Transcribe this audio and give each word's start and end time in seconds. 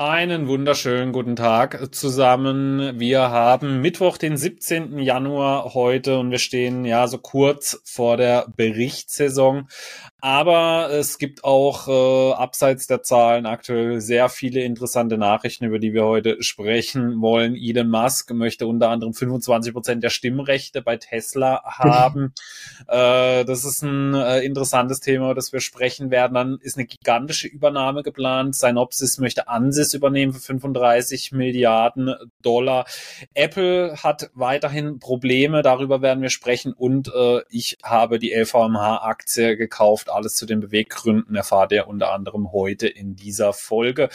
Einen 0.00 0.48
wunderschönen 0.48 1.12
guten 1.12 1.36
Tag 1.36 1.94
zusammen. 1.94 2.98
Wir 2.98 3.20
haben 3.30 3.82
Mittwoch, 3.82 4.16
den 4.16 4.38
17. 4.38 4.98
Januar 4.98 5.74
heute 5.74 6.18
und 6.18 6.30
wir 6.30 6.38
stehen 6.38 6.86
ja 6.86 7.06
so 7.06 7.18
kurz 7.18 7.82
vor 7.84 8.16
der 8.16 8.46
Berichtssaison. 8.56 9.68
Aber 10.22 10.90
es 10.90 11.18
gibt 11.18 11.44
auch 11.44 11.88
äh, 11.88 12.32
abseits 12.34 12.86
der 12.86 13.02
Zahlen 13.02 13.44
aktuell 13.44 14.00
sehr 14.00 14.28
viele 14.30 14.62
interessante 14.62 15.18
Nachrichten, 15.18 15.64
über 15.64 15.78
die 15.78 15.92
wir 15.92 16.04
heute 16.04 16.42
sprechen 16.42 17.20
wollen. 17.20 17.54
Elon 17.54 17.90
Musk 17.90 18.30
möchte 18.32 18.66
unter 18.66 18.88
anderem 18.88 19.12
25 19.12 19.72
Prozent 19.72 20.02
der 20.02 20.10
Stimmrechte 20.10 20.80
bei 20.80 20.96
Tesla 20.96 21.62
haben. 21.64 22.32
äh, 22.88 23.44
das 23.44 23.64
ist 23.64 23.82
ein 23.82 24.14
äh, 24.14 24.40
interessantes 24.40 25.00
Thema, 25.00 25.34
das 25.34 25.52
wir 25.52 25.60
sprechen 25.60 26.10
werden. 26.10 26.34
Dann 26.34 26.58
ist 26.62 26.78
eine 26.78 26.86
gigantische 26.86 27.48
Übernahme 27.48 28.02
geplant. 28.02 28.56
Synopsis 28.56 29.18
möchte 29.18 29.48
Ansys 29.48 29.89
übernehmen 29.94 30.32
für 30.32 30.40
35 30.40 31.32
Milliarden 31.32 32.14
Dollar. 32.42 32.86
Apple 33.34 33.96
hat 34.02 34.30
weiterhin 34.34 34.98
Probleme, 34.98 35.62
darüber 35.62 36.02
werden 36.02 36.22
wir 36.22 36.30
sprechen. 36.30 36.72
Und 36.72 37.12
äh, 37.14 37.40
ich 37.48 37.78
habe 37.82 38.18
die 38.18 38.32
LVMH-Aktie 38.32 39.56
gekauft 39.56 40.10
alles 40.10 40.34
zu 40.36 40.46
den 40.46 40.60
Beweggründen 40.60 41.36
erfahrt 41.36 41.72
ihr 41.72 41.88
unter 41.88 42.12
anderem 42.12 42.52
heute 42.52 42.86
in 42.86 43.16
dieser 43.16 43.52
Folge. 43.52 44.08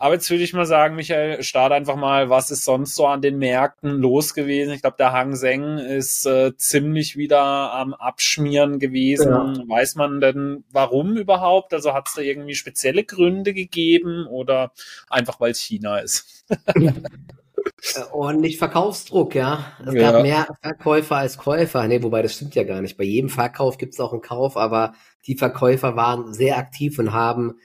Aber 0.00 0.14
jetzt 0.14 0.30
würde 0.30 0.44
ich 0.44 0.52
mal 0.52 0.64
sagen, 0.64 0.94
Michael, 0.94 1.42
starte 1.42 1.74
einfach 1.74 1.96
mal, 1.96 2.30
was 2.30 2.52
ist 2.52 2.64
sonst 2.64 2.94
so 2.94 3.06
an 3.06 3.20
den 3.20 3.36
Märkten 3.38 3.90
los 3.90 4.32
gewesen? 4.32 4.72
Ich 4.72 4.82
glaube, 4.82 4.96
der 4.96 5.12
Hang 5.12 5.34
Seng 5.34 5.78
ist 5.78 6.24
äh, 6.24 6.56
ziemlich 6.56 7.16
wieder 7.16 7.40
am 7.40 7.94
Abschmieren 7.94 8.78
gewesen. 8.78 9.30
Ja. 9.30 9.68
Weiß 9.68 9.96
man 9.96 10.20
denn, 10.20 10.64
warum 10.70 11.16
überhaupt? 11.16 11.74
Also 11.74 11.94
hat 11.94 12.06
es 12.06 12.14
da 12.14 12.22
irgendwie 12.22 12.54
spezielle 12.54 13.02
Gründe 13.02 13.52
gegeben 13.52 14.26
oder 14.28 14.70
einfach, 15.10 15.40
weil 15.40 15.50
es 15.50 15.60
China 15.60 15.98
ist? 15.98 16.46
Ordentlich 18.12 18.58
Verkaufsdruck, 18.58 19.34
ja. 19.34 19.72
Es 19.84 19.94
ja. 19.94 20.12
gab 20.12 20.22
mehr 20.22 20.46
Verkäufer 20.62 21.16
als 21.16 21.38
Käufer. 21.38 21.88
Nee, 21.88 22.04
wobei 22.04 22.22
das 22.22 22.34
stimmt 22.34 22.54
ja 22.54 22.62
gar 22.62 22.80
nicht. 22.82 22.96
Bei 22.96 23.04
jedem 23.04 23.30
Verkauf 23.30 23.78
gibt 23.78 23.94
es 23.94 24.00
auch 24.00 24.12
einen 24.12 24.22
Kauf, 24.22 24.56
aber 24.56 24.94
die 25.26 25.34
Verkäufer 25.34 25.96
waren 25.96 26.32
sehr 26.32 26.56
aktiv 26.56 27.00
und 27.00 27.12
haben 27.12 27.58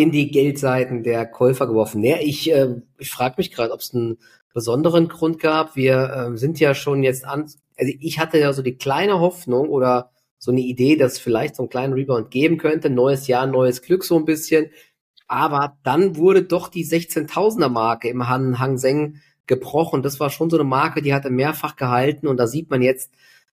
in 0.00 0.10
die 0.10 0.30
Geldseiten 0.30 1.02
der 1.02 1.26
Käufer 1.26 1.66
geworfen. 1.66 2.02
Ja, 2.02 2.16
ich, 2.20 2.50
äh, 2.52 2.76
ich 2.98 3.10
frage 3.10 3.36
mich 3.38 3.52
gerade, 3.52 3.72
ob 3.72 3.80
es 3.80 3.94
einen 3.94 4.18
besonderen 4.54 5.08
Grund 5.08 5.38
gab. 5.38 5.76
Wir 5.76 6.30
äh, 6.32 6.36
sind 6.36 6.60
ja 6.60 6.74
schon 6.74 7.02
jetzt 7.02 7.24
an, 7.24 7.50
also 7.78 7.92
ich 8.00 8.18
hatte 8.18 8.38
ja 8.38 8.52
so 8.52 8.62
die 8.62 8.76
kleine 8.76 9.20
Hoffnung 9.20 9.68
oder 9.68 10.10
so 10.38 10.52
eine 10.52 10.60
Idee, 10.60 10.96
dass 10.96 11.14
es 11.14 11.18
vielleicht 11.18 11.56
so 11.56 11.62
einen 11.62 11.70
kleinen 11.70 11.92
Rebound 11.92 12.30
geben 12.30 12.58
könnte. 12.58 12.90
Neues 12.90 13.26
Jahr, 13.26 13.46
neues 13.46 13.82
Glück 13.82 14.04
so 14.04 14.16
ein 14.16 14.24
bisschen. 14.24 14.70
Aber 15.26 15.76
dann 15.82 16.16
wurde 16.16 16.42
doch 16.42 16.68
die 16.68 16.86
16.000er 16.86 17.68
Marke 17.68 18.08
im 18.08 18.28
Han 18.28 18.58
Hang 18.58 18.78
Seng 18.78 19.20
gebrochen. 19.46 20.02
Das 20.02 20.20
war 20.20 20.30
schon 20.30 20.50
so 20.50 20.56
eine 20.56 20.64
Marke, 20.64 21.02
die 21.02 21.12
hatte 21.12 21.30
mehrfach 21.30 21.76
gehalten 21.76 22.26
und 22.28 22.36
da 22.36 22.46
sieht 22.46 22.70
man 22.70 22.82
jetzt, 22.82 23.10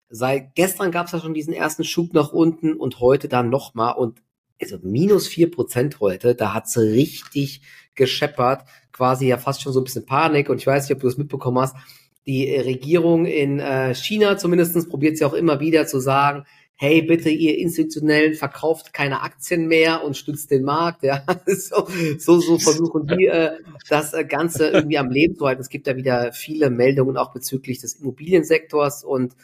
seit 0.08 0.54
gestern 0.54 0.90
gab 0.90 1.06
es 1.06 1.12
ja 1.12 1.20
schon 1.20 1.34
diesen 1.34 1.54
ersten 1.54 1.84
Schub 1.84 2.12
nach 2.14 2.32
unten 2.32 2.74
und 2.74 3.00
heute 3.00 3.28
dann 3.28 3.50
nochmal 3.50 3.94
und 3.94 4.22
also 4.62 4.78
minus 4.82 5.26
vier 5.28 5.50
Prozent 5.50 6.00
heute, 6.00 6.34
da 6.34 6.54
hat's 6.54 6.76
richtig 6.78 7.62
gescheppert, 7.94 8.64
quasi 8.92 9.26
ja 9.28 9.38
fast 9.38 9.62
schon 9.62 9.72
so 9.72 9.80
ein 9.80 9.84
bisschen 9.84 10.06
Panik 10.06 10.48
und 10.48 10.58
ich 10.58 10.66
weiß 10.66 10.88
nicht, 10.88 10.96
ob 10.96 11.00
du 11.00 11.08
es 11.08 11.18
mitbekommen 11.18 11.58
hast, 11.58 11.76
die 12.26 12.54
Regierung 12.54 13.26
in 13.26 13.58
äh, 13.58 13.94
China 13.94 14.36
zumindestens 14.36 14.88
probiert 14.88 15.18
sie 15.18 15.24
auch 15.24 15.34
immer 15.34 15.60
wieder 15.60 15.86
zu 15.86 15.98
sagen, 15.98 16.44
hey, 16.82 17.00
bitte 17.00 17.30
ihr 17.30 17.58
Institutionellen 17.58 18.34
verkauft 18.34 18.92
keine 18.92 19.22
Aktien 19.22 19.68
mehr 19.68 20.02
und 20.02 20.16
stützt 20.16 20.50
den 20.50 20.64
Markt. 20.64 21.04
Ja, 21.04 21.24
so, 21.46 21.86
so, 22.18 22.40
so 22.40 22.58
versuchen 22.58 23.06
die 23.06 23.26
äh, 23.26 23.52
das 23.88 24.14
äh, 24.14 24.24
Ganze 24.24 24.68
irgendwie 24.68 24.98
am 24.98 25.10
Leben 25.10 25.36
zu 25.36 25.46
halten. 25.46 25.60
Es 25.60 25.68
gibt 25.68 25.86
da 25.86 25.96
wieder 25.96 26.32
viele 26.32 26.70
Meldungen 26.70 27.16
auch 27.16 27.32
bezüglich 27.32 27.80
des 27.80 27.94
Immobiliensektors 27.94 29.04
und 29.04 29.36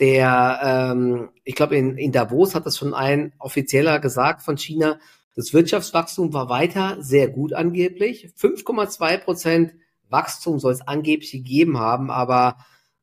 der, 0.00 0.60
ähm, 0.92 1.30
ich 1.44 1.54
glaube, 1.54 1.76
in, 1.76 1.96
in 1.96 2.12
Davos 2.12 2.54
hat 2.54 2.66
das 2.66 2.76
schon 2.76 2.94
ein 2.94 3.32
Offizieller 3.38 3.98
gesagt 3.98 4.42
von 4.42 4.56
China, 4.56 4.98
das 5.34 5.52
Wirtschaftswachstum 5.52 6.32
war 6.32 6.48
weiter 6.48 6.96
sehr 7.00 7.28
gut 7.28 7.52
angeblich. 7.52 8.30
5,2 8.38 9.18
Prozent 9.18 9.74
Wachstum 10.08 10.58
soll 10.58 10.72
es 10.72 10.86
angeblich 10.86 11.32
gegeben 11.32 11.78
haben, 11.78 12.10
aber 12.10 12.56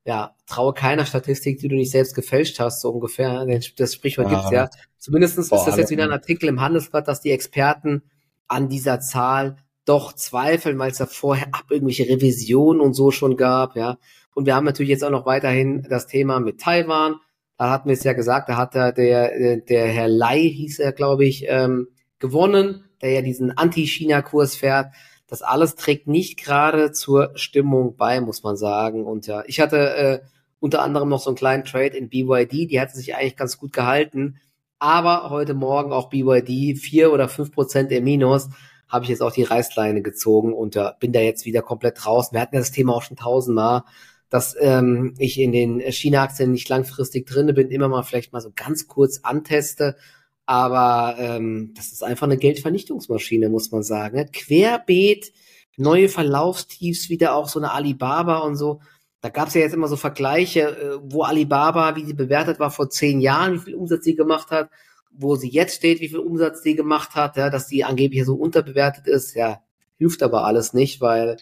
ja, 0.05 0.35
traue 0.47 0.73
keiner 0.73 1.05
Statistik, 1.05 1.59
die 1.59 1.67
du 1.67 1.75
nicht 1.75 1.91
selbst 1.91 2.15
gefälscht 2.15 2.59
hast, 2.59 2.81
so 2.81 2.89
ungefähr. 2.89 3.45
Das 3.77 3.93
Sprichwort 3.93 4.31
ja. 4.31 4.37
gibt's 4.37 4.51
ja. 4.51 4.69
Zumindestens 4.97 5.49
Boah, 5.49 5.59
ist 5.59 5.65
das 5.65 5.77
jetzt 5.77 5.91
wieder 5.91 6.03
ein 6.03 6.11
Artikel 6.11 6.49
im 6.49 6.59
Handelsblatt, 6.59 7.07
dass 7.07 7.21
die 7.21 7.31
Experten 7.31 8.03
an 8.47 8.67
dieser 8.67 8.99
Zahl 8.99 9.57
doch 9.85 10.13
zweifeln, 10.13 10.77
weil 10.79 10.91
es 10.91 10.97
da 10.97 11.05
vorher 11.05 11.47
ab 11.51 11.65
irgendwelche 11.69 12.07
Revisionen 12.07 12.81
und 12.81 12.93
so 12.93 13.11
schon 13.11 13.37
gab, 13.37 13.75
ja. 13.75 13.97
Und 14.33 14.45
wir 14.45 14.55
haben 14.55 14.65
natürlich 14.65 14.89
jetzt 14.89 15.03
auch 15.03 15.11
noch 15.11 15.25
weiterhin 15.25 15.85
das 15.89 16.07
Thema 16.07 16.39
mit 16.39 16.59
Taiwan. 16.59 17.15
Da 17.57 17.69
hatten 17.69 17.89
wir 17.89 17.93
es 17.93 18.03
ja 18.03 18.13
gesagt, 18.13 18.49
da 18.49 18.57
hat 18.57 18.73
der, 18.73 18.91
der, 18.91 19.57
der 19.57 19.87
Herr 19.87 20.07
Lai, 20.07 20.41
hieß 20.41 20.79
er, 20.79 20.91
glaube 20.91 21.25
ich, 21.25 21.45
ähm, 21.47 21.87
gewonnen, 22.17 22.85
der 23.01 23.11
ja 23.11 23.21
diesen 23.21 23.55
Anti-China-Kurs 23.55 24.55
fährt. 24.55 24.87
Das 25.27 25.41
alles 25.41 25.75
trägt 25.75 26.07
nicht 26.07 26.39
gerade 26.43 26.91
zur 26.91 27.31
Stimmung 27.35 27.95
bei, 27.95 28.21
muss 28.21 28.43
man 28.43 28.55
sagen. 28.55 29.05
Und 29.05 29.27
ja, 29.27 29.43
ich 29.45 29.59
hatte 29.59 29.95
äh, 29.95 30.19
unter 30.59 30.81
anderem 30.81 31.09
noch 31.09 31.19
so 31.19 31.29
einen 31.29 31.37
kleinen 31.37 31.65
Trade 31.65 31.97
in 31.97 32.09
BYD, 32.09 32.71
die 32.71 32.79
hatte 32.79 32.95
sich 32.95 33.15
eigentlich 33.15 33.35
ganz 33.35 33.57
gut 33.57 33.73
gehalten. 33.73 34.39
Aber 34.79 35.29
heute 35.29 35.53
Morgen 35.53 35.93
auch 35.93 36.09
BYD, 36.09 36.77
vier 36.77 37.11
oder 37.13 37.29
fünf 37.29 37.51
Prozent 37.51 37.91
im 37.91 38.03
Minus, 38.03 38.49
habe 38.93 39.03
ich 39.03 39.09
jetzt 39.09 39.21
auch 39.21 39.33
die 39.33 39.43
Reißleine 39.43 40.01
gezogen 40.01 40.53
und 40.53 40.75
ja, 40.75 40.91
bin 40.99 41.11
da 41.11 41.19
jetzt 41.19 41.45
wieder 41.45 41.61
komplett 41.61 41.97
draußen. 42.01 42.33
Wir 42.33 42.39
hatten 42.39 42.55
ja 42.55 42.61
das 42.61 42.71
Thema 42.71 42.93
auch 42.93 43.01
schon 43.01 43.17
tausendmal, 43.17 43.83
dass 44.29 44.55
ähm, 44.59 45.15
ich 45.17 45.39
in 45.39 45.51
den 45.51 45.79
China-Aktien 45.81 46.51
nicht 46.51 46.69
langfristig 46.69 47.25
drinne 47.25 47.53
bin, 47.53 47.69
immer 47.69 47.89
mal 47.89 48.03
vielleicht 48.03 48.31
mal 48.31 48.41
so 48.41 48.51
ganz 48.55 48.87
kurz 48.87 49.19
anteste 49.23 49.97
aber 50.45 51.15
ähm, 51.19 51.73
das 51.75 51.91
ist 51.91 52.03
einfach 52.03 52.27
eine 52.27 52.37
Geldvernichtungsmaschine, 52.37 53.49
muss 53.49 53.71
man 53.71 53.83
sagen. 53.83 54.17
Ne? 54.17 54.25
Querbeet, 54.25 55.31
neue 55.77 56.09
Verlaufstiefs, 56.09 57.09
wieder 57.09 57.35
auch 57.35 57.47
so 57.47 57.59
eine 57.59 57.71
Alibaba 57.71 58.39
und 58.39 58.55
so. 58.55 58.81
Da 59.21 59.29
gab 59.29 59.47
es 59.47 59.53
ja 59.53 59.61
jetzt 59.61 59.73
immer 59.73 59.87
so 59.87 59.95
Vergleiche, 59.95 60.61
äh, 60.61 60.99
wo 61.01 61.23
Alibaba, 61.23 61.95
wie 61.95 62.05
sie 62.05 62.13
bewertet 62.13 62.59
war 62.59 62.71
vor 62.71 62.89
zehn 62.89 63.21
Jahren, 63.21 63.53
wie 63.53 63.59
viel 63.59 63.75
Umsatz 63.75 64.03
sie 64.03 64.15
gemacht 64.15 64.51
hat, 64.51 64.69
wo 65.15 65.35
sie 65.35 65.49
jetzt 65.49 65.75
steht, 65.75 66.01
wie 66.01 66.09
viel 66.09 66.19
Umsatz 66.19 66.63
sie 66.63 66.75
gemacht 66.75 67.15
hat, 67.15 67.37
ja, 67.37 67.49
dass 67.49 67.67
sie 67.67 67.83
angeblich 67.83 68.25
so 68.25 68.35
unterbewertet 68.35 69.07
ist. 69.07 69.35
Ja, 69.35 69.61
hilft 69.97 70.23
aber 70.23 70.45
alles 70.45 70.73
nicht, 70.73 71.01
weil 71.01 71.37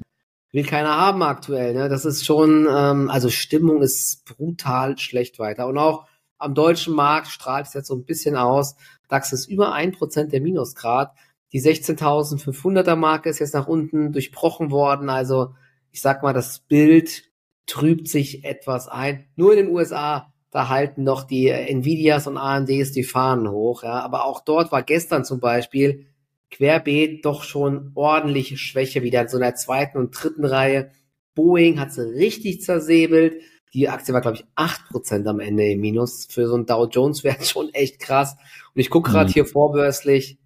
will 0.51 0.65
keiner 0.65 0.97
haben 0.97 1.23
aktuell. 1.23 1.73
Ne? 1.73 1.89
Das 1.89 2.05
ist 2.05 2.25
schon, 2.25 2.67
ähm, 2.69 3.09
also 3.09 3.29
Stimmung 3.29 3.81
ist 3.81 4.25
brutal 4.25 4.97
schlecht 4.97 5.39
weiter. 5.39 5.67
Und 5.67 5.77
auch 5.77 6.07
am 6.37 6.53
deutschen 6.53 6.93
Markt 6.93 7.27
strahlt 7.27 7.67
es 7.67 7.73
jetzt 7.73 7.87
so 7.87 7.95
ein 7.95 8.05
bisschen 8.05 8.35
aus. 8.35 8.75
DAX 9.07 9.31
ist 9.33 9.47
über 9.47 9.73
ein 9.73 9.91
Prozent 9.91 10.33
der 10.33 10.41
Minusgrad. 10.41 11.13
Die 11.53 11.61
16.500er 11.61 12.95
Marke 12.95 13.29
ist 13.29 13.39
jetzt 13.39 13.53
nach 13.53 13.67
unten 13.67 14.11
durchbrochen 14.11 14.71
worden. 14.71 15.09
Also 15.09 15.53
ich 15.91 16.01
sag 16.01 16.23
mal, 16.23 16.33
das 16.33 16.59
Bild 16.59 17.23
trübt 17.65 18.07
sich 18.07 18.43
etwas 18.43 18.87
ein. 18.87 19.25
Nur 19.35 19.53
in 19.53 19.65
den 19.65 19.75
USA, 19.75 20.30
da 20.51 20.67
halten 20.67 21.03
noch 21.03 21.23
die 21.23 21.47
Nvidias 21.47 22.27
und 22.27 22.37
AMDs 22.37 22.91
die 22.91 23.03
Fahnen 23.03 23.49
hoch. 23.49 23.83
Ja. 23.83 24.01
Aber 24.01 24.25
auch 24.25 24.41
dort 24.43 24.71
war 24.71 24.83
gestern 24.83 25.23
zum 25.23 25.39
Beispiel 25.39 26.07
querbeet 26.51 27.25
doch 27.25 27.43
schon 27.43 27.91
ordentliche 27.95 28.57
Schwäche 28.57 29.01
wieder 29.01 29.21
in 29.21 29.29
so 29.29 29.37
einer 29.37 29.55
zweiten 29.55 29.97
und 29.97 30.11
dritten 30.11 30.43
Reihe. 30.43 30.91
Boeing 31.33 31.79
hat 31.79 31.93
sie 31.93 32.01
richtig 32.01 32.61
zersäbelt. 32.61 33.41
Die 33.73 33.87
Aktie 33.87 34.13
war, 34.13 34.19
glaube 34.19 34.35
ich, 34.35 34.45
acht 34.55 34.89
Prozent 34.89 35.25
am 35.27 35.39
Ende 35.39 35.65
im 35.71 35.79
Minus. 35.79 36.27
Für 36.29 36.45
so 36.47 36.55
einen 36.55 36.65
Dow 36.65 36.85
Jones-Wert 36.85 37.45
schon 37.47 37.69
echt 37.73 37.99
krass. 37.99 38.35
Und 38.75 38.81
ich 38.81 38.89
gucke 38.89 39.11
gerade 39.11 39.29
mhm. 39.29 39.33
hier 39.33 39.45
vorbörslich. 39.45 40.37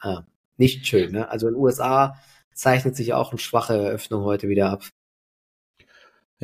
Ah, 0.00 0.24
nicht 0.56 0.86
schön, 0.86 1.12
ne? 1.12 1.30
Also 1.30 1.46
in 1.46 1.54
den 1.54 1.62
USA 1.62 2.16
zeichnet 2.52 2.96
sich 2.96 3.14
auch 3.14 3.30
eine 3.30 3.38
schwache 3.38 3.74
Eröffnung 3.74 4.24
heute 4.24 4.48
wieder 4.48 4.70
ab. 4.70 4.82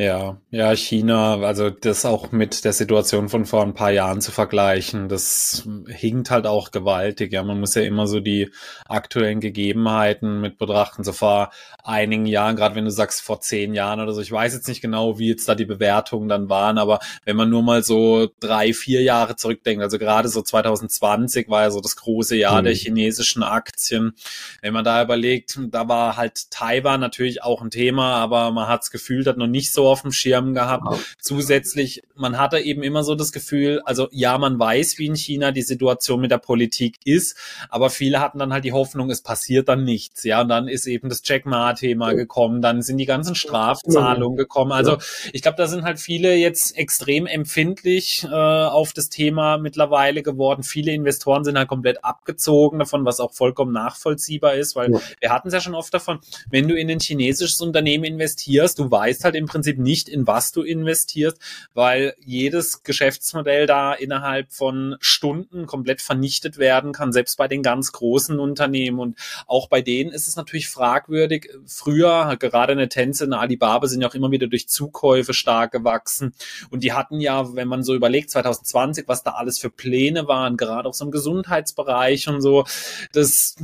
Ja, 0.01 0.39
ja, 0.51 0.75
China, 0.75 1.43
also 1.43 1.69
das 1.69 2.07
auch 2.07 2.33
mit 2.33 2.65
der 2.65 2.73
Situation 2.73 3.29
von 3.29 3.45
vor 3.45 3.63
ein 3.63 3.75
paar 3.75 3.91
Jahren 3.91 4.23
zu 4.23 4.33
vergleichen, 4.33 5.11
das 5.11 5.69
hinkt 5.89 6.31
halt 6.31 6.47
auch 6.47 6.71
gewaltig. 6.71 7.35
Ja, 7.35 7.43
man 7.43 7.61
muss 7.61 7.75
ja 7.75 7.83
immer 7.83 8.07
so 8.07 8.19
die 8.21 8.51
aktuellen 8.89 9.41
Gegebenheiten 9.41 10.41
mit 10.41 10.57
betrachten. 10.57 11.05
So 11.05 11.13
vor 11.13 11.51
einigen 11.85 12.25
Jahren, 12.25 12.57
gerade 12.57 12.77
wenn 12.77 12.87
du 12.87 12.91
sagst 12.91 13.21
vor 13.21 13.43
zehn 13.43 13.75
Jahren 13.75 14.01
oder 14.01 14.15
so, 14.15 14.23
ich 14.23 14.33
weiß 14.33 14.55
jetzt 14.55 14.69
nicht 14.69 14.81
genau, 14.81 15.19
wie 15.19 15.29
jetzt 15.29 15.47
da 15.51 15.55
die 15.55 15.67
Bewertungen 15.67 16.31
dann 16.31 16.49
waren, 16.49 16.79
aber 16.79 17.01
wenn 17.27 17.37
man 17.37 17.51
nur 17.51 17.63
mal 17.63 17.83
so 17.83 18.29
drei, 18.41 18.73
vier 18.73 19.03
Jahre 19.03 19.37
zurückdenkt, 19.37 19.83
also 19.83 19.99
gerade 19.99 20.31
so 20.31 20.41
2020 20.41 21.51
war 21.51 21.65
ja 21.65 21.71
so 21.71 21.83
das 21.83 21.97
große 21.97 22.37
Jahr 22.37 22.63
mhm. 22.63 22.65
der 22.65 22.75
chinesischen 22.75 23.43
Aktien. 23.43 24.15
Wenn 24.63 24.73
man 24.73 24.85
da 24.85 25.03
überlegt, 25.03 25.59
da 25.71 25.89
war 25.89 26.17
halt 26.17 26.51
Taiwan 26.51 27.01
natürlich 27.01 27.43
auch 27.43 27.61
ein 27.61 27.71
Thema, 27.71 28.15
aber 28.15 28.51
man 28.51 28.67
hat 28.67 28.85
es 28.85 28.91
gefühlt, 28.91 29.27
hat 29.27 29.37
noch 29.37 29.47
nicht 29.47 29.75
so 29.75 29.90
auf 29.91 30.03
dem 30.03 30.13
Schirm 30.13 30.55
gehabt. 30.55 30.85
Genau. 30.85 30.99
Zusätzlich, 31.21 32.03
man 32.15 32.39
hatte 32.39 32.59
eben 32.59 32.83
immer 32.83 33.05
so 33.05 33.15
das 33.15 33.33
Gefühl, 33.33 33.83
also 33.85 34.09
ja, 34.13 34.39
man 34.39 34.59
weiß, 34.59 34.99
wie 34.99 35.07
in 35.07 35.17
China 35.17 35.53
die 35.53 35.63
Situation 35.63 36.21
mit 36.21 36.31
der 36.31 36.39
Politik 36.39 36.97
ist, 37.05 37.37
aber 37.69 37.91
viele 37.91 38.21
hatten 38.21 38.39
dann 38.39 38.53
halt 38.53 38.65
die 38.65 38.73
Hoffnung, 38.73 39.11
es 39.11 39.23
passiert 39.23 39.69
dann 39.69 39.85
nichts. 39.85 40.25
Ja, 40.25 40.43
und 40.43 40.49
dann 40.49 40.69
ist 40.69 40.87
eben 40.87 41.09
das 41.09 41.23
Jack 41.25 41.47
Ma-Thema 41.47 42.13
gekommen, 42.13 42.63
dann 42.63 42.83
sind 42.83 42.99
die 42.99 43.07
ganzen 43.07 43.35
Strafzahlungen 43.35 44.37
gekommen. 44.37 44.73
Also 44.73 44.99
ich 45.33 45.43
glaube, 45.43 45.57
da 45.57 45.67
sind 45.67 45.85
halt 45.85 45.99
viele 45.99 46.35
jetzt 46.35 46.77
extrem 46.77 47.27
empfindlich 47.27 48.25
äh, 48.25 48.35
auf 48.35 48.93
das 48.93 49.09
Thema 49.09 49.59
mittlerweile 49.59 50.23
geworden. 50.23 50.63
Viele 50.63 50.93
Investoren 50.93 51.45
sind 51.45 51.59
halt 51.59 51.69
komplett 51.69 52.05
abgezogen 52.05 52.79
davon, 52.79 53.05
was 53.05 53.21
auch 53.21 53.33
vollkommen 53.33 53.73
nachvollziehbar 53.73 54.55
ist, 54.55 54.77
weil 54.77 54.93
ja. 54.93 55.01
wir 55.21 55.31
hatten 55.31 55.49
es 55.49 55.55
ja 55.55 55.61
schon 55.61 55.75
oft 55.75 55.93
davon, 55.93 56.21
wenn 56.51 56.69
du 56.69 56.75
in 56.75 56.91
ein 56.91 57.01
chinesisches 57.01 57.61
Unternehmen 57.61 58.05
investierst, 58.05 58.79
du 58.79 58.91
weißt 58.91 59.25
halt 59.25 59.35
im 59.35 59.47
Prinzip 59.47 59.70
nicht, 59.79 60.09
in 60.09 60.27
was 60.27 60.53
du 60.53 60.63
investierst, 60.63 61.39
weil 61.75 62.15
jedes 62.19 62.83
Geschäftsmodell 62.83 63.67
da 63.67 63.93
innerhalb 63.93 64.53
von 64.53 64.97
Stunden 65.01 65.67
komplett 65.67 66.01
vernichtet 66.01 66.59
werden 66.59 66.93
kann, 66.93 67.13
selbst 67.13 67.37
bei 67.37 67.49
den 67.49 67.63
ganz 67.63 67.93
großen 67.93 68.39
Unternehmen. 68.39 68.99
Und 68.99 69.19
auch 69.47 69.69
bei 69.69 69.83
denen 69.83 70.11
ist 70.11 70.29
es 70.29 70.37
natürlich 70.37 70.69
fragwürdig. 70.69 71.51
Früher, 71.67 72.37
gerade 72.39 72.73
eine 72.73 72.89
Tencent, 72.89 73.33
eine 73.33 73.41
Alibaba 73.41 73.87
sind 73.87 74.01
ja 74.01 74.09
auch 74.09 74.15
immer 74.15 74.31
wieder 74.31 74.47
durch 74.47 74.69
Zukäufe 74.69 75.35
stark 75.35 75.73
gewachsen. 75.73 76.35
Und 76.71 76.85
die 76.85 76.93
hatten 76.93 77.21
ja, 77.21 77.55
wenn 77.55 77.69
man 77.69 77.83
so 77.83 77.95
überlegt, 77.95 78.31
2020, 78.31 79.09
was 79.09 79.23
da 79.23 79.33
alles 79.33 79.59
für 79.59 79.71
Pläne 79.71 80.29
waren, 80.29 80.57
gerade 80.57 80.89
auch 80.89 80.95
so 80.95 81.05
im 81.05 81.11
Gesundheitsbereich 81.11 82.29
und 82.29 82.41
so, 82.41 82.65
das, 83.13 83.57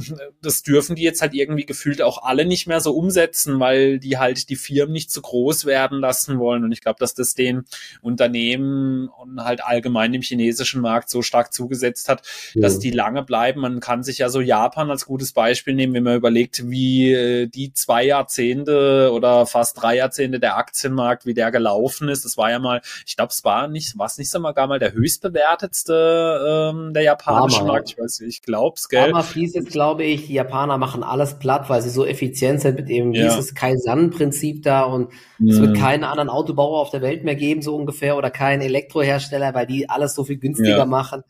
das 0.43 0.63
dürfen 0.63 0.97
die 0.97 1.03
jetzt 1.03 1.23
halt 1.23 1.35
irgendwie 1.35 1.67
gefühlt 1.67 2.03
auch 2.03 2.23
alle 2.23 2.45
nicht 2.45 2.67
mehr 2.67 2.81
so 2.81 2.93
umsetzen, 2.93 3.61
weil 3.61 3.99
die 3.99 4.19
halt 4.19 4.49
die 4.49 4.57
Firmen 4.57 4.93
nicht 4.93 5.11
zu 5.11 5.23
groß 5.23 5.67
werden 5.67 5.96
lassen 6.01 6.39
wollen. 6.39 6.65
Und 6.65 6.73
ich 6.73 6.81
glaube, 6.81 6.99
dass 6.99 7.15
das 7.15 7.35
den 7.35 7.65
Unternehmen 8.03 9.09
und 9.09 9.43
halt 9.43 9.65
allgemein 9.65 10.15
im 10.15 10.23
chinesischen 10.23 10.81
Markt 10.81 11.11
so 11.11 11.23
stark 11.23 11.53
zugesetzt 11.53 12.09
hat, 12.09 12.23
ja. 12.55 12.63
dass 12.63 12.79
die 12.79 12.91
lange 12.91 13.23
bleiben. 13.23 13.61
Man 13.61 13.81
kann 13.81 14.03
sich 14.03 14.19
ja 14.19 14.29
so 14.29 14.41
Japan 14.41 14.91
als 14.91 15.07
gutes 15.07 15.33
Beispiel 15.33 15.75
nehmen, 15.75 15.95
wenn 15.95 16.03
man 16.03 16.17
überlegt, 16.17 16.69
wie 16.69 17.13
äh, 17.13 17.47
die 17.47 17.73
zwei 17.73 18.05
Jahrzehnte 18.05 19.11
oder 19.13 19.47
fast 19.47 19.81
drei 19.81 19.97
Jahrzehnte 19.97 20.41
der 20.41 20.57
Aktienmarkt, 20.57 21.27
wie 21.27 21.35
der 21.35 21.51
gelaufen 21.51 22.09
ist. 22.09 22.25
Das 22.25 22.37
war 22.37 22.51
ja 22.51 22.59
mal, 22.59 22.81
ich 23.07 23.17
glaube, 23.17 23.33
es 23.33 23.45
war 23.45 23.69
nicht, 23.69 23.99
war 23.99 24.07
es 24.07 24.19
nicht 24.19 24.31
so 24.31 24.39
mal 24.39 24.53
gar 24.53 24.67
mal 24.67 24.79
der 24.79 24.93
höchstbewertetste 24.93 26.73
ähm, 26.75 26.93
der 26.95 27.03
japanische 27.03 27.65
Markt. 27.65 27.91
Ich 27.91 27.99
weiß, 27.99 28.21
ich 28.21 28.43
glaube 28.43 28.77
es, 28.77 28.89
gell. 28.89 29.11
Aber 29.11 29.25
hieß 29.25 29.55
jetzt, 29.55 29.71
glaube 29.71 30.05
ich, 30.05 30.27
die 30.27 30.35
Japaner 30.35 30.79
machen 30.79 31.03
alles 31.03 31.39
platt, 31.39 31.69
weil 31.69 31.83
sie 31.83 31.91
so 31.91 32.05
effizient 32.05 32.61
sind 32.61 32.77
mit 32.77 32.89
eben 32.89 33.13
ja. 33.13 33.29
dieses 33.29 33.55
Kaizen-Prinzip 33.55 34.63
da 34.63 34.83
und 34.83 35.11
mhm. 35.39 35.49
es 35.49 35.61
wird 35.61 35.77
keinen 35.87 36.05
anderen 36.05 36.29
Autobauer 36.29 36.81
auf 36.81 36.91
der 36.91 37.03
Welt 37.03 37.25
mehr 37.25 37.37
geben, 37.37 37.63
so 37.63 37.77
ungefähr, 37.77 38.17
oder 38.17 38.31
keinen 38.31 38.63
Elektrohersteller, 38.63 39.55
weil 39.55 39.67
die 39.67 39.89
alles 39.89 40.15
so 40.15 40.25
viel 40.25 40.39
günstiger 40.39 40.79
ja. 40.79 40.87
machen. 40.87 41.23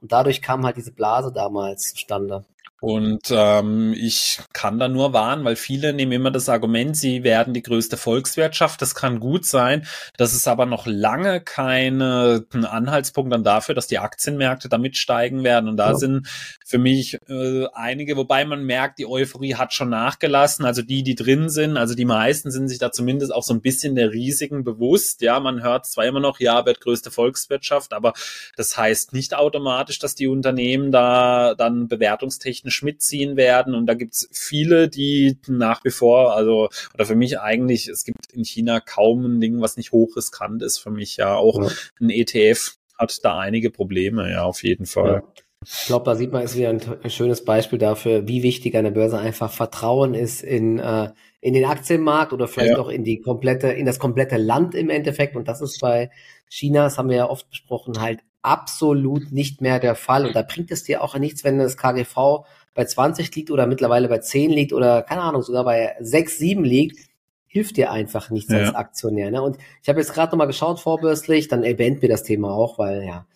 Und 0.00 0.12
dadurch 0.12 0.42
kam 0.42 0.64
halt 0.64 0.76
diese 0.76 0.92
Blase 0.92 1.32
damals 1.32 1.94
zustande. 1.94 2.44
Und 2.80 3.30
ähm, 3.30 3.94
ich 3.96 4.40
kann 4.52 4.78
da 4.78 4.88
nur 4.88 5.14
warnen, 5.14 5.42
weil 5.46 5.56
viele 5.56 5.94
nehmen 5.94 6.12
immer 6.12 6.30
das 6.30 6.50
Argument, 6.50 6.94
sie 6.94 7.24
werden 7.24 7.54
die 7.54 7.62
größte 7.62 7.96
Volkswirtschaft. 7.96 8.82
Das 8.82 8.94
kann 8.94 9.20
gut 9.20 9.46
sein. 9.46 9.86
Das 10.18 10.34
ist 10.34 10.46
aber 10.46 10.66
noch 10.66 10.84
lange 10.84 11.40
kein 11.40 12.02
Anhaltspunkt 12.02 13.32
dann 13.32 13.42
dafür, 13.42 13.74
dass 13.74 13.86
die 13.86 14.00
Aktienmärkte 14.00 14.68
damit 14.68 14.98
steigen 14.98 15.44
werden. 15.44 15.70
Und 15.70 15.78
da 15.78 15.92
ja. 15.92 15.96
sind 15.96 16.28
für 16.74 16.78
mich 16.78 17.18
äh, 17.28 17.66
einige, 17.72 18.16
wobei 18.16 18.44
man 18.44 18.64
merkt, 18.64 18.98
die 18.98 19.06
Euphorie 19.06 19.54
hat 19.54 19.72
schon 19.72 19.90
nachgelassen. 19.90 20.64
Also 20.64 20.82
die, 20.82 21.04
die 21.04 21.14
drin 21.14 21.48
sind, 21.48 21.76
also 21.76 21.94
die 21.94 22.04
meisten 22.04 22.50
sind 22.50 22.66
sich 22.68 22.78
da 22.78 22.90
zumindest 22.90 23.32
auch 23.32 23.44
so 23.44 23.54
ein 23.54 23.60
bisschen 23.60 23.94
der 23.94 24.10
Risiken 24.10 24.64
bewusst. 24.64 25.22
Ja, 25.22 25.38
man 25.38 25.62
hört 25.62 25.86
zwar 25.86 26.04
immer 26.04 26.18
noch, 26.18 26.40
ja, 26.40 26.66
wird 26.66 26.80
größte 26.80 27.12
Volkswirtschaft, 27.12 27.92
aber 27.92 28.12
das 28.56 28.76
heißt 28.76 29.12
nicht 29.12 29.36
automatisch, 29.36 30.00
dass 30.00 30.16
die 30.16 30.26
Unternehmen 30.26 30.90
da 30.90 31.54
dann 31.54 31.86
bewertungstechnisch 31.86 32.64
technisch 32.64 32.82
mitziehen 32.82 33.36
werden. 33.36 33.74
Und 33.74 33.86
da 33.86 33.94
gibt 33.94 34.14
es 34.14 34.28
viele, 34.32 34.88
die 34.88 35.38
nach 35.46 35.84
wie 35.84 35.90
vor, 35.90 36.34
also, 36.34 36.70
oder 36.94 37.06
für 37.06 37.14
mich 37.14 37.38
eigentlich, 37.38 37.86
es 37.86 38.04
gibt 38.04 38.32
in 38.32 38.44
China 38.44 38.80
kaum 38.80 39.24
ein 39.24 39.40
Ding, 39.40 39.60
was 39.60 39.76
nicht 39.76 39.92
hochriskant 39.92 40.60
ist 40.60 40.78
für 40.78 40.90
mich. 40.90 41.18
Ja, 41.18 41.36
auch 41.36 41.62
ja. 41.62 41.70
ein 42.00 42.10
ETF 42.10 42.76
hat 42.98 43.24
da 43.24 43.38
einige 43.38 43.70
Probleme, 43.70 44.30
ja, 44.30 44.42
auf 44.42 44.64
jeden 44.64 44.86
Fall. 44.86 45.22
Ja. 45.24 45.43
Ich 45.64 45.86
glaube, 45.86 46.04
da 46.04 46.14
sieht 46.14 46.32
man 46.32 46.42
ist 46.42 46.56
wieder 46.56 46.70
ein, 46.70 47.10
schönes 47.10 47.44
Beispiel 47.44 47.78
dafür, 47.78 48.28
wie 48.28 48.42
wichtig 48.42 48.76
an 48.76 48.84
der 48.84 48.90
Börse 48.90 49.18
einfach 49.18 49.52
Vertrauen 49.52 50.14
ist 50.14 50.42
in, 50.42 50.78
äh, 50.78 51.10
in 51.40 51.54
den 51.54 51.64
Aktienmarkt 51.64 52.32
oder 52.32 52.48
vielleicht 52.48 52.72
ja. 52.72 52.78
auch 52.78 52.88
in 52.88 53.04
die 53.04 53.20
komplette, 53.20 53.68
in 53.68 53.86
das 53.86 53.98
komplette 53.98 54.36
Land 54.36 54.74
im 54.74 54.90
Endeffekt. 54.90 55.36
Und 55.36 55.48
das 55.48 55.60
ist 55.60 55.80
bei 55.80 56.10
China, 56.48 56.84
das 56.84 56.98
haben 56.98 57.08
wir 57.08 57.16
ja 57.16 57.30
oft 57.30 57.48
besprochen, 57.48 58.00
halt 58.00 58.20
absolut 58.42 59.32
nicht 59.32 59.60
mehr 59.60 59.80
der 59.80 59.94
Fall. 59.94 60.26
Und 60.26 60.36
da 60.36 60.42
bringt 60.42 60.70
es 60.70 60.84
dir 60.84 61.02
auch 61.02 61.16
nichts, 61.18 61.44
wenn 61.44 61.58
das 61.58 61.76
KGV 61.76 62.44
bei 62.74 62.84
20 62.84 63.34
liegt 63.34 63.50
oder 63.50 63.66
mittlerweile 63.66 64.08
bei 64.08 64.18
10 64.18 64.50
liegt 64.50 64.72
oder 64.72 65.02
keine 65.02 65.22
Ahnung, 65.22 65.42
sogar 65.42 65.64
bei 65.64 65.94
6, 66.00 66.38
7 66.38 66.64
liegt, 66.64 67.08
hilft 67.46 67.76
dir 67.76 67.92
einfach 67.92 68.30
nichts 68.30 68.52
ja. 68.52 68.58
als 68.58 68.74
Aktionär. 68.74 69.30
Ne? 69.30 69.40
Und 69.40 69.58
ich 69.82 69.88
habe 69.88 70.00
jetzt 70.00 70.12
gerade 70.12 70.32
nochmal 70.32 70.48
geschaut 70.48 70.80
vorbürstlich, 70.80 71.48
dann 71.48 71.62
erwähnt 71.62 72.02
mir 72.02 72.08
das 72.08 72.24
Thema 72.24 72.50
auch, 72.50 72.78
weil 72.78 73.04
ja, 73.04 73.26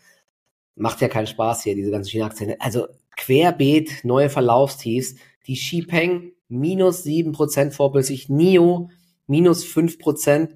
macht 0.79 1.01
ja 1.01 1.09
keinen 1.09 1.27
Spaß 1.27 1.63
hier, 1.65 1.75
diese 1.75 1.91
ganzen 1.91 2.11
China-Aktien. 2.11 2.55
Also 2.59 2.87
querbeet, 3.17 4.05
neue 4.05 4.31
Verlaufstiefs, 4.31 5.17
die 5.47 5.55
Xipeng 5.55 6.33
minus 6.49 7.05
7% 7.05 7.73
vorbürstlich, 7.73 8.29
NIO 8.29 8.91
minus 9.27 9.65
5%. 9.65 10.51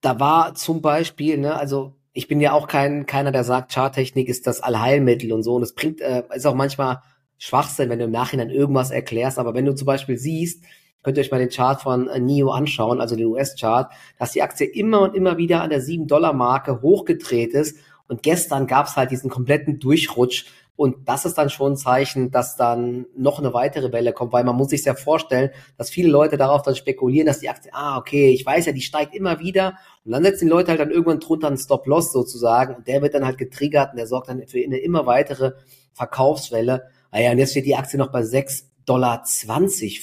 Da 0.00 0.20
war 0.20 0.54
zum 0.54 0.82
Beispiel, 0.82 1.38
ne, 1.38 1.56
also 1.56 1.94
ich 2.12 2.28
bin 2.28 2.40
ja 2.40 2.52
auch 2.52 2.68
kein, 2.68 3.06
keiner, 3.06 3.32
der 3.32 3.44
sagt, 3.44 3.72
Charttechnik 3.72 4.28
ist 4.28 4.46
das 4.46 4.60
Allheilmittel 4.60 5.32
und 5.32 5.42
so. 5.42 5.54
Und 5.54 5.62
es 5.62 5.74
bringt, 5.74 6.00
äh, 6.00 6.22
ist 6.34 6.46
auch 6.46 6.54
manchmal 6.54 7.00
Schwachsinn, 7.38 7.88
wenn 7.88 7.98
du 7.98 8.04
im 8.04 8.10
Nachhinein 8.10 8.50
irgendwas 8.50 8.90
erklärst. 8.90 9.38
Aber 9.38 9.54
wenn 9.54 9.64
du 9.64 9.74
zum 9.74 9.86
Beispiel 9.86 10.18
siehst, 10.18 10.62
könnt 11.02 11.16
ihr 11.16 11.22
euch 11.22 11.30
mal 11.30 11.38
den 11.38 11.48
Chart 11.48 11.80
von 11.80 12.08
äh, 12.08 12.20
NIO 12.20 12.50
anschauen, 12.50 13.00
also 13.00 13.16
den 13.16 13.26
US-Chart, 13.26 13.90
dass 14.18 14.32
die 14.32 14.42
Aktie 14.42 14.66
immer 14.66 15.00
und 15.00 15.14
immer 15.14 15.38
wieder 15.38 15.62
an 15.62 15.70
der 15.70 15.80
7-Dollar-Marke 15.80 16.82
hochgedreht 16.82 17.54
ist. 17.54 17.78
Und 18.12 18.22
gestern 18.22 18.66
gab 18.66 18.88
es 18.88 18.96
halt 18.96 19.10
diesen 19.10 19.30
kompletten 19.30 19.78
Durchrutsch. 19.78 20.44
Und 20.76 21.08
das 21.08 21.24
ist 21.24 21.38
dann 21.38 21.48
schon 21.48 21.72
ein 21.72 21.76
Zeichen, 21.78 22.30
dass 22.30 22.56
dann 22.56 23.06
noch 23.16 23.38
eine 23.38 23.54
weitere 23.54 23.90
Welle 23.90 24.12
kommt, 24.12 24.34
weil 24.34 24.44
man 24.44 24.54
muss 24.54 24.68
sich 24.68 24.84
ja 24.84 24.94
vorstellen, 24.94 25.48
dass 25.78 25.88
viele 25.88 26.10
Leute 26.10 26.36
darauf 26.36 26.60
dann 26.60 26.76
spekulieren, 26.76 27.26
dass 27.26 27.38
die 27.38 27.48
Aktie, 27.48 27.70
ah, 27.72 27.96
okay, 27.96 28.28
ich 28.28 28.44
weiß 28.44 28.66
ja, 28.66 28.72
die 28.72 28.82
steigt 28.82 29.14
immer 29.14 29.40
wieder. 29.40 29.78
Und 30.04 30.12
dann 30.12 30.24
setzen 30.24 30.44
die 30.44 30.50
Leute 30.50 30.72
halt 30.72 30.80
dann 30.80 30.90
irgendwann 30.90 31.20
drunter 31.20 31.46
einen 31.46 31.56
Stop-Loss 31.56 32.12
sozusagen. 32.12 32.74
Und 32.74 32.86
der 32.86 33.00
wird 33.00 33.14
dann 33.14 33.24
halt 33.24 33.38
getriggert 33.38 33.92
und 33.92 33.96
der 33.96 34.06
sorgt 34.06 34.28
dann 34.28 34.46
für 34.46 34.62
eine 34.62 34.76
immer 34.76 35.06
weitere 35.06 35.52
Verkaufswelle. 35.94 36.82
Naja, 37.12 37.30
ah 37.30 37.32
und 37.32 37.38
jetzt 37.38 37.52
steht 37.52 37.64
die 37.64 37.76
Aktie 37.76 37.98
noch 37.98 38.12
bei 38.12 38.20
6,20 38.20 38.64
Dollar 38.84 39.24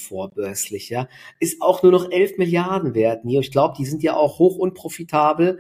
vorbörslich, 0.02 0.90
ja. 0.90 1.08
Ist 1.40 1.62
auch 1.62 1.84
nur 1.84 1.92
noch 1.92 2.10
11 2.10 2.40
Milliarden 2.40 2.96
wert, 2.96 3.24
Nio. 3.24 3.42
Ich 3.42 3.52
glaube, 3.52 3.76
die 3.78 3.86
sind 3.86 4.02
ja 4.02 4.16
auch 4.16 4.40
hoch 4.40 4.58
unprofitabel. 4.58 5.60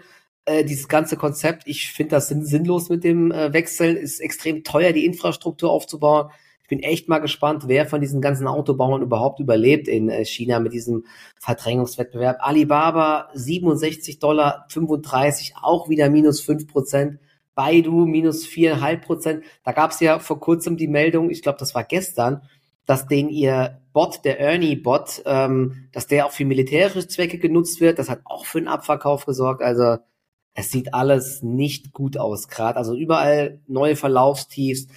Äh, 0.49 0.65
dieses 0.65 0.87
ganze 0.87 1.15
Konzept, 1.15 1.63
ich 1.67 1.91
finde 1.91 2.15
das 2.15 2.29
sinn 2.29 2.43
sinnlos 2.43 2.89
mit 2.89 3.03
dem 3.03 3.31
äh, 3.31 3.53
Wechseln, 3.53 3.95
ist 3.95 4.19
extrem 4.19 4.63
teuer, 4.63 4.93
die 4.93 5.05
Infrastruktur 5.05 5.69
aufzubauen. 5.69 6.31
Ich 6.63 6.69
bin 6.69 6.79
echt 6.79 7.07
mal 7.07 7.19
gespannt, 7.19 7.65
wer 7.67 7.85
von 7.85 8.01
diesen 8.01 8.19
ganzen 8.19 8.47
Autobauern 8.47 9.03
überhaupt 9.03 9.39
überlebt 9.39 9.87
in 9.87 10.09
äh, 10.09 10.25
China 10.25 10.59
mit 10.59 10.73
diesem 10.73 11.05
Verdrängungswettbewerb. 11.39 12.37
Alibaba 12.39 13.29
67 13.35 14.17
Dollar 14.17 14.65
35, 14.69 15.53
auch 15.61 15.87
wieder 15.87 16.09
minus 16.09 16.41
5 16.41 16.65
Prozent. 16.65 17.19
Baidu 17.53 18.07
minus 18.07 18.47
viereinhalb 18.47 19.05
Prozent. 19.05 19.43
Da 19.63 19.71
gab 19.71 19.91
es 19.91 19.99
ja 19.99 20.17
vor 20.17 20.39
kurzem 20.39 20.77
die 20.77 20.87
Meldung, 20.87 21.29
ich 21.29 21.43
glaube, 21.43 21.59
das 21.59 21.75
war 21.75 21.83
gestern, 21.83 22.41
dass 22.87 23.05
den 23.05 23.29
ihr 23.29 23.81
Bot, 23.93 24.25
der 24.25 24.39
Ernie-Bot, 24.39 25.21
ähm, 25.25 25.89
dass 25.91 26.07
der 26.07 26.25
auch 26.25 26.31
für 26.31 26.45
militärische 26.45 27.07
Zwecke 27.07 27.37
genutzt 27.37 27.81
wird. 27.81 27.99
Das 27.99 28.09
hat 28.09 28.21
auch 28.23 28.45
für 28.45 28.57
einen 28.57 28.67
Abverkauf 28.67 29.27
gesorgt. 29.27 29.61
Also 29.61 29.97
es 30.59 30.71
sieht 30.71 30.93
alles 30.93 31.41
nicht 31.41 31.93
gut 31.93 32.17
aus 32.17 32.49
gerade. 32.49 32.77
Also 32.77 32.95
überall 32.95 33.61
neue 33.67 33.95
Verlaufstiefs. 33.95 34.87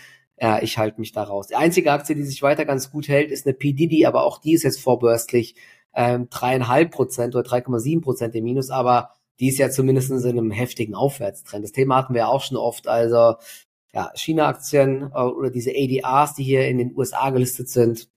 Ja, 0.41 0.61
ich 0.61 0.77
halte 0.77 0.99
mich 1.01 1.13
da 1.13 1.23
raus. 1.23 1.47
Die 1.47 1.55
einzige 1.55 1.93
Aktie, 1.93 2.17
die 2.17 2.25
sich 2.25 2.43
weiter 2.43 2.65
ganz 2.65 2.91
gut 2.91 3.07
hält, 3.07 3.31
ist 3.31 3.47
eine 3.47 3.55
PDD, 3.55 4.07
aber 4.07 4.25
auch 4.25 4.39
die 4.39 4.55
ist 4.55 4.65
jetzt 4.65 4.81
vorbörslich 4.81 5.55
ähm, 5.95 6.29
dreieinhalb 6.31 6.91
Prozent 6.91 7.37
oder 7.37 7.49
3,7 7.49 8.01
Prozent 8.01 8.35
im 8.35 8.43
Minus. 8.43 8.71
Aber 8.71 9.11
die 9.39 9.49
ist 9.49 9.59
ja 9.59 9.71
zumindest 9.71 10.11
in 10.11 10.19
einem 10.27 10.51
heftigen 10.51 10.97
Aufwärtstrend. 10.97 11.65
Das 11.65 11.73
Thema 11.73 11.97
hatten 11.97 12.15
wir 12.15 12.23
ja 12.23 12.27
auch 12.29 12.43
schon 12.43 12.57
oft. 12.57 12.89
Also 12.89 13.37
ja, 13.95 14.11
China-Aktien 14.17 15.13
äh, 15.15 15.21
oder 15.21 15.51
diese 15.51 15.71
ADRs, 15.71 16.35
die 16.35 16.45
hier 16.45 16.67
in 16.67 16.79
den 16.79 16.97
USA 16.97 17.31
gelistet 17.31 17.69
sind, 17.69 18.09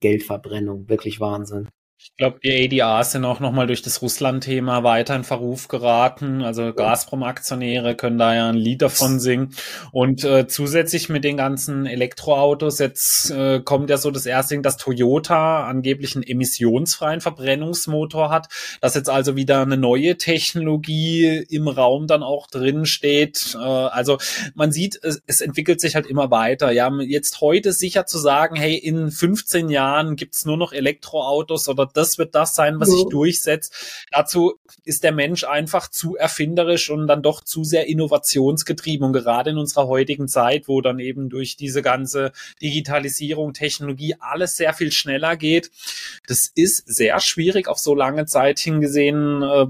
Geldverbrennung, 0.00 0.88
wirklich 0.88 1.20
Wahnsinn. 1.20 1.68
Ich 2.00 2.14
glaube, 2.16 2.38
die 2.44 2.80
ADRs 2.80 3.10
sind 3.10 3.24
auch 3.24 3.40
nochmal 3.40 3.66
durch 3.66 3.82
das 3.82 4.02
Russland-Thema 4.02 4.84
weiter 4.84 5.16
in 5.16 5.24
Verruf 5.24 5.66
geraten. 5.66 6.42
Also 6.42 6.72
Gazprom-Aktionäre 6.72 7.96
können 7.96 8.18
da 8.18 8.36
ja 8.36 8.48
ein 8.48 8.54
Lied 8.54 8.82
davon 8.82 9.18
singen. 9.18 9.52
Und 9.90 10.22
äh, 10.22 10.46
zusätzlich 10.46 11.08
mit 11.08 11.24
den 11.24 11.36
ganzen 11.36 11.86
Elektroautos, 11.86 12.78
jetzt 12.78 13.32
äh, 13.32 13.60
kommt 13.64 13.90
ja 13.90 13.96
so 13.96 14.12
das 14.12 14.26
erste 14.26 14.54
Ding, 14.54 14.62
dass 14.62 14.76
Toyota 14.76 15.66
angeblich 15.66 16.14
einen 16.14 16.22
emissionsfreien 16.22 17.20
Verbrennungsmotor 17.20 18.30
hat, 18.30 18.46
dass 18.80 18.94
jetzt 18.94 19.10
also 19.10 19.34
wieder 19.34 19.62
eine 19.62 19.76
neue 19.76 20.16
Technologie 20.16 21.44
im 21.50 21.66
Raum 21.66 22.06
dann 22.06 22.22
auch 22.22 22.46
drin 22.46 22.86
steht. 22.86 23.56
Äh, 23.56 23.58
also 23.58 24.18
man 24.54 24.70
sieht, 24.70 25.00
es, 25.02 25.20
es 25.26 25.40
entwickelt 25.40 25.80
sich 25.80 25.96
halt 25.96 26.06
immer 26.06 26.30
weiter. 26.30 26.70
Ja, 26.70 26.92
jetzt 27.00 27.40
heute 27.40 27.72
sicher 27.72 28.06
zu 28.06 28.18
sagen, 28.18 28.54
hey, 28.54 28.76
in 28.76 29.10
15 29.10 29.68
Jahren 29.68 30.14
gibt's 30.14 30.44
nur 30.44 30.56
noch 30.56 30.72
Elektroautos 30.72 31.68
oder 31.68 31.87
das 31.92 32.18
wird 32.18 32.34
das 32.34 32.54
sein, 32.54 32.80
was 32.80 32.88
ja. 32.88 32.96
sich 32.96 33.06
durchsetzt. 33.08 34.06
Dazu 34.10 34.58
ist 34.84 35.04
der 35.04 35.12
Mensch 35.12 35.44
einfach 35.44 35.88
zu 35.88 36.16
erfinderisch 36.16 36.90
und 36.90 37.06
dann 37.06 37.22
doch 37.22 37.42
zu 37.42 37.64
sehr 37.64 37.86
innovationsgetrieben. 37.88 39.06
Und 39.06 39.12
gerade 39.12 39.50
in 39.50 39.58
unserer 39.58 39.86
heutigen 39.86 40.28
Zeit, 40.28 40.68
wo 40.68 40.80
dann 40.80 40.98
eben 40.98 41.28
durch 41.28 41.56
diese 41.56 41.82
ganze 41.82 42.32
Digitalisierung, 42.60 43.52
Technologie 43.52 44.16
alles 44.18 44.56
sehr 44.56 44.72
viel 44.72 44.92
schneller 44.92 45.36
geht, 45.36 45.70
das 46.26 46.50
ist 46.54 46.84
sehr 46.86 47.20
schwierig 47.20 47.68
auf 47.68 47.78
so 47.78 47.94
lange 47.94 48.26
Zeit 48.26 48.58
hingesehen, 48.58 49.42
äh, 49.42 49.66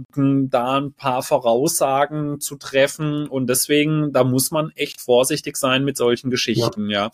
da 0.50 0.78
ein 0.78 0.92
paar 0.92 1.22
Voraussagen 1.22 2.40
zu 2.40 2.56
treffen. 2.56 3.28
Und 3.28 3.48
deswegen, 3.48 4.12
da 4.12 4.24
muss 4.24 4.50
man 4.50 4.70
echt 4.74 5.00
vorsichtig 5.00 5.56
sein 5.56 5.84
mit 5.84 5.96
solchen 5.96 6.30
Geschichten, 6.30 6.90
ja. 6.90 7.10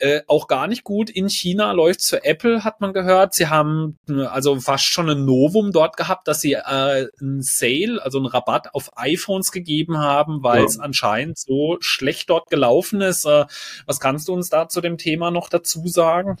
ja. 0.00 0.08
Äh, 0.08 0.22
auch 0.26 0.46
gar 0.46 0.66
nicht 0.66 0.84
gut. 0.84 1.10
In 1.10 1.28
China 1.28 1.72
läuft 1.72 2.02
für 2.02 2.24
Apple, 2.24 2.64
hat 2.64 2.80
man 2.80 2.92
gehört. 2.92 3.34
Sie 3.34 3.48
haben 3.48 3.98
also 4.08 4.39
fast 4.60 4.84
schon 4.84 5.10
ein 5.10 5.24
Novum 5.24 5.72
dort 5.72 5.96
gehabt, 5.96 6.28
dass 6.28 6.40
sie 6.40 6.52
äh, 6.52 7.08
einen 7.20 7.42
Sale, 7.42 8.00
also 8.02 8.18
einen 8.18 8.26
Rabatt 8.26 8.74
auf 8.74 8.90
iPhones 8.96 9.52
gegeben 9.52 9.98
haben, 9.98 10.42
weil 10.42 10.64
es 10.64 10.78
anscheinend 10.78 11.38
so 11.38 11.76
schlecht 11.80 12.30
dort 12.30 12.50
gelaufen 12.50 13.00
ist. 13.00 13.24
Äh, 13.24 13.46
was 13.86 14.00
kannst 14.00 14.28
du 14.28 14.32
uns 14.32 14.50
da 14.50 14.68
zu 14.68 14.80
dem 14.80 14.98
Thema 14.98 15.30
noch 15.30 15.48
dazu 15.48 15.86
sagen? 15.86 16.36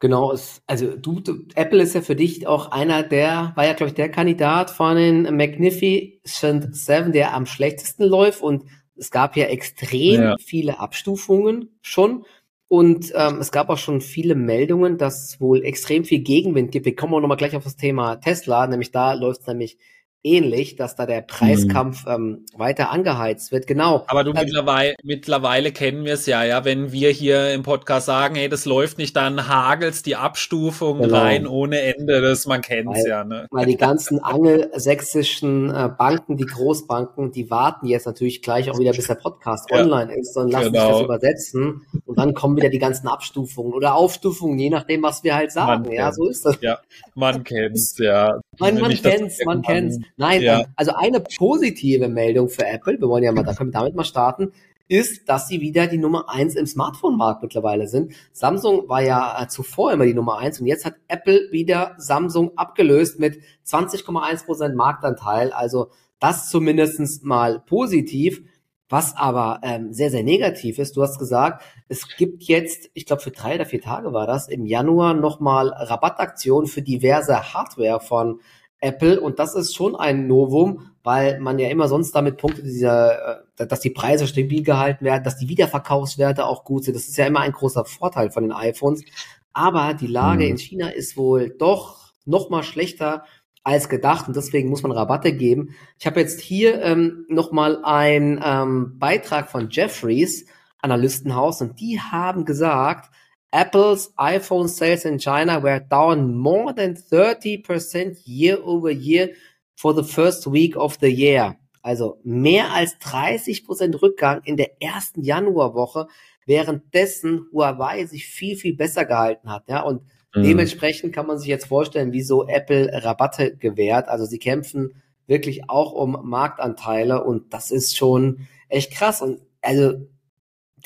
Genau, 0.00 0.32
es, 0.32 0.62
also 0.66 0.96
du, 0.96 1.20
du, 1.20 1.44
Apple 1.54 1.82
ist 1.82 1.94
ja 1.94 2.00
für 2.00 2.16
dich 2.16 2.46
auch 2.46 2.72
einer 2.72 3.02
der, 3.02 3.52
war 3.54 3.66
ja 3.66 3.74
glaube 3.74 3.90
ich 3.90 3.94
der 3.94 4.10
Kandidat 4.10 4.70
von 4.70 4.96
den 4.96 5.36
Magnificent 5.36 6.74
Seven, 6.74 7.12
der 7.12 7.34
am 7.34 7.44
schlechtesten 7.44 8.04
läuft 8.04 8.40
und 8.40 8.64
es 8.96 9.10
gab 9.10 9.36
ja 9.36 9.46
extrem 9.46 10.22
ja. 10.22 10.36
viele 10.38 10.78
Abstufungen 10.78 11.78
schon. 11.82 12.24
Und 12.72 13.12
ähm, 13.16 13.38
es 13.40 13.50
gab 13.50 13.68
auch 13.68 13.78
schon 13.78 14.00
viele 14.00 14.36
Meldungen, 14.36 14.96
dass 14.96 15.24
es 15.24 15.40
wohl 15.40 15.64
extrem 15.64 16.04
viel 16.04 16.20
Gegenwind 16.20 16.70
gibt. 16.70 16.86
Wir 16.86 16.94
kommen 16.94 17.12
auch 17.14 17.20
nochmal 17.20 17.36
gleich 17.36 17.56
auf 17.56 17.64
das 17.64 17.74
Thema 17.74 18.14
Tesla, 18.20 18.64
nämlich 18.68 18.92
da 18.92 19.12
läuft 19.14 19.40
es 19.40 19.46
nämlich 19.48 19.76
ähnlich, 20.22 20.76
dass 20.76 20.96
da 20.96 21.06
der 21.06 21.22
Preiskampf 21.22 22.04
mhm. 22.04 22.12
ähm, 22.12 22.46
weiter 22.56 22.90
angeheizt 22.90 23.52
wird. 23.52 23.66
Genau. 23.66 24.04
Aber 24.06 24.24
du 24.24 24.32
mittlerweile, 24.32 24.94
mittlerweile 25.02 25.72
kennen 25.72 26.04
wir 26.04 26.14
es 26.14 26.26
ja, 26.26 26.44
ja, 26.44 26.64
wenn 26.64 26.92
wir 26.92 27.10
hier 27.10 27.52
im 27.52 27.62
Podcast 27.62 28.06
sagen, 28.06 28.34
hey, 28.34 28.48
das 28.48 28.64
läuft 28.66 28.98
nicht, 28.98 29.16
dann 29.16 29.48
hagelst 29.48 30.06
die 30.06 30.16
Abstufung 30.16 31.00
genau. 31.00 31.16
rein 31.16 31.46
ohne 31.46 31.80
Ende. 31.80 32.20
Das 32.20 32.46
man 32.46 32.60
kennt's 32.60 33.06
ja. 33.06 33.24
Ne? 33.24 33.46
Weil 33.50 33.66
die 33.66 33.76
ganzen 33.76 34.22
angelsächsischen 34.22 35.70
äh, 35.70 35.88
Banken, 35.96 36.36
die 36.36 36.46
Großbanken, 36.46 37.32
die 37.32 37.50
warten 37.50 37.86
jetzt 37.86 38.06
natürlich 38.06 38.42
gleich 38.42 38.70
auch 38.70 38.78
wieder, 38.78 38.92
bis 38.92 39.06
der 39.06 39.14
Podcast 39.14 39.70
ja. 39.70 39.80
online 39.80 40.14
ist 40.14 40.36
und 40.36 40.50
lassen 40.50 40.72
genau. 40.72 40.86
sich 40.86 40.92
das 40.92 41.04
übersetzen 41.04 41.82
und 42.04 42.18
dann 42.18 42.34
kommen 42.34 42.56
wieder 42.56 42.68
die 42.68 42.78
ganzen 42.78 43.08
Abstufungen 43.08 43.72
oder 43.72 43.94
Aufstufungen, 43.94 44.58
je 44.58 44.70
nachdem, 44.70 45.02
was 45.02 45.24
wir 45.24 45.34
halt 45.34 45.52
sagen. 45.52 45.84
Man 45.84 45.92
ja, 45.92 46.12
so 46.12 46.28
ist 46.28 46.44
das. 46.44 46.58
Ja, 46.60 46.78
man 47.14 47.44
kennt's, 47.44 47.96
ja. 47.98 48.40
Man, 48.58 48.78
man 48.78 48.92
kennt's, 48.92 49.38
man 49.44 49.62
kennt's. 49.62 49.98
Nein, 50.20 50.42
ja. 50.42 50.66
also 50.76 50.92
eine 50.94 51.20
positive 51.38 52.06
Meldung 52.08 52.50
für 52.50 52.66
Apple, 52.66 53.00
wir 53.00 53.08
wollen 53.08 53.24
ja 53.24 53.32
mal, 53.32 53.42
da 53.42 53.54
können 53.54 53.70
wir 53.70 53.78
damit 53.78 53.94
mal 53.94 54.04
starten, 54.04 54.52
ist, 54.86 55.30
dass 55.30 55.48
sie 55.48 55.62
wieder 55.62 55.86
die 55.86 55.96
Nummer 55.96 56.28
eins 56.28 56.56
im 56.56 56.66
Smartphone-Markt 56.66 57.42
mittlerweile 57.42 57.88
sind. 57.88 58.12
Samsung 58.32 58.86
war 58.86 59.02
ja 59.02 59.42
äh, 59.42 59.48
zuvor 59.48 59.92
immer 59.92 60.04
die 60.04 60.12
Nummer 60.12 60.36
eins 60.36 60.60
und 60.60 60.66
jetzt 60.66 60.84
hat 60.84 60.96
Apple 61.08 61.48
wieder 61.52 61.94
Samsung 61.96 62.58
abgelöst 62.58 63.18
mit 63.18 63.38
20,1 63.66 64.44
Prozent 64.44 64.76
Marktanteil. 64.76 65.52
Also 65.52 65.90
das 66.18 66.50
zumindestens 66.50 67.22
mal 67.22 67.60
positiv. 67.60 68.42
Was 68.90 69.16
aber 69.16 69.60
ähm, 69.62 69.92
sehr, 69.92 70.10
sehr 70.10 70.24
negativ 70.24 70.80
ist, 70.80 70.96
du 70.96 71.02
hast 71.02 71.18
gesagt, 71.18 71.62
es 71.88 72.08
gibt 72.16 72.42
jetzt, 72.42 72.90
ich 72.92 73.06
glaube 73.06 73.22
für 73.22 73.30
drei 73.30 73.54
oder 73.54 73.64
vier 73.64 73.80
Tage 73.80 74.12
war 74.12 74.26
das, 74.26 74.48
im 74.48 74.66
Januar 74.66 75.14
nochmal 75.14 75.68
Rabattaktionen 75.68 76.68
für 76.68 76.82
diverse 76.82 77.54
Hardware 77.54 78.00
von 78.00 78.40
Apple 78.80 79.20
und 79.20 79.38
das 79.38 79.54
ist 79.54 79.74
schon 79.74 79.94
ein 79.94 80.26
Novum, 80.26 80.90
weil 81.02 81.40
man 81.40 81.58
ja 81.58 81.68
immer 81.68 81.88
sonst 81.88 82.12
damit 82.12 82.38
punktet, 82.38 82.64
dieser, 82.64 83.40
äh, 83.58 83.66
dass 83.66 83.80
die 83.80 83.90
Preise 83.90 84.26
stabil 84.26 84.62
gehalten 84.62 85.04
werden, 85.04 85.24
dass 85.24 85.36
die 85.36 85.48
Wiederverkaufswerte 85.48 86.46
auch 86.46 86.64
gut 86.64 86.84
sind. 86.84 86.94
Das 86.94 87.08
ist 87.08 87.16
ja 87.16 87.26
immer 87.26 87.40
ein 87.40 87.52
großer 87.52 87.84
Vorteil 87.84 88.30
von 88.30 88.42
den 88.42 88.52
iPhones. 88.52 89.04
Aber 89.52 89.94
die 89.94 90.06
Lage 90.06 90.44
mhm. 90.44 90.50
in 90.50 90.58
China 90.58 90.88
ist 90.88 91.16
wohl 91.16 91.50
doch 91.50 92.12
noch 92.24 92.50
mal 92.50 92.62
schlechter 92.62 93.24
als 93.62 93.88
gedacht 93.88 94.26
und 94.26 94.36
deswegen 94.36 94.70
muss 94.70 94.82
man 94.82 94.92
Rabatte 94.92 95.32
geben. 95.32 95.74
Ich 95.98 96.06
habe 96.06 96.20
jetzt 96.20 96.40
hier 96.40 96.80
ähm, 96.82 97.26
noch 97.28 97.52
mal 97.52 97.84
einen 97.84 98.40
ähm, 98.42 98.98
Beitrag 98.98 99.50
von 99.50 99.68
Jeffries 99.70 100.46
Analystenhaus 100.82 101.60
und 101.60 101.78
die 101.78 102.00
haben 102.00 102.46
gesagt, 102.46 103.10
Apple's 103.52 104.12
iPhone 104.16 104.68
sales 104.68 105.04
in 105.04 105.18
China 105.18 105.60
were 105.60 105.80
down 105.80 106.36
more 106.36 106.72
than 106.72 106.94
30% 106.94 108.20
year 108.24 108.58
over 108.62 108.90
year 108.90 109.30
for 109.74 109.92
the 109.94 110.04
first 110.04 110.46
week 110.46 110.76
of 110.76 110.98
the 111.00 111.10
year. 111.10 111.56
Also 111.82 112.18
mehr 112.22 112.72
als 112.72 112.96
30% 113.00 114.02
Rückgang 114.02 114.42
in 114.44 114.56
der 114.56 114.82
ersten 114.82 115.22
Januarwoche, 115.22 116.06
währenddessen 116.46 117.46
Huawei 117.52 118.04
sich 118.06 118.26
viel, 118.26 118.56
viel 118.56 118.76
besser 118.76 119.04
gehalten 119.04 119.50
hat. 119.50 119.68
Ja, 119.68 119.82
und 119.82 120.02
mhm. 120.34 120.42
dementsprechend 120.42 121.12
kann 121.14 121.26
man 121.26 121.38
sich 121.38 121.48
jetzt 121.48 121.66
vorstellen, 121.66 122.12
wieso 122.12 122.46
Apple 122.46 122.90
Rabatte 122.92 123.56
gewährt. 123.56 124.08
Also 124.08 124.26
sie 124.26 124.38
kämpfen 124.38 125.02
wirklich 125.26 125.70
auch 125.70 125.92
um 125.92 126.18
Marktanteile 126.22 127.24
und 127.24 127.54
das 127.54 127.70
ist 127.70 127.96
schon 127.96 128.46
echt 128.68 128.92
krass. 128.92 129.22
Und 129.22 129.40
also 129.62 130.06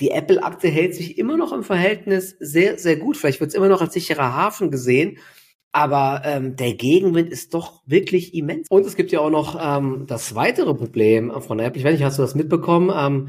die 0.00 0.10
Apple-Aktie 0.10 0.70
hält 0.70 0.94
sich 0.94 1.18
immer 1.18 1.36
noch 1.36 1.52
im 1.52 1.62
Verhältnis 1.62 2.36
sehr, 2.40 2.78
sehr 2.78 2.96
gut. 2.96 3.16
Vielleicht 3.16 3.40
wird 3.40 3.48
es 3.48 3.54
immer 3.54 3.68
noch 3.68 3.80
als 3.80 3.94
sicherer 3.94 4.34
Hafen 4.34 4.70
gesehen. 4.70 5.18
Aber 5.72 6.22
ähm, 6.24 6.54
der 6.54 6.74
Gegenwind 6.74 7.30
ist 7.30 7.52
doch 7.52 7.82
wirklich 7.84 8.34
immens. 8.34 8.68
Und 8.70 8.86
es 8.86 8.94
gibt 8.94 9.10
ja 9.10 9.20
auch 9.20 9.30
noch 9.30 9.58
ähm, 9.60 10.04
das 10.06 10.34
weitere 10.36 10.72
Problem 10.74 11.32
von 11.40 11.58
Apple. 11.58 11.80
Ich 11.80 11.84
weiß 11.84 11.94
nicht, 11.94 12.04
hast 12.04 12.18
du 12.18 12.22
das 12.22 12.36
mitbekommen, 12.36 12.92
ähm, 12.96 13.28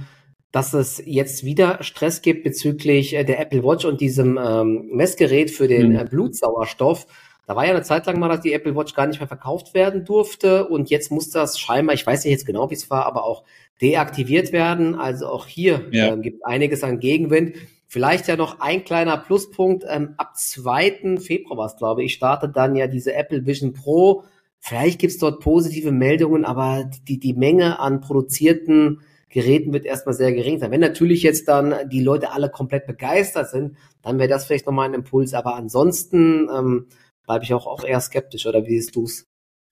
dass 0.52 0.74
es 0.74 1.02
jetzt 1.04 1.44
wieder 1.44 1.82
Stress 1.82 2.22
gibt 2.22 2.44
bezüglich 2.44 3.16
äh, 3.16 3.24
der 3.24 3.40
Apple 3.40 3.64
Watch 3.64 3.84
und 3.84 4.00
diesem 4.00 4.38
ähm, 4.38 4.90
Messgerät 4.92 5.50
für 5.50 5.68
den 5.68 5.94
mhm. 5.94 6.00
äh, 6.00 6.06
Blutsauerstoff. 6.06 7.08
Da 7.48 7.56
war 7.56 7.66
ja 7.66 7.72
eine 7.72 7.84
Zeit 7.84 8.06
lang 8.06 8.20
mal, 8.20 8.30
dass 8.30 8.42
die 8.42 8.54
Apple 8.54 8.76
Watch 8.76 8.94
gar 8.94 9.08
nicht 9.08 9.20
mehr 9.20 9.28
verkauft 9.28 9.74
werden 9.74 10.06
durfte. 10.06 10.68
Und 10.68 10.90
jetzt 10.90 11.12
muss 11.12 11.30
das 11.30 11.60
scheinbar, 11.60 11.96
ich 11.96 12.06
weiß 12.06 12.24
nicht 12.24 12.32
jetzt 12.32 12.46
genau, 12.46 12.70
wie 12.70 12.76
es 12.76 12.90
war, 12.90 13.06
aber 13.06 13.24
auch 13.24 13.44
deaktiviert 13.82 14.52
werden. 14.52 14.96
Also 14.96 15.28
auch 15.28 15.48
hier 15.48 15.88
ja. 15.92 16.14
ähm, 16.14 16.22
gibt 16.22 16.46
einiges 16.46 16.84
an 16.84 17.00
Gegenwind. 17.00 17.56
Vielleicht 17.88 18.28
ja 18.28 18.36
noch 18.36 18.60
ein 18.60 18.84
kleiner 18.84 19.18
Pluspunkt. 19.18 19.86
Ähm, 19.88 20.16
ab 20.18 20.38
2. 20.38 21.18
Februar 21.20 21.58
war 21.58 21.66
es, 21.68 21.78
glaube 21.78 22.04
ich, 22.04 22.14
startet 22.14 22.56
dann 22.56 22.76
ja 22.76 22.88
diese 22.88 23.14
Apple 23.14 23.46
Vision 23.46 23.74
Pro. 23.74 24.24
Vielleicht 24.60 25.00
gibt's 25.00 25.20
dort 25.20 25.42
positive 25.42 25.92
Meldungen, 25.92 26.44
aber 26.44 26.90
die, 27.08 27.20
die 27.20 27.34
Menge 27.34 27.80
an 27.80 28.02
produzierten 28.02 29.02
Geräten 29.30 29.74
wird 29.74 29.86
erstmal 29.86 30.16
sehr 30.16 30.32
gering 30.32 30.60
sein. 30.60 30.72
Wenn 30.72 30.80
natürlich 30.80 31.22
jetzt 31.22 31.48
dann 31.48 31.90
die 31.90 32.02
Leute 32.02 32.32
alle 32.32 32.50
komplett 32.50 32.88
begeistert 32.88 33.50
sind, 33.50 33.78
dann 34.02 34.18
wäre 34.18 34.30
das 34.30 34.46
vielleicht 34.46 34.66
nochmal 34.66 34.88
ein 34.88 34.94
Impuls. 34.94 35.34
Aber 35.34 35.56
ansonsten 35.56 36.50
ähm, 36.56 36.88
bleibe 37.26 37.44
ich 37.44 37.54
auch, 37.54 37.68
auch 37.68 37.84
eher 37.84 38.00
skeptisch, 38.00 38.46
oder 38.46 38.66
wie 38.66 38.80
siehst 38.80 38.96
du's? 38.96 39.26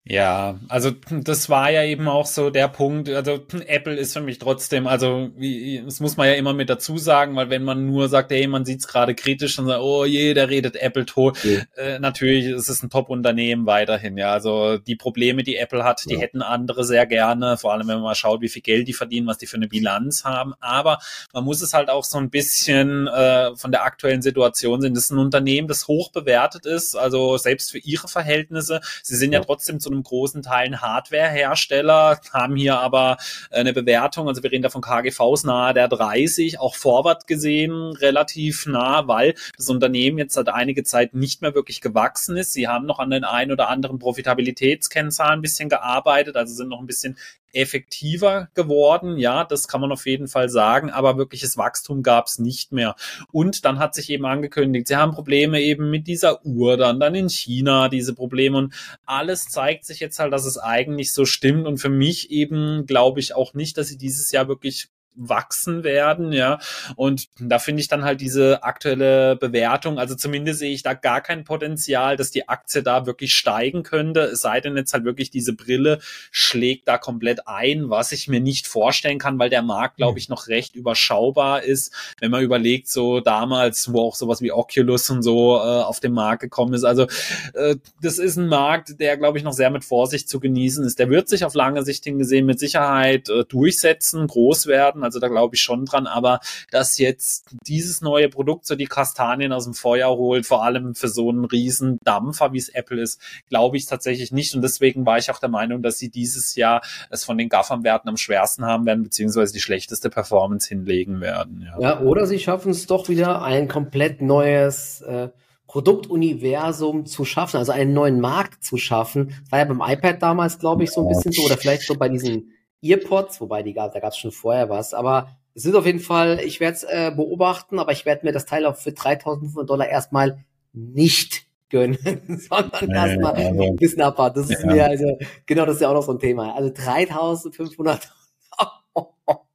Ja, 0.06 0.60
also 0.68 0.92
das 1.10 1.50
war 1.50 1.72
ja 1.72 1.82
eben 1.86 2.10
auch 2.10 2.26
so 2.26 2.50
der 2.50 2.68
Punkt. 2.68 3.08
Also 3.08 3.40
Apple 3.68 3.96
ist 3.96 4.12
für 4.12 4.20
mich 4.20 4.38
trotzdem, 4.38 4.86
also 4.86 5.30
wie, 5.38 5.82
das 5.86 6.02
muss 6.02 6.18
man 6.18 6.28
ja 6.28 6.34
immer 6.34 6.54
mit 6.54 6.70
dazu 6.70 6.98
sagen, 6.98 7.38
weil 7.38 7.50
wenn 7.50 7.64
man 7.64 7.86
nur 7.86 8.10
sagt, 8.10 8.32
hey, 8.32 8.46
man 8.48 8.66
sieht's 8.66 8.90
gerade 8.90 9.16
kritisch 9.16 9.58
und 9.60 9.68
sagt, 9.68 9.80
oh 9.82 10.04
je, 10.04 10.34
der 10.34 10.50
redet 10.50 10.76
Apple 10.76 11.06
tot. 11.06 11.38
Ja. 11.46 11.62
Äh, 11.78 12.00
natürlich 12.00 12.48
ist 12.48 12.68
es 12.68 12.84
ein 12.84 12.90
Top-Unternehmen 12.90 13.66
weiterhin. 13.66 14.18
Ja, 14.18 14.34
also 14.34 14.78
die 14.78 14.98
Probleme, 14.98 15.42
die 15.42 15.56
Apple 15.56 15.86
hat, 15.86 16.04
die 16.10 16.16
ja. 16.16 16.20
hätten 16.20 16.42
andere 16.42 16.84
sehr 16.84 17.06
gerne. 17.06 17.56
Vor 17.56 17.72
allem, 17.72 17.88
wenn 17.88 17.96
man 17.96 18.04
mal 18.04 18.16
schaut, 18.16 18.42
wie 18.42 18.50
viel 18.50 18.62
Geld 18.62 18.90
die 18.90 18.94
verdienen, 18.94 19.28
was 19.28 19.38
die 19.38 19.48
für 19.48 19.56
eine 19.56 19.70
Bilanz 19.70 20.26
haben. 20.26 20.54
Aber 20.60 21.00
man 21.32 21.46
muss 21.46 21.62
es 21.62 21.74
halt 21.74 21.90
auch 21.90 22.04
so 22.04 22.18
ein 22.18 22.30
bisschen 22.30 23.08
äh, 23.08 23.56
von 23.56 23.72
der 23.72 23.86
aktuellen 23.86 24.22
Situation 24.22 24.82
sehen. 24.82 24.94
Das 24.94 25.06
ist 25.06 25.12
ein 25.12 25.18
Unternehmen, 25.18 25.70
das 25.70 25.88
hoch 25.88 26.12
bewertet 26.12 26.66
ist, 26.66 26.98
also 26.98 27.38
selbst 27.38 27.72
für 27.72 27.80
ihre 27.80 28.10
Verhältnisse. 28.10 28.82
Sie 29.02 29.16
sind 29.16 29.32
ja, 29.32 29.40
ja 29.40 29.46
trotzdem 29.46 29.80
zu 29.80 29.93
einem 29.94 30.04
großen 30.04 30.42
Teil 30.42 30.68
ein 30.68 30.82
Hardware-Hersteller, 30.82 32.20
haben 32.32 32.56
hier 32.56 32.80
aber 32.80 33.18
eine 33.52 33.74
Bewertung, 33.74 34.28
also 34.28 34.44
wir 34.44 34.52
reden 34.52 34.64
da 34.64 34.70
von 34.70 34.82
KGVs 34.82 35.44
nahe 35.44 35.74
der 35.74 35.88
30, 35.88 36.60
auch 36.60 36.76
Forward 36.76 37.28
gesehen 37.28 37.94
relativ 37.94 38.66
nah, 38.66 39.08
weil 39.08 39.36
das 39.58 39.70
Unternehmen 39.70 40.18
jetzt 40.18 40.34
seit 40.34 40.50
einige 40.50 40.84
Zeit 40.84 41.14
nicht 41.14 41.42
mehr 41.42 41.56
wirklich 41.56 41.82
gewachsen 41.82 42.38
ist. 42.38 42.54
Sie 42.54 42.68
haben 42.68 42.86
noch 42.86 43.00
an 43.00 43.10
den 43.10 43.24
ein 43.24 43.52
oder 43.52 43.70
anderen 43.70 44.00
Profitabilitätskennzahlen 44.00 45.40
ein 45.40 45.42
bisschen 45.42 45.70
gearbeitet, 45.70 46.36
also 46.36 46.54
sind 46.54 46.70
noch 46.70 46.80
ein 46.80 46.88
bisschen 46.88 47.18
effektiver 47.54 48.50
geworden. 48.54 49.18
Ja, 49.18 49.44
das 49.44 49.68
kann 49.68 49.82
man 49.82 49.92
auf 49.92 50.06
jeden 50.06 50.28
Fall 50.28 50.50
sagen, 50.50 50.90
aber 50.90 51.18
wirkliches 51.18 51.58
Wachstum 51.58 52.04
gab 52.04 52.28
es 52.28 52.40
nicht 52.40 52.72
mehr. 52.72 52.96
Und 53.32 53.66
dann 53.66 53.80
hat 53.80 53.96
sich 53.96 54.10
eben 54.10 54.26
angekündigt, 54.26 54.88
sie 54.88 54.96
haben 54.96 55.12
Probleme 55.12 55.62
eben 55.62 55.90
mit 55.90 56.08
dieser 56.08 56.46
Uhr, 56.46 56.78
dann, 56.78 57.00
dann 57.00 57.16
in 57.16 57.30
China 57.30 57.90
diese 57.90 58.14
Probleme 58.14 58.58
und 58.58 58.74
alles 59.06 59.46
zeigt 59.46 59.86
sich 59.86 60.00
jetzt 60.00 60.20
halt, 60.20 60.34
dass 60.34 60.46
es 60.46 60.58
eigentlich 60.58 61.14
so 61.14 61.26
stimmt 61.26 61.68
und 61.68 61.78
für 61.78 61.90
mich 61.90 62.32
eben 62.32 62.86
glaube 62.86 63.20
ich 63.20 63.36
auch 63.36 63.54
nicht, 63.54 63.78
dass 63.78 63.88
sie 63.88 63.98
dieses 63.98 64.32
Jahr 64.32 64.48
wirklich 64.48 64.90
wachsen 65.16 65.84
werden, 65.84 66.32
ja. 66.32 66.60
Und 66.96 67.30
da 67.40 67.60
finde 67.60 67.82
ich 67.82 67.88
dann 67.88 68.04
halt 68.04 68.22
diese 68.22 68.64
aktuelle 68.64 69.36
Bewertung, 69.36 70.00
also 70.00 70.16
zumindest 70.16 70.60
sehe 70.60 70.74
ich 70.74 70.84
da 70.84 70.94
gar 70.94 71.22
kein 71.22 71.44
Potenzial, 71.44 72.18
dass 72.18 72.32
die 72.32 72.50
Aktie 72.50 72.84
da 72.84 73.06
wirklich 73.06 73.34
steigen 73.34 73.84
könnte, 73.84 74.22
es 74.22 74.42
sei 74.42 74.62
denn 74.62 74.78
jetzt 74.78 74.94
halt 74.94 75.06
wirklich 75.06 75.30
diese 75.30 75.54
Brille 75.54 76.00
schlägt 76.32 76.88
da 76.88 76.98
komplett 76.98 77.48
ein, 77.48 77.90
was 77.90 78.12
ich 78.12 78.28
mir 78.28 78.40
nicht 78.40 78.68
vorstellen 78.68 79.20
kann, 79.20 79.40
weil 79.40 79.50
der 79.50 79.62
Markt, 79.62 79.98
glaube 79.98 80.20
ich, 80.20 80.30
noch 80.30 80.48
recht 80.48 80.76
überschaubar 80.76 81.64
ist, 81.64 81.94
wenn 82.20 82.32
man 82.32 82.44
überlegt, 82.44 82.88
so 82.88 83.20
damals, 83.20 83.92
wo 83.92 84.02
auch 84.02 84.16
sowas 84.16 84.42
wie 84.42 84.52
Oculus 84.52 85.10
und 85.10 85.22
so 85.22 85.58
äh, 85.58 85.60
auf 85.60 86.00
den 86.00 86.14
Markt 86.14 86.42
gekommen 86.42 86.74
ist. 86.74 86.84
Also 86.84 87.08
äh, 87.54 87.76
das 88.02 88.18
ist 88.18 88.38
ein 88.38 88.48
Markt, 88.48 89.00
der, 89.00 89.18
glaube 89.18 89.38
ich, 89.38 89.44
noch 89.44 89.54
sehr 89.54 89.70
mit 89.70 89.84
Vorsicht 89.84 90.30
zu 90.30 90.40
genießen 90.40 90.86
ist. 90.86 91.00
Der 91.00 91.10
wird 91.10 91.30
sich 91.30 91.46
auf 91.46 91.54
lange 91.54 91.84
Sicht 91.84 92.04
hingesehen 92.04 92.46
mit 92.46 92.60
Sicherheit 92.60 93.30
äh, 93.30 93.46
durchsetzen, 93.46 94.28
groß 94.28 94.68
werden, 94.68 95.03
also 95.04 95.20
da 95.20 95.28
glaube 95.28 95.56
ich 95.56 95.62
schon 95.62 95.86
dran. 95.86 96.08
Aber 96.08 96.40
dass 96.72 96.98
jetzt 96.98 97.48
dieses 97.68 98.02
neue 98.02 98.30
Produkt 98.30 98.66
so 98.66 98.76
die 98.76 98.86
Kastanien 98.86 99.54
aus 99.54 99.66
dem 99.66 99.74
Feuer 99.74 100.10
holt, 100.10 100.46
vor 100.46 100.64
allem 100.64 100.96
für 100.96 101.08
so 101.08 101.30
einen 101.30 101.46
riesen 101.46 102.00
Dampfer, 102.04 102.54
wie 102.54 102.58
es 102.58 102.70
Apple 102.70 103.02
ist, 103.02 103.20
glaube 103.50 103.78
ich 103.78 103.86
tatsächlich 103.86 104.32
nicht. 104.32 104.56
Und 104.56 104.62
deswegen 104.62 105.06
war 105.06 105.18
ich 105.18 105.32
auch 105.32 105.40
der 105.40 105.50
Meinung, 105.50 105.82
dass 105.82 105.98
sie 105.98 106.10
dieses 106.10 106.56
Jahr 106.56 106.82
es 107.10 107.24
von 107.24 107.38
den 107.38 107.50
Gaffern-Werten 107.50 108.10
am 108.10 108.18
schwersten 108.18 108.66
haben 108.66 108.86
werden, 108.86 109.04
beziehungsweise 109.04 109.54
die 109.54 109.62
schlechteste 109.62 110.10
Performance 110.10 110.68
hinlegen 110.68 111.22
werden. 111.22 111.66
Ja, 111.66 111.82
ja 111.82 112.00
oder 112.02 112.26
sie 112.26 112.40
schaffen 112.40 112.72
es 112.72 112.88
doch 112.88 113.10
wieder 113.10 113.42
ein 113.44 113.68
komplett 113.68 114.22
neues 114.22 115.02
äh, 115.02 115.30
Produktuniversum 115.68 117.08
zu 117.08 117.26
schaffen, 117.26 117.58
also 117.58 117.72
einen 117.72 117.94
neuen 117.94 118.20
Markt 118.20 118.64
zu 118.64 118.78
schaffen. 118.78 119.30
Das 119.42 119.52
war 119.52 119.60
ja 119.60 119.66
beim 119.66 119.82
iPad 119.82 120.22
damals, 120.22 120.60
glaube 120.60 120.84
ich, 120.84 120.92
so 120.92 121.02
ein 121.02 121.08
bisschen 121.08 121.32
so, 121.32 121.44
oder 121.44 121.58
vielleicht 121.58 121.84
so 121.84 121.96
bei 121.96 122.10
diesen 122.10 122.52
Earpods, 122.84 123.42
wobei 123.42 123.64
die 123.64 123.74
gab, 123.74 123.94
da 123.94 124.00
gab 124.00 124.12
es 124.12 124.18
schon 124.18 124.32
vorher 124.32 124.70
was, 124.70 124.94
aber 124.94 125.30
es 125.56 125.66
ist 125.66 125.76
auf 125.76 125.86
jeden 125.86 126.00
Fall, 126.00 126.40
ich 126.44 126.60
werde 126.60 126.78
es 126.78 126.84
äh, 126.84 127.12
beobachten, 127.16 127.80
aber 127.80 127.92
ich 127.92 128.06
werde 128.06 128.26
mir 128.26 128.32
das 128.32 128.46
Teil 128.46 128.66
auch 128.66 128.76
für 128.76 128.92
3500 128.92 129.70
Dollar 129.70 129.88
erstmal 129.88 130.44
nicht 130.74 131.46
gönnen, 131.70 131.98
sondern 132.50 132.90
ja, 132.90 133.08
erstmal 133.08 133.34
also, 133.34 133.64
ein 133.64 133.76
bisschen 133.76 134.02
abwarten. 134.02 134.42
Das 134.42 134.50
ist 134.50 134.64
ja. 134.64 134.74
mir 134.74 134.86
also, 134.86 135.18
genau, 135.46 135.66
das 135.66 135.76
ist 135.76 135.82
ja 135.82 135.90
auch 135.90 135.94
noch 135.94 136.04
so 136.04 136.14
ein 136.14 136.20
Thema. 136.20 136.56
Also 136.56 136.72
3500 136.74 138.12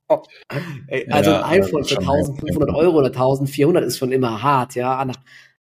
also 1.11 1.31
ja, 1.31 1.43
ein 1.43 1.63
iPhone 1.63 1.85
für 1.85 1.99
1500 1.99 2.75
Euro 2.75 2.99
oder 2.99 3.09
1400 3.09 3.85
ist 3.85 3.99
schon 3.99 4.13
immer 4.13 4.43
hart, 4.43 4.75
ja. 4.75 5.07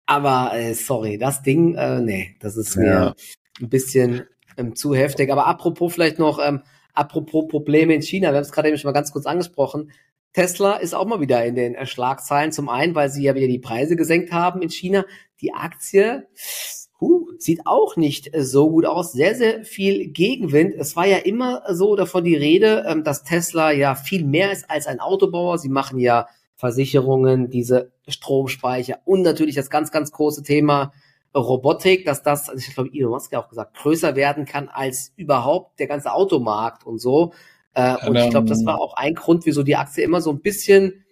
Aber 0.06 0.52
äh, 0.54 0.74
sorry, 0.74 1.18
das 1.18 1.42
Ding, 1.42 1.74
äh, 1.74 2.00
nee, 2.00 2.36
das 2.40 2.56
ist 2.56 2.76
mir 2.76 3.14
ein 3.60 3.68
bisschen 3.68 4.22
ähm, 4.56 4.74
zu 4.74 4.94
heftig. 4.94 5.30
Aber 5.30 5.46
apropos 5.46 5.92
vielleicht 5.92 6.18
noch, 6.18 6.38
ähm, 6.44 6.62
Apropos 6.92 7.48
Probleme 7.48 7.94
in 7.94 8.02
China, 8.02 8.30
wir 8.30 8.36
haben 8.36 8.42
es 8.42 8.52
gerade 8.52 8.68
eben 8.68 8.78
schon 8.78 8.88
mal 8.88 8.92
ganz 8.92 9.12
kurz 9.12 9.26
angesprochen. 9.26 9.90
Tesla 10.32 10.76
ist 10.76 10.94
auch 10.94 11.06
mal 11.06 11.20
wieder 11.20 11.44
in 11.44 11.54
den 11.54 11.86
Schlagzeilen. 11.86 12.52
Zum 12.52 12.68
einen, 12.68 12.94
weil 12.94 13.10
sie 13.10 13.22
ja 13.22 13.34
wieder 13.34 13.48
die 13.48 13.58
Preise 13.58 13.96
gesenkt 13.96 14.32
haben 14.32 14.62
in 14.62 14.70
China. 14.70 15.04
Die 15.40 15.52
Aktie 15.52 16.26
huh, 17.00 17.26
sieht 17.38 17.66
auch 17.66 17.96
nicht 17.96 18.30
so 18.36 18.70
gut 18.70 18.86
aus. 18.86 19.12
Sehr, 19.12 19.34
sehr 19.34 19.64
viel 19.64 20.08
Gegenwind. 20.08 20.74
Es 20.74 20.96
war 20.96 21.06
ja 21.06 21.18
immer 21.18 21.62
so 21.74 21.96
davon 21.96 22.24
die 22.24 22.36
Rede, 22.36 22.84
ähm, 22.88 23.04
dass 23.04 23.24
Tesla 23.24 23.72
ja 23.72 23.94
viel 23.94 24.24
mehr 24.24 24.52
ist 24.52 24.70
als 24.70 24.86
ein 24.86 25.00
Autobauer. 25.00 25.58
Sie 25.58 25.68
machen 25.68 25.98
ja 25.98 26.28
Versicherungen, 26.54 27.50
diese 27.50 27.92
Stromspeicher 28.06 29.00
und 29.04 29.22
natürlich 29.22 29.56
das 29.56 29.68
ganz, 29.68 29.90
ganz 29.90 30.12
große 30.12 30.44
Thema 30.44 30.92
Robotik, 31.34 32.04
dass 32.04 32.22
das, 32.22 32.48
also 32.48 32.66
ich 32.66 32.74
glaube, 32.74 32.90
Elon 32.92 33.10
Musk 33.10 33.32
ja 33.32 33.42
auch 33.42 33.48
gesagt, 33.48 33.76
größer 33.76 34.16
werden 34.16 34.44
kann 34.44 34.68
als 34.68 35.12
überhaupt 35.16 35.78
der 35.78 35.86
ganze 35.86 36.12
Automarkt 36.12 36.84
und 36.86 36.98
so. 36.98 37.32
Äh, 37.74 37.96
und 38.06 38.16
ich 38.16 38.30
glaube, 38.30 38.48
das 38.48 38.64
war 38.66 38.78
auch 38.78 38.94
ein 38.94 39.14
Grund, 39.14 39.46
wieso 39.46 39.62
die 39.62 39.76
Aktie 39.76 40.04
immer 40.04 40.20
so 40.20 40.30
ein 40.30 40.40
bisschen 40.40 41.04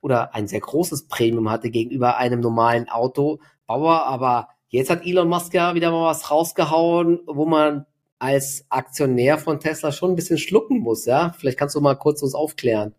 oder 0.00 0.34
ein 0.34 0.48
sehr 0.48 0.60
großes 0.60 1.08
Premium 1.08 1.50
hatte 1.50 1.70
gegenüber 1.70 2.16
einem 2.16 2.40
normalen 2.40 2.88
Autobauer. 2.88 4.06
Aber 4.06 4.48
jetzt 4.68 4.90
hat 4.90 5.04
Elon 5.04 5.28
Musk 5.28 5.52
ja 5.52 5.74
wieder 5.74 5.90
mal 5.90 6.06
was 6.06 6.30
rausgehauen, 6.30 7.20
wo 7.26 7.44
man 7.44 7.86
als 8.18 8.64
Aktionär 8.70 9.36
von 9.36 9.60
Tesla 9.60 9.92
schon 9.92 10.12
ein 10.12 10.16
bisschen 10.16 10.38
schlucken 10.38 10.78
muss, 10.78 11.04
ja? 11.04 11.34
Vielleicht 11.38 11.58
kannst 11.58 11.74
du 11.74 11.80
mal 11.80 11.96
kurz 11.96 12.22
uns 12.22 12.34
aufklären 12.34 12.94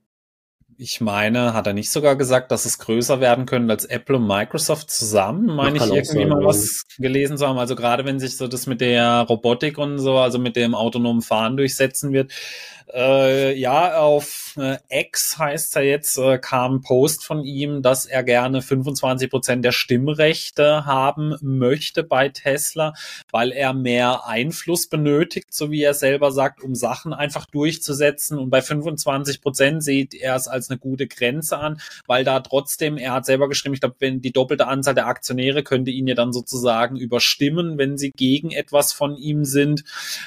ich 0.80 1.02
meine, 1.02 1.54
hat 1.54 1.66
er 1.66 1.74
nicht 1.74 1.90
sogar 1.90 2.16
gesagt, 2.16 2.52
dass 2.52 2.66
es 2.66 2.78
größer 2.78 3.20
werden 3.20 3.48
könnte 3.48 3.74
als 3.74 3.86
Apple 3.86 4.18
und 4.18 4.28
Microsoft 4.28 4.92
zusammen? 4.92 5.48
Meine 5.48 5.78
ich 5.78 5.84
irgendwie 5.84 6.04
sein, 6.06 6.30
mal 6.30 6.46
was 6.46 6.84
gelesen 7.00 7.38
zu 7.38 7.48
haben. 7.48 7.58
Also 7.58 7.76
gerade 7.76 8.06
wenn 8.06 8.20
sich 8.20 8.38
so 8.38 8.48
das 8.48 8.68
mit 8.68 8.80
der 8.80 9.22
Robotik 9.22 9.80
und 9.80 9.98
so, 9.98 10.18
also 10.18 10.38
mit 10.38 10.56
dem 10.56 10.76
autonomen 10.76 11.24
Fahren 11.24 11.58
durchsetzen 11.58 12.14
wird, 12.14 12.32
äh, 12.94 13.54
ja, 13.58 13.98
auf 13.98 14.56
äh, 14.58 14.78
X 14.90 15.38
heißt 15.38 15.76
er 15.76 15.84
jetzt, 15.84 16.18
äh, 16.18 16.38
kam 16.38 16.76
ein 16.76 16.82
Post 16.82 17.26
von 17.26 17.44
ihm, 17.44 17.82
dass 17.82 18.06
er 18.06 18.24
gerne 18.24 18.62
25 18.62 19.30
Prozent 19.30 19.66
der 19.66 19.74
Stimmrechte 19.74 20.86
haben 20.86 21.36
möchte 21.42 22.04
bei 22.04 22.30
Tesla, 22.30 22.94
weil 23.32 23.52
er 23.52 23.74
mehr 23.74 24.26
Einfluss 24.26 24.88
benötigt, 24.88 25.54
so 25.54 25.70
wie 25.70 25.84
er 25.84 25.94
selber 25.94 26.32
sagt, 26.32 26.64
um 26.64 26.76
Sachen 26.76 27.14
einfach 27.14 27.46
durchzusetzen. 27.46 28.38
Und 28.38 28.50
bei 28.50 28.62
25 28.62 29.42
Prozent 29.42 29.84
sieht 29.84 30.14
er 30.14 30.36
es 30.36 30.48
als 30.48 30.70
eine 30.70 30.80
gute 30.80 31.08
Grenze 31.08 31.58
an, 31.58 31.82
weil 32.06 32.24
da 32.24 32.40
trotzdem, 32.40 32.98
er 32.98 33.14
hat 33.14 33.26
selber 33.26 33.50
geschrieben, 33.50 33.74
ich 33.74 33.82
glaube, 33.82 33.96
wenn 34.00 34.22
die 34.22 34.32
doppelte 34.32 34.68
Anzahl 34.68 34.96
der 34.96 35.08
Aktionäre 35.08 35.64
könnte 35.64 35.92
ihn 35.92 36.08
ja 36.08 36.16
dann 36.16 36.32
sozusagen 36.32 36.96
überstimmen, 36.96 37.78
wenn 37.78 37.98
sie 37.98 38.12
gegen 38.12 38.52
etwas 38.52 38.94
von 38.94 39.18
ihm 39.18 39.44
sind. 39.44 39.84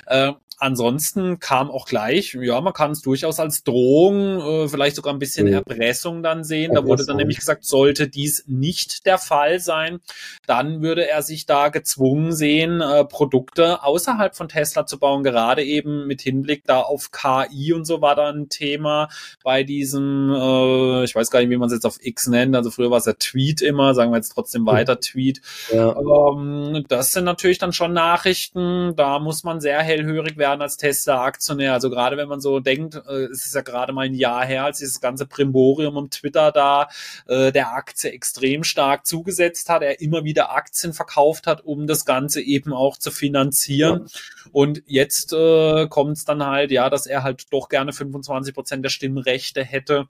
Äh, 0.07 0.33
ansonsten 0.61 1.41
kam 1.41 1.71
auch 1.71 1.87
gleich, 1.87 2.37
ja, 2.41 2.50
man 2.61 2.73
kann 2.73 2.91
es 2.91 3.03
durchaus 3.03 3.39
als 3.39 3.65
Drohung, 3.65 4.41
äh, 4.41 4.69
vielleicht 4.69 4.97
sogar 4.97 5.13
ein 5.13 5.19
bisschen 5.19 5.47
mhm. 5.47 5.55
Erpressung 5.55 6.23
dann 6.23 6.45
sehen. 6.45 6.75
Da 6.75 6.85
wurde 6.85 7.05
dann 7.05 7.17
nämlich 7.17 7.39
gesagt, 7.39 7.65
sollte 7.65 8.09
dies 8.09 8.45
nicht 8.47 9.07
der 9.07 9.19
Fall 9.19 9.61
sein, 9.61 10.01
dann 10.47 10.83
würde 10.83 11.09
er 11.09 11.23
sich 11.23 11.47
da 11.47 11.69
gezwungen 11.69 12.33
sehen, 12.33 12.81
äh, 12.81 13.05
Produkte 13.05 13.83
außerhalb 13.83 14.35
von 14.35 14.49
Tesla 14.49 14.87
zu 14.87 14.99
bauen, 14.99 15.23
gerade 15.23 15.63
eben 15.63 16.07
mit 16.07 16.23
Hinblick 16.23 16.65
da 16.65 16.81
auf 16.81 17.11
KI 17.11 17.73
und 17.73 17.85
so 17.85 18.01
war 18.01 18.15
da 18.15 18.31
ein 18.31 18.49
Thema 18.49 19.09
bei 19.45 19.63
diesem, 19.63 20.31
äh, 20.31 21.05
ich 21.05 21.15
weiß 21.15 21.31
gar 21.31 21.41
nicht, 21.41 21.51
wie 21.51 21.57
man 21.57 21.69
es 21.69 21.75
jetzt 21.75 21.87
auf 21.87 21.99
X 22.01 22.27
nennt, 22.27 22.57
also 22.57 22.71
früher 22.71 22.91
war 22.91 22.99
es 22.99 23.07
ja 23.07 23.13
Tweet 23.13 23.63
immer, 23.63 23.95
sagen 23.95 24.11
wir 24.11 24.17
jetzt 24.17 24.33
trotzdem 24.33 24.67
weiter 24.67 25.01
Tweet. 25.01 25.41
Ja. 25.73 25.97
Ähm, 25.97 26.85
das 26.89 27.13
sind 27.13 27.25
natürlich 27.25 27.59
dann 27.59 27.73
schon 27.73 27.93
Nachrichten, 27.93 28.95
da 28.97 29.19
muss 29.19 29.45
man 29.45 29.61
sehr 29.61 29.81
hellhörig 29.81 30.37
werden 30.37 30.63
als 30.63 30.77
Tesla-Aktionär. 30.77 31.73
Also 31.73 31.91
gerade 31.91 32.17
wenn 32.17 32.29
man 32.41 32.53
so 32.53 32.61
denkt, 32.61 32.95
äh, 33.07 33.25
es 33.27 33.47
ist 33.47 33.55
ja 33.55 33.61
gerade 33.61 33.93
mal 33.93 34.07
ein 34.07 34.15
Jahr 34.15 34.45
her, 34.45 34.65
als 34.65 34.79
dieses 34.79 35.01
ganze 35.01 35.27
Primborium 35.27 35.97
um 35.97 36.11
Twitter 36.11 36.51
da 36.53 36.89
äh, 37.27 37.53
der 37.53 37.73
Aktie 37.75 38.11
extrem 38.11 38.65
stark 38.65 39.07
zugesetzt 39.07 39.69
hat, 39.69 39.83
er 39.83 40.01
immer 40.01 40.25
wieder 40.25 40.53
Aktien 40.53 40.93
verkauft 40.93 41.47
hat, 41.47 41.65
um 41.65 41.87
das 41.87 42.05
Ganze 42.05 42.41
eben 42.41 42.73
auch 42.73 42.97
zu 42.97 43.11
finanzieren. 43.11 44.07
Ja. 44.07 44.51
Und 44.53 44.83
jetzt 44.87 45.33
äh, 45.33 45.87
kommt 45.89 46.17
es 46.17 46.25
dann 46.25 46.45
halt, 46.45 46.71
ja, 46.71 46.91
dass 46.91 47.07
er 47.07 47.23
halt 47.23 47.53
doch 47.53 47.69
gerne 47.69 47.93
25 47.93 48.55
Prozent 48.55 48.85
der 48.85 48.91
Stimmrechte 48.91 49.63
hätte 49.63 50.07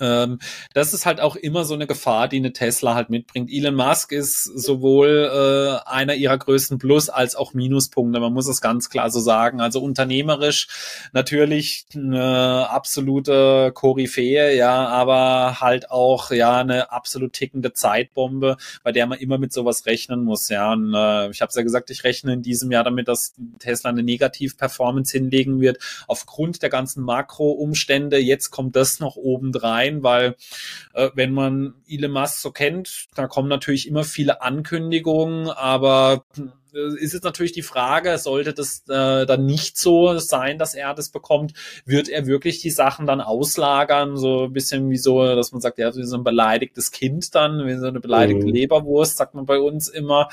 ähm, 0.00 0.38
das 0.74 0.94
ist 0.94 1.06
halt 1.06 1.20
auch 1.20 1.36
immer 1.36 1.64
so 1.64 1.74
eine 1.74 1.86
Gefahr, 1.86 2.28
die 2.28 2.36
eine 2.36 2.52
Tesla 2.52 2.94
halt 2.94 3.10
mitbringt. 3.10 3.50
Elon 3.50 3.74
Musk 3.74 4.12
ist 4.12 4.44
sowohl 4.44 5.30
äh, 5.32 5.88
einer 5.88 6.14
ihrer 6.14 6.38
größten 6.38 6.78
Plus- 6.78 7.08
als 7.08 7.36
auch 7.36 7.54
Minuspunkte. 7.54 8.20
Man 8.20 8.32
muss 8.32 8.48
es 8.48 8.60
ganz 8.60 8.90
klar 8.90 9.10
so 9.10 9.20
sagen. 9.20 9.60
Also 9.60 9.80
unternehmerisch 9.80 10.68
natürlich 11.12 11.86
eine 11.94 12.70
absolute 12.70 13.72
Koryphäe, 13.74 14.56
ja, 14.56 14.86
aber 14.88 15.60
halt 15.60 15.90
auch 15.90 16.30
ja 16.30 16.58
eine 16.58 16.92
absolut 16.92 17.32
tickende 17.32 17.72
Zeitbombe, 17.72 18.56
bei 18.82 18.92
der 18.92 19.06
man 19.06 19.18
immer 19.18 19.38
mit 19.38 19.52
sowas 19.52 19.86
rechnen 19.86 20.24
muss. 20.24 20.48
Ja, 20.48 20.72
und 20.72 20.94
äh, 20.94 21.30
ich 21.30 21.40
habe 21.40 21.50
es 21.50 21.56
ja 21.56 21.62
gesagt, 21.62 21.90
ich 21.90 22.04
rechne 22.04 22.32
in 22.34 22.42
diesem 22.42 22.70
Jahr 22.70 22.84
damit, 22.84 23.08
dass 23.08 23.34
Tesla 23.58 23.90
eine 23.90 24.02
Negativ-Performance 24.02 25.12
hinlegen 25.16 25.60
wird 25.60 25.78
aufgrund 26.06 26.62
der 26.62 26.70
ganzen 26.70 27.02
Makro-Umstände. 27.02 28.18
Jetzt 28.18 28.50
kommt 28.50 28.76
das 28.76 29.00
noch 29.00 29.16
obendrein 29.16 29.87
sein, 29.88 30.02
weil 30.02 30.36
äh, 30.94 31.10
wenn 31.14 31.32
man 31.32 31.74
Elon 31.88 32.12
Musk 32.12 32.38
so 32.38 32.50
kennt, 32.50 33.06
da 33.14 33.26
kommen 33.26 33.48
natürlich 33.48 33.88
immer 33.88 34.04
viele 34.04 34.42
Ankündigungen, 34.42 35.48
aber 35.48 36.24
äh, 36.74 36.98
ist 36.98 37.14
jetzt 37.14 37.24
natürlich 37.24 37.52
die 37.52 37.62
Frage, 37.62 38.18
sollte 38.18 38.52
das 38.52 38.84
äh, 38.88 39.26
dann 39.26 39.46
nicht 39.46 39.78
so 39.78 40.18
sein, 40.18 40.58
dass 40.58 40.74
er 40.74 40.94
das 40.94 41.10
bekommt, 41.10 41.52
wird 41.84 42.08
er 42.08 42.26
wirklich 42.26 42.60
die 42.60 42.70
Sachen 42.70 43.06
dann 43.06 43.20
auslagern, 43.20 44.16
so 44.16 44.44
ein 44.44 44.52
bisschen 44.52 44.90
wie 44.90 44.98
so, 44.98 45.22
dass 45.34 45.52
man 45.52 45.60
sagt, 45.60 45.78
ja, 45.78 45.94
wie 45.94 46.04
so 46.04 46.16
ein 46.16 46.24
beleidigtes 46.24 46.90
Kind 46.90 47.34
dann, 47.34 47.66
wie 47.66 47.76
so 47.76 47.86
eine 47.86 48.00
beleidigte 48.00 48.46
mhm. 48.46 48.52
Leberwurst, 48.52 49.16
sagt 49.16 49.34
man 49.34 49.46
bei 49.46 49.58
uns 49.58 49.88
immer. 49.88 50.28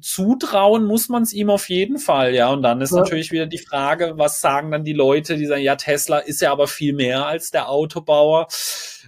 Zutrauen 0.00 0.84
muss 0.84 1.08
man 1.08 1.24
es 1.24 1.32
ihm 1.32 1.50
auf 1.50 1.68
jeden 1.68 1.98
Fall, 1.98 2.34
ja. 2.34 2.52
Und 2.52 2.62
dann 2.62 2.80
ist 2.80 2.92
ja. 2.92 2.98
natürlich 2.98 3.32
wieder 3.32 3.46
die 3.46 3.58
Frage, 3.58 4.12
was 4.16 4.40
sagen 4.40 4.70
dann 4.70 4.84
die 4.84 4.92
Leute, 4.92 5.36
die 5.36 5.46
sagen, 5.46 5.62
ja, 5.62 5.76
Tesla 5.76 6.18
ist 6.18 6.40
ja 6.40 6.52
aber 6.52 6.68
viel 6.68 6.92
mehr 6.92 7.26
als 7.26 7.50
der 7.50 7.68
Autobauer. 7.68 8.46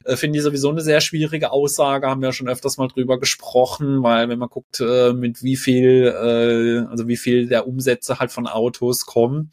Äh, 0.04 0.16
Finde 0.16 0.38
ich 0.38 0.44
sowieso 0.44 0.70
eine 0.70 0.80
sehr 0.80 1.00
schwierige 1.00 1.52
Aussage, 1.52 2.08
haben 2.08 2.20
wir 2.20 2.28
ja 2.28 2.32
schon 2.32 2.48
öfters 2.48 2.78
mal 2.78 2.88
drüber 2.88 3.20
gesprochen, 3.20 4.02
weil 4.02 4.28
wenn 4.28 4.38
man 4.38 4.48
guckt, 4.48 4.80
äh, 4.80 5.12
mit 5.12 5.42
wie 5.42 5.56
viel, 5.56 6.06
äh, 6.06 6.90
also 6.90 7.06
wie 7.06 7.16
viel 7.16 7.46
der 7.46 7.68
Umsätze 7.68 8.18
halt 8.18 8.32
von 8.32 8.48
Autos 8.48 9.06
kommen, 9.06 9.52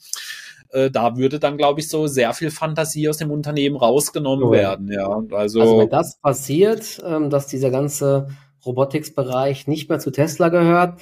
äh, 0.71 0.89
da 0.89 1.15
würde 1.17 1.39
dann, 1.39 1.57
glaube 1.57 1.79
ich, 1.79 1.89
so 1.89 2.07
sehr 2.07 2.33
viel 2.33 2.51
Fantasie 2.51 3.07
aus 3.09 3.17
dem 3.17 3.29
Unternehmen 3.29 3.75
rausgenommen 3.75 4.45
oh. 4.45 4.51
werden, 4.51 4.91
ja. 4.91 5.07
Also, 5.31 5.61
also 5.61 5.77
wenn 5.79 5.89
das 5.89 6.19
passiert, 6.19 7.01
ähm, 7.05 7.29
dass 7.29 7.47
dieser 7.47 7.69
ganze 7.69 8.29
Robotics-Bereich 8.65 9.67
nicht 9.67 9.89
mehr 9.89 9.99
zu 9.99 10.11
Tesla 10.11 10.49
gehört, 10.49 10.99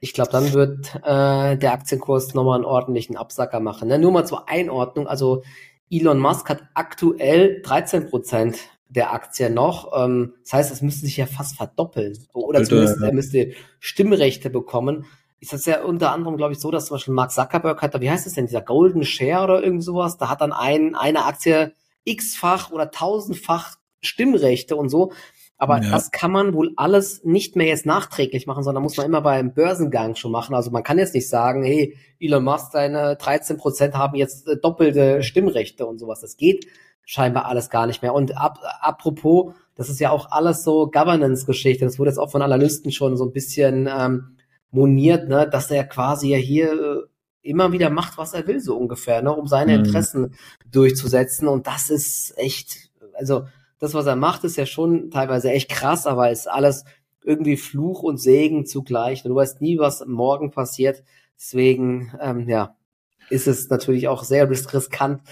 ich 0.00 0.12
glaube, 0.12 0.30
dann 0.30 0.52
wird 0.52 0.94
äh, 1.04 1.56
der 1.56 1.72
Aktienkurs 1.72 2.34
nochmal 2.34 2.56
einen 2.56 2.64
ordentlichen 2.64 3.16
Absacker 3.16 3.60
machen. 3.60 3.88
Ne? 3.88 3.98
Nur 3.98 4.12
mal 4.12 4.26
zur 4.26 4.48
Einordnung. 4.48 5.08
Also 5.08 5.42
Elon 5.90 6.18
Musk 6.20 6.48
hat 6.48 6.62
aktuell 6.74 7.62
13 7.62 8.08
Prozent 8.08 8.58
der 8.88 9.12
Aktie 9.12 9.50
noch. 9.50 9.92
Ähm, 9.96 10.34
das 10.44 10.52
heißt, 10.52 10.72
es 10.72 10.82
müsste 10.82 11.06
sich 11.06 11.16
ja 11.16 11.26
fast 11.26 11.56
verdoppeln. 11.56 12.16
Oder 12.32 12.62
zumindest 12.64 13.02
er 13.02 13.12
müsste 13.12 13.52
Stimmrechte 13.80 14.50
bekommen. 14.50 15.06
Ist 15.40 15.52
das 15.52 15.66
ja 15.66 15.82
unter 15.82 16.12
anderem, 16.12 16.36
glaube 16.36 16.52
ich, 16.52 16.58
so, 16.58 16.70
dass 16.70 16.86
zum 16.86 16.96
Beispiel 16.96 17.14
Mark 17.14 17.32
Zuckerberg 17.32 17.80
hat, 17.82 18.00
wie 18.00 18.10
heißt 18.10 18.26
es 18.26 18.34
denn, 18.34 18.46
dieser 18.46 18.62
Golden 18.62 19.04
Share 19.04 19.44
oder 19.44 19.62
irgend 19.62 19.84
sowas, 19.84 20.16
da 20.16 20.28
hat 20.28 20.40
dann 20.40 20.52
ein, 20.52 20.94
eine 20.96 21.26
Aktie 21.26 21.74
x-fach 22.04 22.70
oder 22.70 22.90
tausendfach 22.90 23.76
Stimmrechte 24.00 24.76
und 24.76 24.88
so. 24.88 25.12
Aber 25.58 25.82
ja. 25.82 25.90
das 25.90 26.12
kann 26.12 26.30
man 26.30 26.54
wohl 26.54 26.72
alles 26.76 27.24
nicht 27.24 27.56
mehr 27.56 27.66
jetzt 27.66 27.84
nachträglich 27.84 28.46
machen, 28.46 28.62
sondern 28.62 28.82
muss 28.82 28.96
man 28.96 29.06
immer 29.06 29.20
beim 29.20 29.52
Börsengang 29.52 30.14
schon 30.14 30.30
machen. 30.30 30.54
Also 30.54 30.70
man 30.70 30.84
kann 30.84 30.98
jetzt 30.98 31.14
nicht 31.14 31.28
sagen, 31.28 31.64
hey, 31.64 31.96
Elon 32.20 32.44
Musk, 32.44 32.70
seine 32.72 33.16
13 33.16 33.56
Prozent 33.56 33.94
haben 33.94 34.16
jetzt 34.16 34.46
äh, 34.46 34.56
doppelte 34.56 35.24
Stimmrechte 35.24 35.84
und 35.84 35.98
sowas. 35.98 36.20
Das 36.20 36.36
geht 36.36 36.66
scheinbar 37.04 37.46
alles 37.46 37.70
gar 37.70 37.86
nicht 37.88 38.02
mehr. 38.02 38.14
Und 38.14 38.36
ab, 38.36 38.60
apropos, 38.80 39.54
das 39.74 39.88
ist 39.88 39.98
ja 39.98 40.10
auch 40.10 40.30
alles 40.30 40.62
so 40.62 40.90
Governance-Geschichte. 40.90 41.84
Das 41.84 41.98
wurde 41.98 42.10
jetzt 42.10 42.18
auch 42.18 42.30
von 42.30 42.42
Analysten 42.42 42.92
schon 42.92 43.16
so 43.16 43.24
ein 43.24 43.32
bisschen 43.32 43.88
ähm, 43.90 44.36
moniert, 44.70 45.28
ne, 45.28 45.48
dass 45.50 45.70
er 45.70 45.84
quasi 45.84 46.28
ja 46.28 46.36
hier 46.36 46.72
äh, 46.72 47.48
immer 47.48 47.72
wieder 47.72 47.90
macht, 47.90 48.16
was 48.16 48.34
er 48.34 48.46
will, 48.46 48.60
so 48.60 48.76
ungefähr, 48.76 49.22
ne, 49.22 49.34
um 49.34 49.48
seine 49.48 49.72
mhm. 49.72 49.84
Interessen 49.84 50.34
durchzusetzen. 50.70 51.48
Und 51.48 51.66
das 51.66 51.90
ist 51.90 52.34
echt, 52.36 52.90
also 53.14 53.46
das, 53.78 53.94
was 53.94 54.06
er 54.06 54.16
macht, 54.16 54.44
ist 54.44 54.56
ja 54.56 54.66
schon 54.66 55.10
teilweise 55.10 55.50
echt 55.50 55.70
krass, 55.70 56.06
aber 56.06 56.30
ist 56.30 56.48
alles 56.48 56.84
irgendwie 57.24 57.56
Fluch 57.56 58.02
und 58.02 58.18
Segen 58.18 58.66
zugleich. 58.66 59.22
Du 59.22 59.34
weißt 59.34 59.60
nie, 59.60 59.78
was 59.78 60.04
morgen 60.06 60.50
passiert. 60.50 61.04
Deswegen, 61.36 62.12
ähm, 62.20 62.48
ja, 62.48 62.76
ist 63.30 63.46
es 63.46 63.68
natürlich 63.68 64.08
auch 64.08 64.24
sehr 64.24 64.48
riskant, 64.50 65.22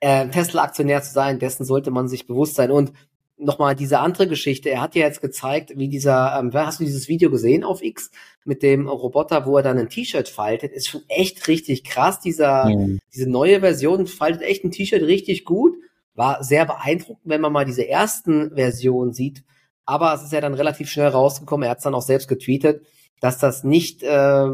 äh, 0.00 0.28
Tesla-Aktionär 0.28 1.02
zu 1.02 1.12
sein. 1.12 1.38
Dessen 1.38 1.64
sollte 1.64 1.90
man 1.90 2.08
sich 2.08 2.26
bewusst 2.26 2.54
sein. 2.54 2.70
Und 2.70 2.92
nochmal 3.36 3.74
diese 3.74 3.98
andere 3.98 4.28
Geschichte. 4.28 4.70
Er 4.70 4.80
hat 4.80 4.94
ja 4.94 5.02
jetzt 5.06 5.20
gezeigt, 5.20 5.72
wie 5.76 5.88
dieser, 5.88 6.38
ähm, 6.38 6.52
hast 6.54 6.80
du 6.80 6.84
dieses 6.84 7.08
Video 7.08 7.30
gesehen 7.30 7.64
auf 7.64 7.82
X 7.82 8.10
mit 8.44 8.62
dem 8.62 8.88
Roboter, 8.88 9.46
wo 9.46 9.56
er 9.56 9.62
dann 9.62 9.78
ein 9.78 9.88
T-Shirt 9.88 10.28
faltet? 10.28 10.72
Ist 10.72 10.88
schon 10.88 11.02
echt 11.08 11.48
richtig 11.48 11.84
krass. 11.84 12.20
Dieser, 12.20 12.66
mhm. 12.66 13.00
diese 13.12 13.28
neue 13.28 13.60
Version 13.60 14.06
faltet 14.06 14.42
echt 14.42 14.64
ein 14.64 14.70
T-Shirt 14.70 15.02
richtig 15.02 15.44
gut 15.44 15.74
war 16.14 16.42
sehr 16.44 16.66
beeindruckend, 16.66 17.24
wenn 17.24 17.40
man 17.40 17.52
mal 17.52 17.64
diese 17.64 17.88
ersten 17.88 18.54
Versionen 18.54 19.12
sieht. 19.12 19.44
Aber 19.84 20.14
es 20.14 20.22
ist 20.22 20.32
ja 20.32 20.40
dann 20.40 20.54
relativ 20.54 20.88
schnell 20.88 21.08
rausgekommen, 21.08 21.64
er 21.64 21.70
hat 21.70 21.78
es 21.78 21.84
dann 21.84 21.94
auch 21.94 22.02
selbst 22.02 22.28
getweetet, 22.28 22.84
dass 23.20 23.38
das 23.38 23.64
nicht, 23.64 24.02
äh, 24.02 24.48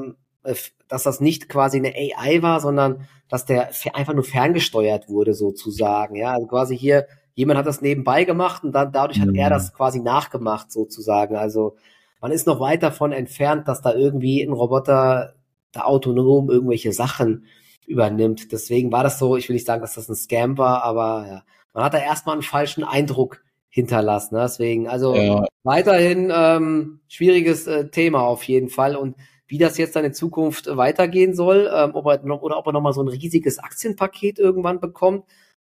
dass 0.89 1.03
das 1.03 1.21
nicht 1.21 1.49
quasi 1.49 1.79
eine 1.79 1.95
AI 1.95 2.43
war, 2.43 2.61
sondern 2.61 3.07
dass 3.29 3.45
der 3.45 3.71
einfach 3.93 4.15
nur 4.15 4.25
ferngesteuert 4.25 5.09
wurde, 5.09 5.35
sozusagen. 5.35 6.17
Ja, 6.17 6.33
also 6.33 6.47
quasi 6.47 6.77
hier, 6.77 7.07
jemand 7.35 7.59
hat 7.59 7.67
das 7.67 7.83
nebenbei 7.83 8.25
gemacht 8.25 8.65
und 8.65 8.73
dann 8.73 8.93
dadurch 8.93 9.21
hat 9.21 9.29
mhm. 9.29 9.35
er 9.35 9.51
das 9.51 9.75
quasi 9.75 10.01
nachgemacht, 10.01 10.73
sozusagen. 10.73 11.37
Also 11.37 11.77
man 12.21 12.33
ist 12.33 12.47
noch 12.47 12.61
weit 12.61 12.83
davon 12.83 13.13
entfernt, 13.13 13.69
dass 13.69 13.83
da 13.83 13.93
irgendwie 13.93 14.43
ein 14.43 14.53
Roboter 14.53 15.35
da 15.73 15.83
autonom 15.83 16.51
irgendwelche 16.51 16.93
Sachen 16.93 17.45
übernimmt. 17.89 18.53
Deswegen 18.53 18.93
war 18.93 19.03
das 19.03 19.19
so, 19.19 19.37
ich 19.37 19.49
will 19.49 19.55
nicht 19.55 19.67
sagen, 19.67 19.81
dass 19.81 19.95
das 19.95 20.09
ein 20.09 20.15
Scam 20.15 20.59
war, 20.59 20.85
aber 20.85 21.27
ja, 21.29 21.43
man 21.75 21.85
hat 21.85 21.95
da 21.95 21.99
erstmal 21.99 22.35
einen 22.35 22.43
falschen 22.43 22.85
Eindruck 22.85 23.43
hinterlassen. 23.69 24.35
Ne? 24.35 24.43
Deswegen, 24.43 24.89
also 24.89 25.15
ja. 25.15 25.45
weiterhin 25.63 26.33
ähm, 26.35 27.01
schwieriges 27.09 27.67
äh, 27.67 27.89
Thema 27.89 28.23
auf 28.23 28.43
jeden 28.45 28.69
Fall. 28.69 28.97
Und 28.97 29.17
wie 29.47 29.59
das 29.59 29.79
jetzt 29.79 29.97
dann 29.97 30.05
in 30.05 30.15
Zukunft 30.15 30.67
weitergehen 30.77 31.35
soll, 31.35 31.71
ähm, 31.75 31.93
ob 31.95 32.07
er 32.07 32.23
noch, 32.25 32.43
oder 32.43 32.59
ob 32.59 32.67
er 32.67 32.73
nochmal 32.73 32.93
so 32.93 33.03
ein 33.03 33.09
riesiges 33.09 33.59
Aktienpaket 33.59 34.39
irgendwann 34.39 34.81
bekommt, 34.81 35.25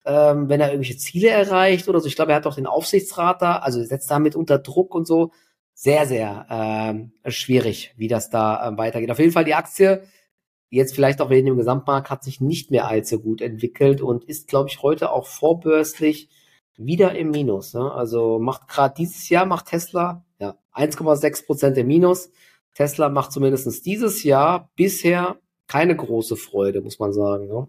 ähm, 0.06 0.50
wenn 0.50 0.60
er 0.60 0.70
irgendwelche 0.70 0.98
Ziele 0.98 1.30
erreicht 1.30 1.88
oder 1.88 2.00
so. 2.00 2.08
Ich 2.08 2.16
glaube, 2.16 2.32
er 2.32 2.38
hat 2.38 2.48
auch 2.48 2.56
den 2.56 2.68
Aufsichtsrat 2.68 3.42
da, 3.42 3.58
also 3.58 3.82
setzt 3.84 4.12
damit 4.12 4.36
unter 4.36 4.60
Druck 4.60 4.94
und 4.94 5.08
so. 5.08 5.32
Sehr, 5.74 6.06
sehr 6.08 6.46
ähm, 6.50 7.14
schwierig, 7.26 7.94
wie 7.96 8.10
das 8.10 8.30
da 8.30 8.68
ähm, 8.68 8.78
weitergeht. 8.78 9.12
Auf 9.12 9.20
jeden 9.20 9.32
Fall 9.32 9.46
die 9.46 9.54
Aktie 9.54 10.04
jetzt 10.70 10.96
vielleicht 10.96 11.22
auch 11.22 11.30
wegen 11.30 11.48
dem 11.48 11.58
Gesamtmarkt 11.58 12.10
hat 12.10 12.24
sich 12.24 12.42
nicht 12.42 12.72
mehr 12.72 12.88
allzu 12.88 13.20
gut 13.20 13.42
entwickelt 13.42 14.02
und 14.02 14.24
ist, 14.24 14.48
glaube 14.48 14.70
ich, 14.70 14.82
heute 14.82 15.12
auch 15.12 15.28
vorbörslich 15.28 16.30
wieder 16.78 17.16
im 17.16 17.32
Minus. 17.32 17.74
Ne? 17.74 17.92
Also 17.92 18.40
macht 18.40 18.68
gerade 18.68 18.94
dieses 18.98 19.28
Jahr 19.30 19.46
macht 19.46 19.68
Tesla 19.68 20.24
ja 20.40 20.58
1,6 20.74 21.46
Prozent 21.46 21.78
im 21.78 21.88
Minus. 21.88 22.32
Tesla 22.74 23.10
macht 23.10 23.32
zumindest 23.32 23.86
dieses 23.86 24.24
Jahr 24.24 24.70
bisher 24.76 25.40
keine 25.68 25.96
große 25.96 26.36
Freude, 26.36 26.82
muss 26.82 27.00
man 27.00 27.14
sagen. 27.14 27.48
Ne? 27.48 27.68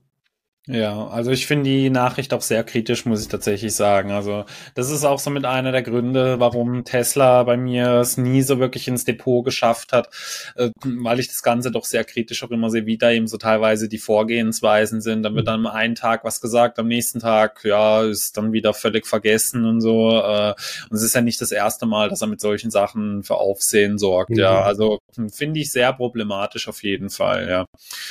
Ja, 0.67 1.09
also 1.09 1.31
ich 1.31 1.47
finde 1.47 1.71
die 1.71 1.89
Nachricht 1.89 2.35
auch 2.35 2.43
sehr 2.43 2.63
kritisch, 2.65 3.07
muss 3.07 3.23
ich 3.23 3.29
tatsächlich 3.29 3.75
sagen. 3.75 4.11
Also 4.11 4.45
das 4.75 4.91
ist 4.91 5.07
auch 5.07 5.19
so 5.19 5.31
mit 5.31 5.47
einer 5.47 5.73
der 5.73 5.83
Gründe, 5.83 6.39
warum 6.39 6.85
Tesla 6.85 7.43
bei 7.45 7.57
mir 7.57 7.95
es 8.01 8.19
nie 8.19 8.43
so 8.43 8.59
wirklich 8.59 8.87
ins 8.87 9.07
Depot 9.07 9.43
geschafft 9.43 9.95
hat, 9.95 10.11
äh, 10.57 10.71
weil 10.85 11.19
ich 11.19 11.29
das 11.29 11.43
Ganze 11.43 11.71
doch 11.71 11.87
sehr 11.87 12.05
kritisch 12.05 12.45
auch 12.45 12.51
immer 12.51 12.69
sehe, 12.69 12.85
wie 12.85 12.99
da 12.99 13.11
eben 13.11 13.27
so 13.27 13.39
teilweise 13.39 13.89
die 13.89 13.99
Vorgehensweisen 13.99 15.01
sind. 15.01 15.23
Dann 15.23 15.35
wird 15.35 15.49
dann 15.49 15.67
am 15.67 15.73
einen 15.73 15.95
Tag 15.95 16.25
was 16.25 16.43
gesagt, 16.43 16.79
am 16.79 16.89
nächsten 16.89 17.21
Tag, 17.21 17.65
ja, 17.65 18.03
ist 18.03 18.37
dann 18.37 18.53
wieder 18.53 18.75
völlig 18.75 19.07
vergessen 19.07 19.65
und 19.65 19.81
so. 19.81 20.11
Äh, 20.11 20.55
und 20.91 20.97
es 20.97 21.03
ist 21.03 21.15
ja 21.15 21.23
nicht 21.23 21.41
das 21.41 21.53
erste 21.53 21.87
Mal, 21.87 22.11
dass 22.11 22.21
er 22.21 22.29
mit 22.29 22.41
solchen 22.43 22.71
Sachen 22.71 23.23
für 23.23 23.37
Aufsehen 23.37 23.97
sorgt. 23.97 24.31
Mhm. 24.31 24.41
Ja, 24.41 24.61
also 24.63 24.99
finde 25.33 25.61
ich 25.61 25.73
sehr 25.73 25.95
problematisch 25.95 26.69
auf 26.69 26.83
jeden 26.83 27.09
Fall. 27.09 27.49
Ja. 27.49 27.65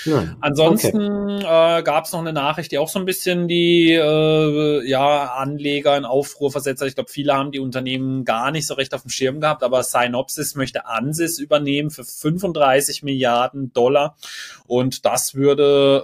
ja. 0.05 0.35
Ansonsten 0.41 1.37
okay. 1.37 1.79
äh, 1.79 1.83
gab 1.83 2.05
es 2.05 2.11
noch 2.11 2.19
eine 2.19 2.38
Nachricht, 2.39 2.71
die 2.71 2.77
auch 2.77 2.87
so 2.87 2.99
ein 2.99 3.05
bisschen 3.05 3.47
die 3.47 3.93
äh, 3.93 4.87
ja, 4.87 5.33
Anleger 5.33 5.97
in 5.97 6.05
Aufruhr 6.05 6.51
versetzt 6.51 6.81
hat. 6.81 6.87
Ich 6.87 6.95
glaube, 6.95 7.11
viele 7.11 7.33
haben 7.33 7.51
die 7.51 7.59
Unternehmen 7.59 8.23
gar 8.23 8.51
nicht 8.51 8.65
so 8.65 8.75
recht 8.75 8.93
auf 8.93 9.01
dem 9.01 9.09
Schirm 9.09 9.41
gehabt, 9.41 9.61
aber 9.61 9.83
Synopsis 9.83 10.55
möchte 10.55 10.85
Ansys 10.85 11.37
übernehmen 11.37 11.89
für 11.89 12.03
35 12.03 13.03
Milliarden 13.03 13.73
Dollar. 13.73 14.15
Und 14.67 15.05
das 15.05 15.35
würde 15.35 16.03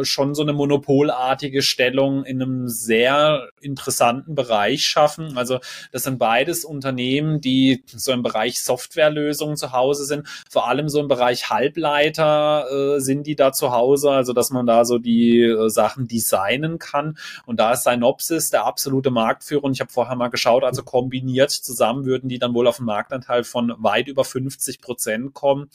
äh, 0.00 0.04
schon 0.04 0.34
so 0.34 0.42
eine 0.42 0.52
monopolartige 0.52 1.62
Stellung 1.62 2.24
in 2.24 2.40
einem 2.40 2.68
sehr 2.68 3.48
interessanten 3.60 4.34
Bereich 4.34 4.86
schaffen. 4.86 5.36
Also 5.36 5.58
das 5.92 6.04
sind 6.04 6.18
beides 6.18 6.64
Unternehmen, 6.64 7.40
die 7.40 7.82
so 7.86 8.12
im 8.12 8.22
Bereich 8.22 8.62
Softwarelösungen 8.62 9.56
zu 9.56 9.72
Hause 9.72 10.04
sind. 10.04 10.26
Vor 10.48 10.68
allem 10.68 10.88
so 10.88 11.00
im 11.00 11.08
Bereich 11.08 11.50
Halbleiter 11.50 12.66
äh, 12.70 13.00
sind 13.00 13.26
die 13.26 13.36
da 13.36 13.52
zu 13.52 13.72
Hause. 13.72 14.10
Also 14.10 14.32
dass 14.32 14.50
man 14.50 14.66
da 14.66 14.84
so 14.84 14.98
die 14.98 15.42
äh, 15.42 15.68
Sachen 15.74 16.08
designen 16.08 16.78
kann. 16.78 17.18
Und 17.44 17.60
da 17.60 17.72
ist 17.72 17.84
Synopsis 17.84 18.50
der 18.50 18.64
absolute 18.64 19.10
Marktführer. 19.10 19.64
Und 19.64 19.72
ich 19.72 19.80
habe 19.80 19.92
vorher 19.92 20.16
mal 20.16 20.28
geschaut, 20.28 20.64
also 20.64 20.82
kombiniert 20.82 21.50
zusammen 21.50 22.04
würden 22.04 22.28
die 22.28 22.38
dann 22.38 22.54
wohl 22.54 22.66
auf 22.66 22.78
einen 22.78 22.86
Marktanteil 22.86 23.44
von 23.44 23.74
weit 23.78 24.08
über 24.08 24.24
50 24.24 24.80
Prozent 24.80 25.34
kommen. 25.34 25.68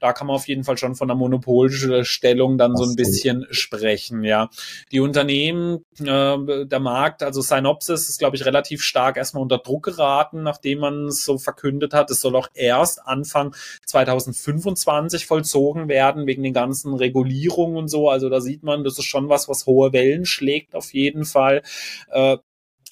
Da 0.00 0.12
kann 0.12 0.26
man 0.26 0.36
auf 0.36 0.48
jeden 0.48 0.64
Fall 0.64 0.78
schon 0.78 0.94
von 0.94 1.10
einer 1.10 1.18
Monopolstellung 1.18 2.58
dann 2.58 2.76
so 2.76 2.84
ein 2.84 2.96
bisschen 2.96 3.46
sprechen. 3.50 4.24
Ja, 4.24 4.48
die 4.92 5.00
Unternehmen, 5.00 5.84
äh, 5.98 6.66
der 6.66 6.80
Markt, 6.80 7.22
also 7.22 7.40
Synopsis 7.40 8.08
ist, 8.08 8.18
glaube 8.18 8.36
ich, 8.36 8.44
relativ 8.44 8.82
stark 8.82 9.16
erstmal 9.16 9.42
unter 9.42 9.58
Druck 9.58 9.84
geraten, 9.84 10.42
nachdem 10.42 10.80
man 10.80 11.06
es 11.06 11.24
so 11.24 11.38
verkündet 11.38 11.92
hat. 11.94 12.10
Es 12.10 12.20
soll 12.20 12.36
auch 12.36 12.48
erst 12.54 13.06
Anfang 13.06 13.54
2025 13.86 15.26
vollzogen 15.26 15.88
werden 15.88 16.26
wegen 16.26 16.42
den 16.42 16.54
ganzen 16.54 16.94
Regulierungen 16.94 17.76
und 17.76 17.88
so. 17.88 18.08
Also 18.08 18.28
da 18.28 18.40
sieht 18.40 18.62
man, 18.62 18.84
das 18.84 18.98
ist 18.98 19.04
schon 19.04 19.28
was, 19.28 19.39
was, 19.48 19.66
hohe 19.66 19.92
Wellen 19.92 20.26
schlägt 20.26 20.74
auf 20.74 20.92
jeden 20.92 21.24
Fall. 21.24 21.62
Äh, 22.10 22.38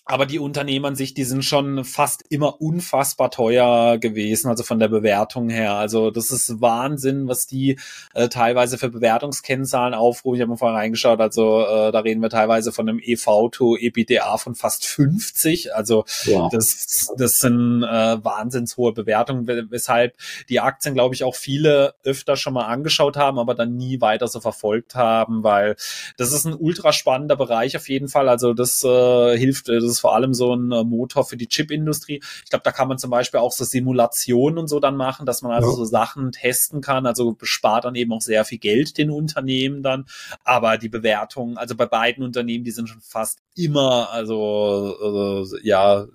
aber 0.08 0.24
die 0.24 0.38
Unternehmen 0.38 0.86
an 0.86 0.96
sich, 0.96 1.12
die 1.12 1.24
sind 1.24 1.44
schon 1.44 1.84
fast 1.84 2.24
immer 2.30 2.62
unfassbar 2.62 3.30
teuer 3.30 3.98
gewesen, 3.98 4.48
also 4.48 4.62
von 4.62 4.78
der 4.78 4.88
Bewertung 4.88 5.50
her. 5.50 5.74
Also 5.74 6.10
das 6.10 6.30
ist 6.30 6.62
Wahnsinn, 6.62 7.28
was 7.28 7.46
die 7.46 7.78
äh, 8.14 8.30
teilweise 8.30 8.78
für 8.78 8.88
Bewertungskennzahlen 8.88 9.92
aufrufen. 9.92 10.36
Ich 10.36 10.40
habe 10.40 10.48
mal 10.48 10.56
vorher 10.56 10.78
reingeschaut, 10.78 11.20
also 11.20 11.60
äh, 11.60 11.92
da 11.92 11.98
reden 12.00 12.22
wir 12.22 12.30
teilweise 12.30 12.72
von 12.72 12.88
einem 12.88 13.00
EV 13.04 13.50
to 13.52 13.76
EBITDA 13.76 14.38
von 14.38 14.54
fast 14.54 14.86
50. 14.86 15.74
Also 15.74 16.06
ja. 16.24 16.48
das, 16.50 17.12
das 17.18 17.40
sind 17.40 17.82
äh, 17.82 18.24
wahnsinns 18.24 18.78
hohe 18.78 18.94
Bewertungen, 18.94 19.46
weshalb 19.70 20.16
die 20.48 20.60
Aktien, 20.60 20.94
glaube 20.94 21.14
ich, 21.16 21.22
auch 21.22 21.34
viele 21.34 21.94
öfter 22.02 22.36
schon 22.36 22.54
mal 22.54 22.64
angeschaut 22.64 23.18
haben, 23.18 23.38
aber 23.38 23.54
dann 23.54 23.76
nie 23.76 24.00
weiter 24.00 24.26
so 24.26 24.40
verfolgt 24.40 24.94
haben, 24.94 25.42
weil 25.42 25.76
das 26.16 26.32
ist 26.32 26.46
ein 26.46 26.54
ultra 26.54 26.94
spannender 26.94 27.36
Bereich 27.36 27.76
auf 27.76 27.90
jeden 27.90 28.08
Fall. 28.08 28.30
Also 28.30 28.54
das 28.54 28.82
äh, 28.84 29.36
hilft, 29.36 29.68
das 29.68 29.97
ist 29.98 30.02
vor 30.02 30.14
allem 30.14 30.32
so 30.32 30.54
ein 30.54 30.70
äh, 30.72 30.84
Motor 30.84 31.24
für 31.24 31.36
die 31.36 31.48
Chipindustrie. 31.48 32.20
Ich 32.44 32.50
glaube, 32.50 32.62
da 32.64 32.72
kann 32.72 32.88
man 32.88 32.98
zum 32.98 33.10
Beispiel 33.10 33.40
auch 33.40 33.52
so 33.52 33.64
Simulationen 33.64 34.58
und 34.58 34.68
so 34.68 34.80
dann 34.80 34.96
machen, 34.96 35.26
dass 35.26 35.42
man 35.42 35.52
also 35.52 35.70
ja. 35.70 35.74
so 35.74 35.84
Sachen 35.84 36.32
testen 36.32 36.80
kann. 36.80 37.06
Also 37.06 37.32
bespart 37.32 37.84
dann 37.84 37.94
eben 37.94 38.12
auch 38.12 38.20
sehr 38.20 38.44
viel 38.44 38.58
Geld 38.58 38.96
den 38.96 39.10
Unternehmen 39.10 39.82
dann. 39.82 40.06
Aber 40.44 40.78
die 40.78 40.88
Bewertungen, 40.88 41.58
also 41.58 41.74
bei 41.74 41.86
beiden 41.86 42.24
Unternehmen, 42.24 42.64
die 42.64 42.70
sind 42.70 42.88
schon 42.88 43.00
fast 43.00 43.40
immer, 43.56 44.10
also, 44.10 44.96
also 45.00 45.56
ja, 45.62 46.06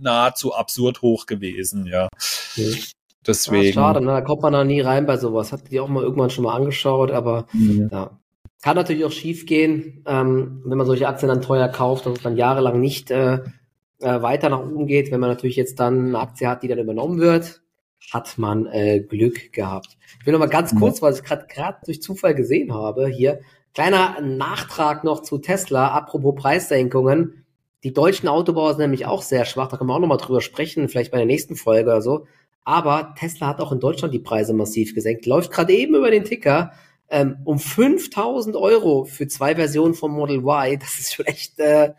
nahezu 0.00 0.54
absurd 0.54 1.02
hoch 1.02 1.26
gewesen, 1.26 1.86
ja. 1.86 2.08
Mhm. 2.56 2.78
Deswegen. 3.26 3.78
Ah, 3.78 3.94
schade, 3.94 4.00
ne? 4.00 4.08
da 4.08 4.20
kommt 4.20 4.42
man 4.42 4.52
da 4.52 4.64
nie 4.64 4.82
rein 4.82 5.06
bei 5.06 5.16
sowas. 5.16 5.50
Hat 5.50 5.70
die 5.70 5.80
auch 5.80 5.88
mal 5.88 6.02
irgendwann 6.02 6.28
schon 6.28 6.44
mal 6.44 6.54
angeschaut, 6.54 7.10
aber 7.10 7.46
mhm. 7.52 7.88
ja, 7.90 8.10
kann 8.64 8.76
natürlich 8.76 9.04
auch 9.04 9.12
schief 9.12 9.44
gehen, 9.44 10.02
ähm, 10.06 10.62
wenn 10.64 10.78
man 10.78 10.86
solche 10.86 11.06
Aktien 11.06 11.28
dann 11.28 11.42
teuer 11.42 11.68
kauft, 11.68 12.06
dass 12.06 12.14
es 12.14 12.22
dann 12.22 12.38
jahrelang 12.38 12.80
nicht 12.80 13.10
äh, 13.10 13.40
äh, 14.00 14.22
weiter 14.22 14.48
nach 14.48 14.60
oben 14.60 14.86
geht. 14.86 15.12
Wenn 15.12 15.20
man 15.20 15.28
natürlich 15.28 15.56
jetzt 15.56 15.78
dann 15.80 16.06
eine 16.06 16.18
Aktie 16.18 16.48
hat, 16.48 16.62
die 16.62 16.68
dann 16.68 16.78
übernommen 16.78 17.20
wird, 17.20 17.60
hat 18.10 18.38
man 18.38 18.64
äh, 18.64 19.00
Glück 19.00 19.52
gehabt. 19.52 19.98
Ich 20.18 20.24
will 20.24 20.32
noch 20.32 20.38
mal 20.38 20.46
ganz 20.46 20.74
kurz, 20.74 21.02
weil 21.02 21.12
ich 21.12 21.22
gerade 21.22 21.44
gerade 21.46 21.76
durch 21.84 22.00
Zufall 22.00 22.34
gesehen 22.34 22.72
habe, 22.72 23.06
hier 23.08 23.40
kleiner 23.74 24.18
Nachtrag 24.22 25.04
noch 25.04 25.20
zu 25.20 25.36
Tesla. 25.36 25.88
Apropos 25.88 26.34
Preissenkungen. 26.34 27.44
Die 27.82 27.92
deutschen 27.92 28.28
Autobauer 28.28 28.70
sind 28.70 28.80
nämlich 28.80 29.04
auch 29.04 29.20
sehr 29.20 29.44
schwach. 29.44 29.68
Da 29.68 29.76
können 29.76 29.90
wir 29.90 29.94
auch 29.94 30.00
noch 30.00 30.08
mal 30.08 30.16
drüber 30.16 30.40
sprechen, 30.40 30.88
vielleicht 30.88 31.12
bei 31.12 31.18
der 31.18 31.26
nächsten 31.26 31.54
Folge 31.54 31.90
oder 31.90 32.00
so. 32.00 32.26
Aber 32.64 33.14
Tesla 33.18 33.48
hat 33.48 33.60
auch 33.60 33.72
in 33.72 33.80
Deutschland 33.80 34.14
die 34.14 34.20
Preise 34.20 34.54
massiv 34.54 34.94
gesenkt. 34.94 35.26
Läuft 35.26 35.50
gerade 35.50 35.74
eben 35.74 35.94
über 35.94 36.10
den 36.10 36.24
Ticker 36.24 36.72
ähm, 37.08 37.38
um 37.44 37.58
5000 37.58 38.56
Euro 38.56 39.04
für 39.04 39.28
zwei 39.28 39.54
Versionen 39.56 39.94
vom 39.94 40.12
Model 40.12 40.38
Y, 40.38 40.78
das 40.80 40.98
ist 40.98 41.14
schon 41.14 41.26
echt 41.26 41.58
äh, 41.58 41.92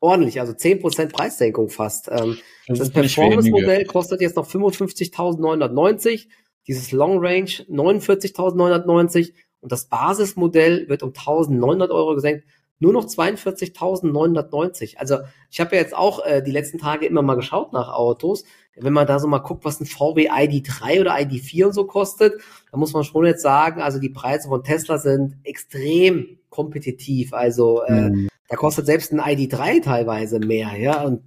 ordentlich. 0.00 0.40
Also 0.40 0.52
10% 0.52 1.10
Preissenkung 1.10 1.68
fast. 1.68 2.08
Ähm, 2.10 2.38
das, 2.66 2.78
das 2.78 2.90
Performance-Modell 2.90 3.84
kostet 3.86 4.20
jetzt 4.20 4.36
noch 4.36 4.48
55.990, 4.48 6.28
dieses 6.66 6.92
Long 6.92 7.18
Range 7.18 7.50
49.990 7.50 9.32
und 9.60 9.72
das 9.72 9.86
Basismodell 9.86 10.88
wird 10.88 11.02
um 11.02 11.10
1.900 11.10 11.90
Euro 11.90 12.14
gesenkt 12.14 12.44
nur 12.82 12.92
noch 12.92 13.06
42.990. 13.06 14.96
Also 14.96 15.18
ich 15.50 15.60
habe 15.60 15.76
ja 15.76 15.82
jetzt 15.82 15.94
auch 15.94 16.26
äh, 16.26 16.42
die 16.42 16.50
letzten 16.50 16.78
Tage 16.78 17.06
immer 17.06 17.22
mal 17.22 17.36
geschaut 17.36 17.72
nach 17.72 17.88
Autos. 17.88 18.44
Wenn 18.76 18.92
man 18.92 19.06
da 19.06 19.18
so 19.18 19.28
mal 19.28 19.38
guckt, 19.38 19.64
was 19.64 19.80
ein 19.80 19.86
VW 19.86 20.30
ID3 20.30 21.00
oder 21.00 21.14
ID4 21.14 21.66
und 21.66 21.72
so 21.74 21.84
kostet, 21.86 22.40
dann 22.70 22.80
muss 22.80 22.92
man 22.92 23.04
schon 23.04 23.26
jetzt 23.26 23.42
sagen, 23.42 23.82
also 23.82 23.98
die 23.98 24.08
Preise 24.08 24.48
von 24.48 24.64
Tesla 24.64 24.98
sind 24.98 25.36
extrem 25.44 26.38
kompetitiv. 26.48 27.34
Also 27.34 27.82
äh, 27.82 28.10
mhm. 28.10 28.28
da 28.48 28.56
kostet 28.56 28.86
selbst 28.86 29.12
ein 29.12 29.20
ID3 29.20 29.82
teilweise 29.82 30.38
mehr, 30.38 30.76
ja. 30.78 31.02
Und 31.02 31.22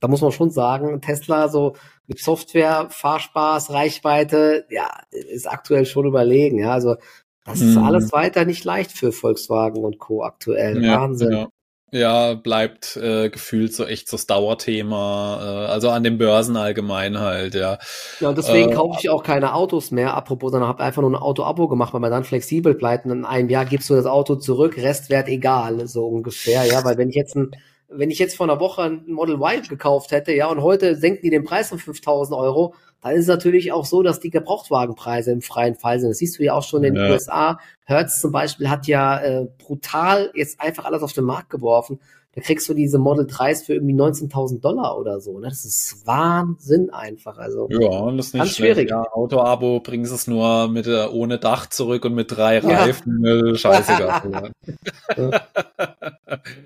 da 0.00 0.08
muss 0.08 0.20
man 0.20 0.32
schon 0.32 0.50
sagen, 0.50 1.00
Tesla 1.00 1.48
so 1.48 1.76
mit 2.08 2.18
Software, 2.18 2.88
Fahrspaß, 2.90 3.70
Reichweite, 3.70 4.66
ja, 4.68 4.90
ist 5.10 5.48
aktuell 5.48 5.86
schon 5.86 6.06
überlegen. 6.06 6.58
Ja, 6.58 6.72
also 6.72 6.96
das 7.44 7.60
ist 7.60 7.76
mhm. 7.76 7.84
alles 7.84 8.12
weiter 8.12 8.44
nicht 8.44 8.64
leicht 8.64 8.92
für 8.92 9.12
Volkswagen 9.12 9.84
und 9.84 9.98
Co. 9.98 10.24
aktuell. 10.24 10.82
Ja, 10.82 11.00
Wahnsinn. 11.00 11.32
Ja. 11.32 11.48
Ja, 11.94 12.32
bleibt 12.32 12.96
äh, 12.96 13.28
gefühlt 13.28 13.74
so 13.74 13.84
echt 13.84 14.08
so 14.08 14.16
das 14.16 14.26
Dauerthema, 14.26 15.66
äh, 15.66 15.70
also 15.70 15.90
an 15.90 16.02
den 16.02 16.16
Börsen 16.16 16.56
allgemein 16.56 17.20
halt, 17.20 17.54
ja. 17.54 17.78
Ja, 18.18 18.32
deswegen 18.32 18.70
äh, 18.70 18.74
kaufe 18.74 18.98
ich 18.98 19.10
auch 19.10 19.22
keine 19.22 19.52
Autos 19.52 19.90
mehr. 19.90 20.14
Apropos, 20.14 20.52
dann 20.52 20.62
habe 20.62 20.82
einfach 20.82 21.02
nur 21.02 21.10
ein 21.10 21.16
Auto-Abo 21.16 21.68
gemacht, 21.68 21.92
weil 21.92 22.00
man 22.00 22.10
dann 22.10 22.24
flexibel 22.24 22.72
bleibt 22.72 23.04
und 23.04 23.10
in 23.10 23.24
einem 23.26 23.50
Jahr 23.50 23.66
gibst 23.66 23.90
du 23.90 23.94
das 23.94 24.06
Auto 24.06 24.36
zurück, 24.36 24.78
Restwert 24.78 25.28
egal, 25.28 25.86
so 25.86 26.06
ungefähr, 26.06 26.64
ja, 26.64 26.82
weil 26.82 26.96
wenn 26.96 27.10
ich 27.10 27.14
jetzt 27.14 27.36
ein 27.36 27.50
wenn 27.94 28.10
ich 28.10 28.18
jetzt 28.18 28.36
vor 28.36 28.48
einer 28.48 28.58
Woche 28.58 28.82
ein 28.82 29.04
Model 29.06 29.34
Y 29.34 29.68
gekauft 29.68 30.12
hätte, 30.12 30.32
ja, 30.32 30.46
und 30.46 30.62
heute 30.62 30.96
senken 30.96 31.20
die 31.24 31.30
den 31.30 31.44
Preis 31.44 31.72
um 31.72 31.78
5000 31.78 32.38
Euro, 32.38 32.74
dann 33.02 33.12
ist 33.12 33.22
es 33.22 33.28
natürlich 33.28 33.72
auch 33.72 33.84
so, 33.84 34.02
dass 34.02 34.20
die 34.20 34.30
Gebrauchtwagenpreise 34.30 35.32
im 35.32 35.42
freien 35.42 35.74
Fall 35.74 36.00
sind. 36.00 36.10
Das 36.10 36.18
siehst 36.18 36.38
du 36.38 36.44
ja 36.44 36.54
auch 36.54 36.62
schon 36.62 36.84
in 36.84 36.94
den 36.94 37.04
ja. 37.04 37.10
USA. 37.10 37.58
Hertz 37.84 38.20
zum 38.20 38.32
Beispiel 38.32 38.70
hat 38.70 38.86
ja 38.86 39.18
äh, 39.20 39.48
brutal 39.58 40.30
jetzt 40.34 40.60
einfach 40.60 40.84
alles 40.84 41.02
auf 41.02 41.12
den 41.12 41.24
Markt 41.24 41.50
geworfen 41.50 41.98
da 42.34 42.40
kriegst 42.40 42.66
du 42.68 42.74
diese 42.74 42.98
Model 42.98 43.26
3s 43.26 43.66
für 43.66 43.74
irgendwie 43.74 43.94
19.000 43.94 44.60
Dollar 44.60 44.98
oder 44.98 45.20
so. 45.20 45.38
Ne? 45.38 45.48
Das 45.48 45.66
ist 45.66 46.06
Wahnsinn 46.06 46.88
einfach. 46.88 47.36
Also 47.36 47.68
ja, 47.70 47.88
und 47.88 48.16
das 48.16 48.28
ist 48.28 48.34
nicht 48.34 48.56
schwierig. 48.56 48.88
Ja, 48.88 49.04
Auto-Abo 49.12 49.80
bringst 49.80 50.12
es 50.12 50.26
nur 50.26 50.68
mit 50.68 50.86
äh, 50.86 51.08
ohne 51.08 51.38
Dach 51.38 51.66
zurück 51.68 52.06
und 52.06 52.14
mit 52.14 52.30
drei 52.30 52.58
Reifen. 52.58 53.12
Ja. 53.22 53.54
Scheißegal. 53.54 54.52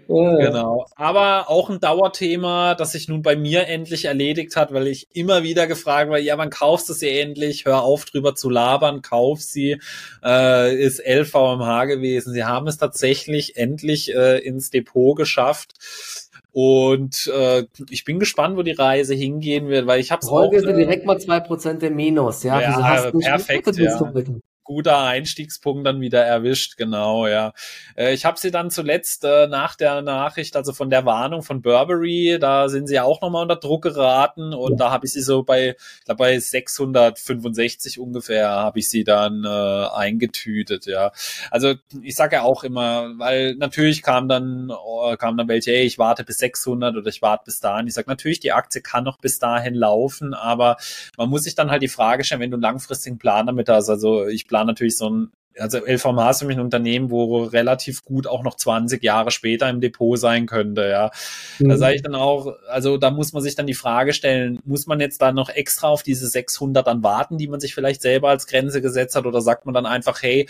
Genau. 0.08 0.86
Aber 0.96 1.48
auch 1.48 1.70
ein 1.70 1.80
Dauerthema, 1.80 2.74
das 2.74 2.92
sich 2.92 3.08
nun 3.08 3.22
bei 3.22 3.36
mir 3.36 3.66
endlich 3.66 4.04
erledigt 4.04 4.56
hat, 4.56 4.72
weil 4.72 4.86
ich 4.86 5.08
immer 5.12 5.42
wieder 5.42 5.66
gefragt 5.66 6.10
war, 6.10 6.18
ja, 6.18 6.38
wann 6.38 6.50
kaufst 6.50 6.88
du 6.88 6.92
sie 6.92 7.08
endlich? 7.08 7.64
Hör 7.64 7.82
auf 7.82 8.04
drüber 8.04 8.34
zu 8.34 8.50
labern, 8.50 9.02
kauf 9.02 9.40
sie. 9.40 9.80
Äh, 10.24 10.76
ist 10.76 11.00
LVMH 11.06 11.86
gewesen. 11.86 12.32
Sie 12.32 12.44
haben 12.44 12.66
es 12.66 12.78
tatsächlich 12.78 13.56
endlich 13.56 14.14
äh, 14.14 14.38
ins 14.38 14.70
Depot 14.70 15.16
geschafft. 15.16 15.74
Und 16.52 17.30
äh, 17.34 17.66
ich 17.90 18.04
bin 18.04 18.18
gespannt, 18.18 18.56
wo 18.56 18.62
die 18.62 18.72
Reise 18.72 19.14
hingehen 19.14 19.68
wird, 19.68 19.86
weil 19.86 20.00
ich 20.00 20.10
habe 20.10 20.20
es 20.22 20.28
auch. 20.28 20.50
Heute 20.50 20.70
äh, 20.70 20.74
direkt 20.74 21.04
mal 21.04 21.18
zwei 21.18 21.40
Prozent 21.40 21.82
im 21.82 21.96
Minus, 21.96 22.44
ja. 22.44 22.60
ja 22.60 23.10
perfekt, 23.10 23.76
ja 23.76 23.98
guter 24.66 24.98
Einstiegspunkt 25.02 25.86
dann 25.86 26.00
wieder 26.00 26.24
erwischt, 26.24 26.76
genau, 26.76 27.26
ja. 27.26 27.52
Äh, 27.96 28.12
ich 28.12 28.24
habe 28.24 28.38
sie 28.38 28.50
dann 28.50 28.70
zuletzt 28.70 29.24
äh, 29.24 29.46
nach 29.46 29.76
der 29.76 30.02
Nachricht, 30.02 30.56
also 30.56 30.72
von 30.72 30.90
der 30.90 31.06
Warnung 31.06 31.42
von 31.42 31.62
Burberry, 31.62 32.38
da 32.40 32.68
sind 32.68 32.88
sie 32.88 33.00
auch 33.00 33.20
nochmal 33.22 33.42
unter 33.42 33.56
Druck 33.56 33.82
geraten 33.82 34.52
und 34.52 34.78
da 34.78 34.90
habe 34.90 35.06
ich 35.06 35.12
sie 35.12 35.22
so 35.22 35.42
bei, 35.44 35.76
ich 35.98 36.04
glaube 36.04 36.18
bei 36.18 36.38
665 36.38 37.98
ungefähr 38.00 38.50
habe 38.50 38.80
ich 38.80 38.90
sie 38.90 39.04
dann 39.04 39.44
äh, 39.44 39.48
eingetütet, 39.94 40.86
ja. 40.86 41.12
Also 41.50 41.74
ich 42.02 42.16
sage 42.16 42.36
ja 42.36 42.42
auch 42.42 42.64
immer, 42.64 43.12
weil 43.18 43.54
natürlich 43.54 44.02
kam 44.02 44.28
dann 44.28 44.70
äh, 44.70 45.16
kam 45.16 45.36
dann 45.36 45.48
welche, 45.48 45.72
ey, 45.72 45.84
ich 45.84 45.98
warte 45.98 46.24
bis 46.24 46.38
600 46.38 46.96
oder 46.96 47.08
ich 47.08 47.22
warte 47.22 47.44
bis 47.46 47.60
dahin. 47.60 47.86
Ich 47.86 47.94
sage 47.94 48.10
natürlich, 48.10 48.40
die 48.40 48.52
Aktie 48.52 48.80
kann 48.82 49.04
noch 49.04 49.18
bis 49.18 49.38
dahin 49.38 49.74
laufen, 49.74 50.34
aber 50.34 50.76
man 51.16 51.28
muss 51.28 51.44
sich 51.44 51.54
dann 51.54 51.70
halt 51.70 51.82
die 51.82 51.88
Frage 51.88 52.24
stellen, 52.24 52.40
wenn 52.40 52.50
du 52.50 52.56
einen 52.56 52.62
langfristigen 52.62 53.18
Plan 53.18 53.46
damit 53.46 53.68
hast, 53.68 53.88
also 53.88 54.26
ich 54.26 54.48
plan 54.48 54.55
natürlich 54.64 54.96
so 54.96 55.10
ein 55.10 55.32
also 55.58 55.78
LVMH 55.78 56.30
ist 56.30 56.40
nämlich 56.42 56.58
ein 56.58 56.64
Unternehmen, 56.64 57.10
wo 57.10 57.44
relativ 57.44 58.04
gut 58.04 58.26
auch 58.26 58.42
noch 58.42 58.56
20 58.56 59.02
Jahre 59.02 59.30
später 59.30 59.68
im 59.68 59.80
Depot 59.80 60.18
sein 60.18 60.46
könnte, 60.46 60.88
ja. 60.88 61.10
Mhm. 61.58 61.70
Da 61.70 61.76
sage 61.76 61.94
ich 61.94 62.02
dann 62.02 62.14
auch, 62.14 62.54
also 62.68 62.98
da 62.98 63.10
muss 63.10 63.32
man 63.32 63.42
sich 63.42 63.54
dann 63.54 63.66
die 63.66 63.74
Frage 63.74 64.12
stellen, 64.12 64.60
muss 64.64 64.86
man 64.86 65.00
jetzt 65.00 65.22
da 65.22 65.32
noch 65.32 65.48
extra 65.48 65.88
auf 65.88 66.02
diese 66.02 66.26
600 66.26 66.86
dann 66.86 67.02
warten, 67.02 67.38
die 67.38 67.48
man 67.48 67.60
sich 67.60 67.74
vielleicht 67.74 68.02
selber 68.02 68.28
als 68.28 68.46
Grenze 68.46 68.82
gesetzt 68.82 69.16
hat, 69.16 69.26
oder 69.26 69.40
sagt 69.40 69.66
man 69.66 69.74
dann 69.74 69.86
einfach, 69.86 70.22
hey, 70.22 70.48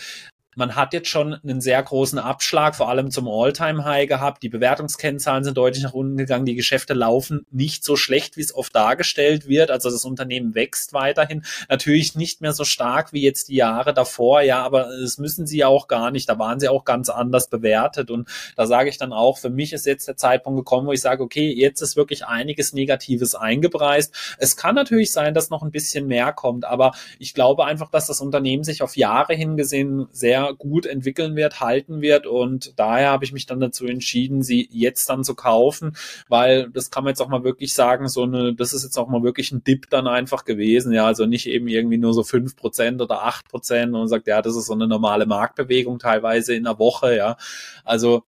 man 0.57 0.75
hat 0.75 0.93
jetzt 0.93 1.07
schon 1.07 1.35
einen 1.35 1.61
sehr 1.61 1.81
großen 1.81 2.17
Abschlag, 2.17 2.75
vor 2.75 2.89
allem 2.89 3.11
zum 3.11 3.27
All-Time-High 3.27 4.07
gehabt. 4.07 4.41
Die 4.41 4.49
Bewertungskennzahlen 4.49 5.43
sind 5.43 5.55
deutlich 5.55 5.83
nach 5.83 5.93
unten 5.93 6.17
gegangen. 6.17 6.47
Die 6.47 6.55
Geschäfte 6.55 6.95
laufen 6.95 7.45
nicht 7.51 7.83
so 7.83 7.95
schlecht, 7.95 8.37
wie 8.37 8.41
es 8.41 8.55
oft 8.55 8.75
dargestellt 8.75 9.47
wird. 9.47 9.69
Also 9.69 9.91
das 9.91 10.03
Unternehmen 10.03 10.55
wächst 10.55 10.93
weiterhin. 10.93 11.45
Natürlich 11.69 12.15
nicht 12.15 12.41
mehr 12.41 12.53
so 12.53 12.63
stark 12.63 13.13
wie 13.13 13.21
jetzt 13.21 13.49
die 13.49 13.55
Jahre 13.55 13.93
davor. 13.93 14.41
Ja, 14.41 14.63
aber 14.63 14.89
das 14.99 15.19
müssen 15.19 15.45
sie 15.45 15.59
ja 15.59 15.67
auch 15.67 15.87
gar 15.87 16.09
nicht. 16.09 16.27
Da 16.27 16.39
waren 16.39 16.59
sie 16.59 16.69
auch 16.69 16.85
ganz 16.85 17.09
anders 17.09 17.51
bewertet. 17.51 18.09
Und 18.09 18.27
da 18.55 18.65
sage 18.65 18.89
ich 18.89 18.97
dann 18.97 19.13
auch, 19.13 19.37
für 19.37 19.51
mich 19.51 19.73
ist 19.73 19.85
jetzt 19.85 20.07
der 20.07 20.17
Zeitpunkt 20.17 20.57
gekommen, 20.57 20.87
wo 20.87 20.91
ich 20.91 21.01
sage, 21.01 21.21
okay, 21.21 21.53
jetzt 21.53 21.81
ist 21.81 21.95
wirklich 21.95 22.25
einiges 22.25 22.73
Negatives 22.73 23.35
eingepreist. 23.35 24.11
Es 24.39 24.57
kann 24.57 24.73
natürlich 24.73 25.11
sein, 25.11 25.35
dass 25.35 25.51
noch 25.51 25.61
ein 25.61 25.71
bisschen 25.71 26.07
mehr 26.07 26.33
kommt, 26.33 26.65
aber 26.65 26.93
ich 27.19 27.35
glaube 27.35 27.65
einfach, 27.65 27.91
dass 27.91 28.07
das 28.07 28.21
Unternehmen 28.21 28.63
sich 28.63 28.81
auf 28.81 28.97
Jahre 28.97 29.35
hingesehen 29.35 30.07
sehr 30.11 30.46
gut 30.53 30.85
entwickeln 30.85 31.35
wird, 31.35 31.59
halten 31.59 32.01
wird. 32.01 32.27
Und 32.27 32.77
daher 32.77 33.11
habe 33.11 33.25
ich 33.25 33.33
mich 33.33 33.45
dann 33.45 33.59
dazu 33.59 33.85
entschieden, 33.85 34.43
sie 34.43 34.67
jetzt 34.71 35.09
dann 35.09 35.23
zu 35.23 35.35
kaufen, 35.35 35.95
weil 36.27 36.69
das 36.69 36.91
kann 36.91 37.03
man 37.03 37.11
jetzt 37.11 37.21
auch 37.21 37.29
mal 37.29 37.43
wirklich 37.43 37.73
sagen, 37.73 38.07
so 38.07 38.23
eine, 38.23 38.53
das 38.53 38.73
ist 38.73 38.83
jetzt 38.83 38.97
auch 38.97 39.07
mal 39.07 39.23
wirklich 39.23 39.51
ein 39.51 39.63
Dip 39.63 39.89
dann 39.89 40.07
einfach 40.07 40.45
gewesen. 40.45 40.91
Ja, 40.91 41.05
also 41.05 41.25
nicht 41.25 41.47
eben 41.47 41.67
irgendwie 41.67 41.97
nur 41.97 42.13
so 42.13 42.23
fünf 42.23 42.55
Prozent 42.55 43.01
oder 43.01 43.23
acht 43.23 43.47
Prozent 43.49 43.93
und 43.93 44.07
sagt, 44.07 44.27
ja, 44.27 44.41
das 44.41 44.55
ist 44.55 44.67
so 44.67 44.73
eine 44.73 44.87
normale 44.87 45.25
Marktbewegung 45.25 45.99
teilweise 45.99 46.55
in 46.55 46.63
der 46.63 46.79
Woche. 46.79 47.15
Ja, 47.15 47.37
also 47.83 48.23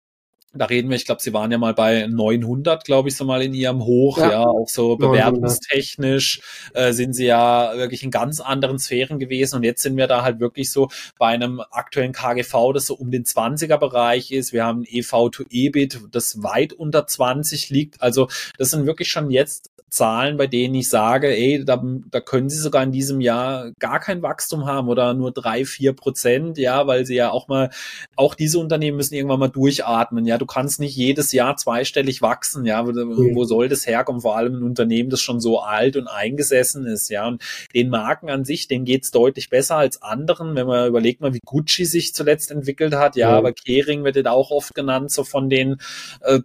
da 0.53 0.65
reden 0.65 0.89
wir, 0.89 0.95
ich 0.95 1.05
glaube, 1.05 1.21
sie 1.21 1.33
waren 1.33 1.51
ja 1.51 1.57
mal 1.57 1.73
bei 1.73 2.07
900, 2.07 2.83
glaube 2.83 3.09
ich, 3.09 3.15
so 3.15 3.25
mal 3.25 3.41
in 3.41 3.53
ihrem 3.53 3.83
Hoch, 3.83 4.17
ja, 4.17 4.31
ja 4.31 4.39
auch 4.45 4.67
so 4.67 4.95
bewertungstechnisch 4.95 6.41
äh, 6.73 6.93
sind 6.93 7.13
sie 7.13 7.25
ja 7.25 7.73
wirklich 7.75 8.03
in 8.03 8.11
ganz 8.11 8.39
anderen 8.39 8.79
Sphären 8.79 9.19
gewesen 9.19 9.57
und 9.57 9.63
jetzt 9.63 9.81
sind 9.81 9.97
wir 9.97 10.07
da 10.07 10.23
halt 10.23 10.39
wirklich 10.39 10.71
so 10.71 10.89
bei 11.19 11.27
einem 11.27 11.61
aktuellen 11.71 12.13
KGV, 12.13 12.73
das 12.73 12.87
so 12.87 12.95
um 12.95 13.11
den 13.11 13.23
20er 13.25 13.77
Bereich 13.77 14.31
ist. 14.31 14.53
Wir 14.53 14.65
haben 14.65 14.83
EV 14.85 15.29
to 15.29 15.43
EBIT, 15.49 15.99
das 16.11 16.41
weit 16.43 16.73
unter 16.73 17.05
20 17.05 17.69
liegt. 17.69 18.01
Also 18.01 18.29
das 18.57 18.69
sind 18.71 18.85
wirklich 18.85 19.09
schon 19.09 19.29
jetzt 19.29 19.69
Zahlen, 19.89 20.35
bei 20.35 20.47
denen 20.47 20.75
ich 20.75 20.89
sage, 20.89 21.29
ey, 21.29 21.63
da, 21.63 21.81
da 22.11 22.19
können 22.19 22.49
sie 22.49 22.57
sogar 22.57 22.83
in 22.83 22.91
diesem 22.91 23.21
Jahr 23.21 23.71
gar 23.79 24.01
kein 24.01 24.21
Wachstum 24.21 24.65
haben 24.65 24.89
oder 24.89 25.13
nur 25.13 25.31
drei, 25.31 25.63
vier 25.63 25.93
Prozent, 25.93 26.57
ja, 26.57 26.87
weil 26.87 27.05
sie 27.05 27.15
ja 27.15 27.31
auch 27.31 27.47
mal, 27.47 27.69
auch 28.17 28.35
diese 28.35 28.59
Unternehmen 28.59 28.97
müssen 28.97 29.15
irgendwann 29.15 29.39
mal 29.39 29.47
durchatmen, 29.47 30.25
ja, 30.25 30.37
du 30.37 30.45
kannst 30.45 30.81
nicht 30.81 30.95
jedes 30.95 31.31
Jahr 31.31 31.55
zweistellig 31.55 32.21
wachsen, 32.21 32.65
ja, 32.65 32.85
wo, 32.85 32.91
mhm. 32.91 33.33
wo 33.33 33.45
soll 33.45 33.69
das 33.69 33.87
herkommen, 33.87 34.21
vor 34.21 34.35
allem 34.35 34.55
ein 34.55 34.63
Unternehmen, 34.63 35.09
das 35.09 35.21
schon 35.21 35.39
so 35.39 35.61
alt 35.61 35.95
und 35.95 36.07
eingesessen 36.07 36.85
ist, 36.85 37.09
ja, 37.09 37.25
und 37.25 37.41
den 37.73 37.89
Marken 37.89 38.29
an 38.29 38.43
sich, 38.43 38.67
denen 38.67 38.83
geht's 38.83 39.11
deutlich 39.11 39.49
besser 39.49 39.77
als 39.77 40.01
anderen, 40.01 40.55
wenn 40.55 40.67
man 40.67 40.89
überlegt 40.89 41.21
mal, 41.21 41.33
wie 41.33 41.39
Gucci 41.45 41.85
sich 41.85 42.13
zuletzt 42.13 42.51
entwickelt 42.51 42.93
hat, 42.93 43.15
ja, 43.15 43.31
mhm. 43.31 43.37
aber 43.37 43.53
Kering 43.53 44.03
wird 44.03 44.17
jetzt 44.17 44.27
auch 44.27 44.51
oft 44.51 44.75
genannt, 44.75 45.11
so 45.11 45.23
von 45.23 45.49
den, 45.49 45.77
äh, 46.21 46.39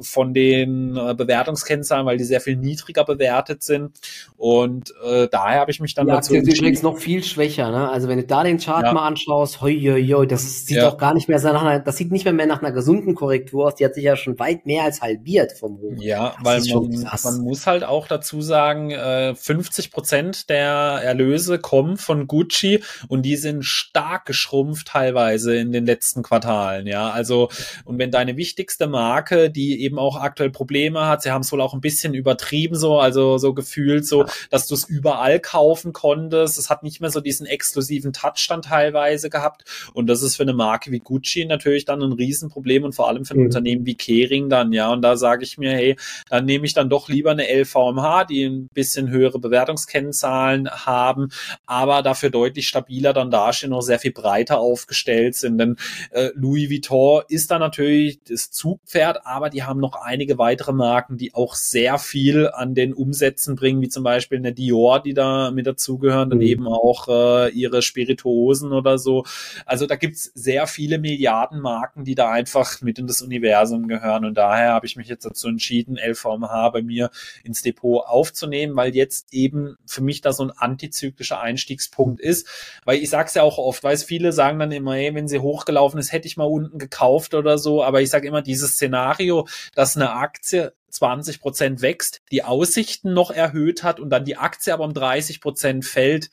von 0.00 0.34
den 0.34 0.96
äh, 0.96 1.14
Bewertungskennzahlen, 1.14 2.04
weil 2.04 2.16
die 2.16 2.24
sehr 2.24 2.40
viel 2.40 2.56
niedriger 2.56 2.79
niedriger 2.80 3.04
bewertet 3.04 3.62
sind. 3.62 3.98
Und 4.36 4.94
äh, 5.04 5.28
daher 5.30 5.60
habe 5.60 5.70
ich 5.70 5.80
mich 5.80 5.94
dann 5.94 6.08
ja, 6.08 6.16
dazu 6.16 6.34
entschieden. 6.34 6.58
übrigens 6.58 6.82
noch 6.82 6.98
viel 6.98 7.22
schwächer. 7.22 7.70
Ne? 7.70 7.88
Also 7.90 8.08
wenn 8.08 8.18
du 8.18 8.24
da 8.24 8.42
den 8.42 8.58
Chart 8.58 8.84
ja. 8.84 8.92
mal 8.92 9.06
anschaust, 9.06 9.60
hoi, 9.60 9.78
hoi, 9.78 10.06
hoi, 10.06 10.26
das 10.26 10.66
sieht 10.66 10.76
ja. 10.76 10.88
doch 10.88 10.98
gar 10.98 11.14
nicht 11.14 11.28
mehr 11.28 11.40
nach 11.40 11.62
einer, 11.62 11.80
das 11.80 11.96
sieht 11.96 12.10
nicht 12.10 12.24
mehr, 12.24 12.32
mehr 12.32 12.46
nach 12.46 12.62
einer 12.62 12.72
gesunden 12.72 13.14
Korrektur 13.14 13.66
aus. 13.66 13.74
Die 13.74 13.84
hat 13.84 13.94
sich 13.94 14.04
ja 14.04 14.16
schon 14.16 14.38
weit 14.38 14.66
mehr 14.66 14.84
als 14.84 15.02
halbiert 15.02 15.52
vom 15.52 15.78
Hoch. 15.78 15.92
Ja, 15.98 16.34
das 16.42 16.70
weil 16.70 16.82
man, 16.82 17.18
man 17.22 17.40
muss 17.42 17.66
halt 17.66 17.84
auch 17.84 18.06
dazu 18.06 18.40
sagen, 18.40 18.90
äh, 18.90 19.34
50 19.34 19.90
Prozent 19.90 20.48
der 20.48 20.62
Erlöse 21.02 21.58
kommen 21.58 21.96
von 21.96 22.26
Gucci 22.26 22.82
und 23.08 23.22
die 23.22 23.36
sind 23.36 23.64
stark 23.64 24.26
geschrumpft 24.26 24.88
teilweise 24.88 25.56
in 25.56 25.72
den 25.72 25.86
letzten 25.86 26.22
Quartalen. 26.22 26.86
Ja, 26.86 27.10
also 27.10 27.48
und 27.84 27.98
wenn 27.98 28.10
deine 28.10 28.36
wichtigste 28.36 28.86
Marke, 28.86 29.50
die 29.50 29.82
eben 29.82 29.98
auch 29.98 30.16
aktuell 30.16 30.50
Probleme 30.50 31.06
hat, 31.06 31.22
sie 31.22 31.30
haben 31.30 31.42
es 31.42 31.52
wohl 31.52 31.60
auch 31.60 31.74
ein 31.74 31.80
bisschen 31.80 32.14
übertrieben 32.14 32.69
geblieben, 32.70 32.76
so, 32.76 32.98
also 32.98 33.38
so 33.38 33.54
gefühlt 33.54 34.06
so, 34.06 34.24
dass 34.50 34.66
du 34.66 34.74
es 34.74 34.84
überall 34.84 35.40
kaufen 35.40 35.92
konntest. 35.92 36.58
Es 36.58 36.70
hat 36.70 36.82
nicht 36.82 37.00
mehr 37.00 37.10
so 37.10 37.20
diesen 37.20 37.46
exklusiven 37.46 38.12
Touch 38.12 38.46
dann 38.48 38.62
teilweise 38.62 39.30
gehabt. 39.30 39.64
Und 39.92 40.06
das 40.06 40.22
ist 40.22 40.36
für 40.36 40.42
eine 40.42 40.52
Marke 40.52 40.90
wie 40.90 41.00
Gucci 41.00 41.44
natürlich 41.44 41.84
dann 41.84 42.02
ein 42.02 42.12
Riesenproblem 42.12 42.84
und 42.84 42.94
vor 42.94 43.08
allem 43.08 43.24
für 43.24 43.34
ein 43.34 43.40
mhm. 43.40 43.46
Unternehmen 43.46 43.86
wie 43.86 43.94
Kering 43.94 44.48
dann, 44.48 44.72
ja. 44.72 44.92
Und 44.92 45.02
da 45.02 45.16
sage 45.16 45.44
ich 45.44 45.58
mir, 45.58 45.72
hey, 45.72 45.96
dann 46.28 46.44
nehme 46.44 46.66
ich 46.66 46.74
dann 46.74 46.88
doch 46.88 47.08
lieber 47.08 47.30
eine 47.30 47.44
LVMH, 47.44 48.24
die 48.24 48.44
ein 48.44 48.68
bisschen 48.72 49.10
höhere 49.10 49.38
Bewertungskennzahlen 49.38 50.70
haben, 50.70 51.28
aber 51.66 52.02
dafür 52.02 52.30
deutlich 52.30 52.68
stabiler 52.68 53.12
dann 53.12 53.30
dastehen, 53.30 53.70
noch 53.70 53.82
sehr 53.82 53.98
viel 53.98 54.12
breiter 54.12 54.58
aufgestellt 54.58 55.34
sind. 55.34 55.58
Denn 55.58 55.76
äh, 56.10 56.30
Louis 56.34 56.70
Vuitton 56.70 57.22
ist 57.28 57.50
da 57.50 57.58
natürlich 57.58 58.20
das 58.28 58.50
Zugpferd, 58.50 59.26
aber 59.26 59.50
die 59.50 59.62
haben 59.64 59.80
noch 59.80 59.94
einige 59.94 60.38
weitere 60.38 60.72
Marken, 60.72 61.16
die 61.16 61.34
auch 61.34 61.54
sehr 61.54 61.98
viel 61.98 62.50
an 62.60 62.74
den 62.74 62.92
Umsätzen 62.92 63.56
bringen, 63.56 63.80
wie 63.80 63.88
zum 63.88 64.04
Beispiel 64.04 64.38
eine 64.38 64.52
Dior, 64.52 65.02
die 65.02 65.14
da 65.14 65.50
mit 65.50 65.66
dazugehören, 65.66 66.30
dann 66.30 66.38
mhm. 66.38 66.44
eben 66.44 66.66
auch 66.68 67.08
äh, 67.08 67.50
ihre 67.50 67.82
Spirituosen 67.82 68.72
oder 68.72 68.98
so. 68.98 69.24
Also 69.66 69.86
da 69.86 69.96
gibt's 69.96 70.30
sehr 70.34 70.66
viele 70.66 70.98
Milliardenmarken, 70.98 72.04
die 72.04 72.14
da 72.14 72.30
einfach 72.30 72.80
mit 72.82 72.98
in 72.98 73.06
das 73.06 73.22
Universum 73.22 73.88
gehören 73.88 74.24
und 74.24 74.34
daher 74.34 74.72
habe 74.72 74.86
ich 74.86 74.96
mich 74.96 75.08
jetzt 75.08 75.24
dazu 75.24 75.48
entschieden, 75.48 75.96
LVMH 75.96 76.70
bei 76.70 76.82
mir 76.82 77.10
ins 77.44 77.62
Depot 77.62 78.04
aufzunehmen, 78.06 78.76
weil 78.76 78.94
jetzt 78.94 79.32
eben 79.32 79.76
für 79.86 80.02
mich 80.02 80.20
da 80.20 80.32
so 80.32 80.44
ein 80.44 80.50
antizyklischer 80.50 81.40
Einstiegspunkt 81.40 82.20
ist, 82.20 82.46
weil 82.84 82.98
ich 82.98 83.10
sag's 83.10 83.34
ja 83.34 83.42
auch 83.42 83.58
oft, 83.58 83.82
weil 83.82 83.96
viele 83.96 84.32
sagen 84.32 84.58
dann 84.58 84.72
immer, 84.72 84.94
hey, 84.94 85.14
wenn 85.14 85.28
sie 85.28 85.38
hochgelaufen 85.38 85.98
ist, 85.98 86.12
hätte 86.12 86.28
ich 86.28 86.36
mal 86.36 86.44
unten 86.44 86.78
gekauft 86.78 87.34
oder 87.34 87.58
so, 87.58 87.82
aber 87.82 88.02
ich 88.02 88.10
sage 88.10 88.28
immer, 88.28 88.42
dieses 88.42 88.72
Szenario, 88.72 89.46
dass 89.74 89.96
eine 89.96 90.12
Aktie 90.12 90.72
20 90.90 91.40
Prozent 91.40 91.82
wächst, 91.82 92.20
die 92.30 92.44
Aussichten 92.44 93.12
noch 93.12 93.30
erhöht 93.30 93.82
hat 93.82 94.00
und 94.00 94.10
dann 94.10 94.24
die 94.24 94.36
Aktie 94.36 94.72
aber 94.72 94.84
um 94.84 94.94
30 94.94 95.40
Prozent 95.40 95.84
fällt. 95.84 96.30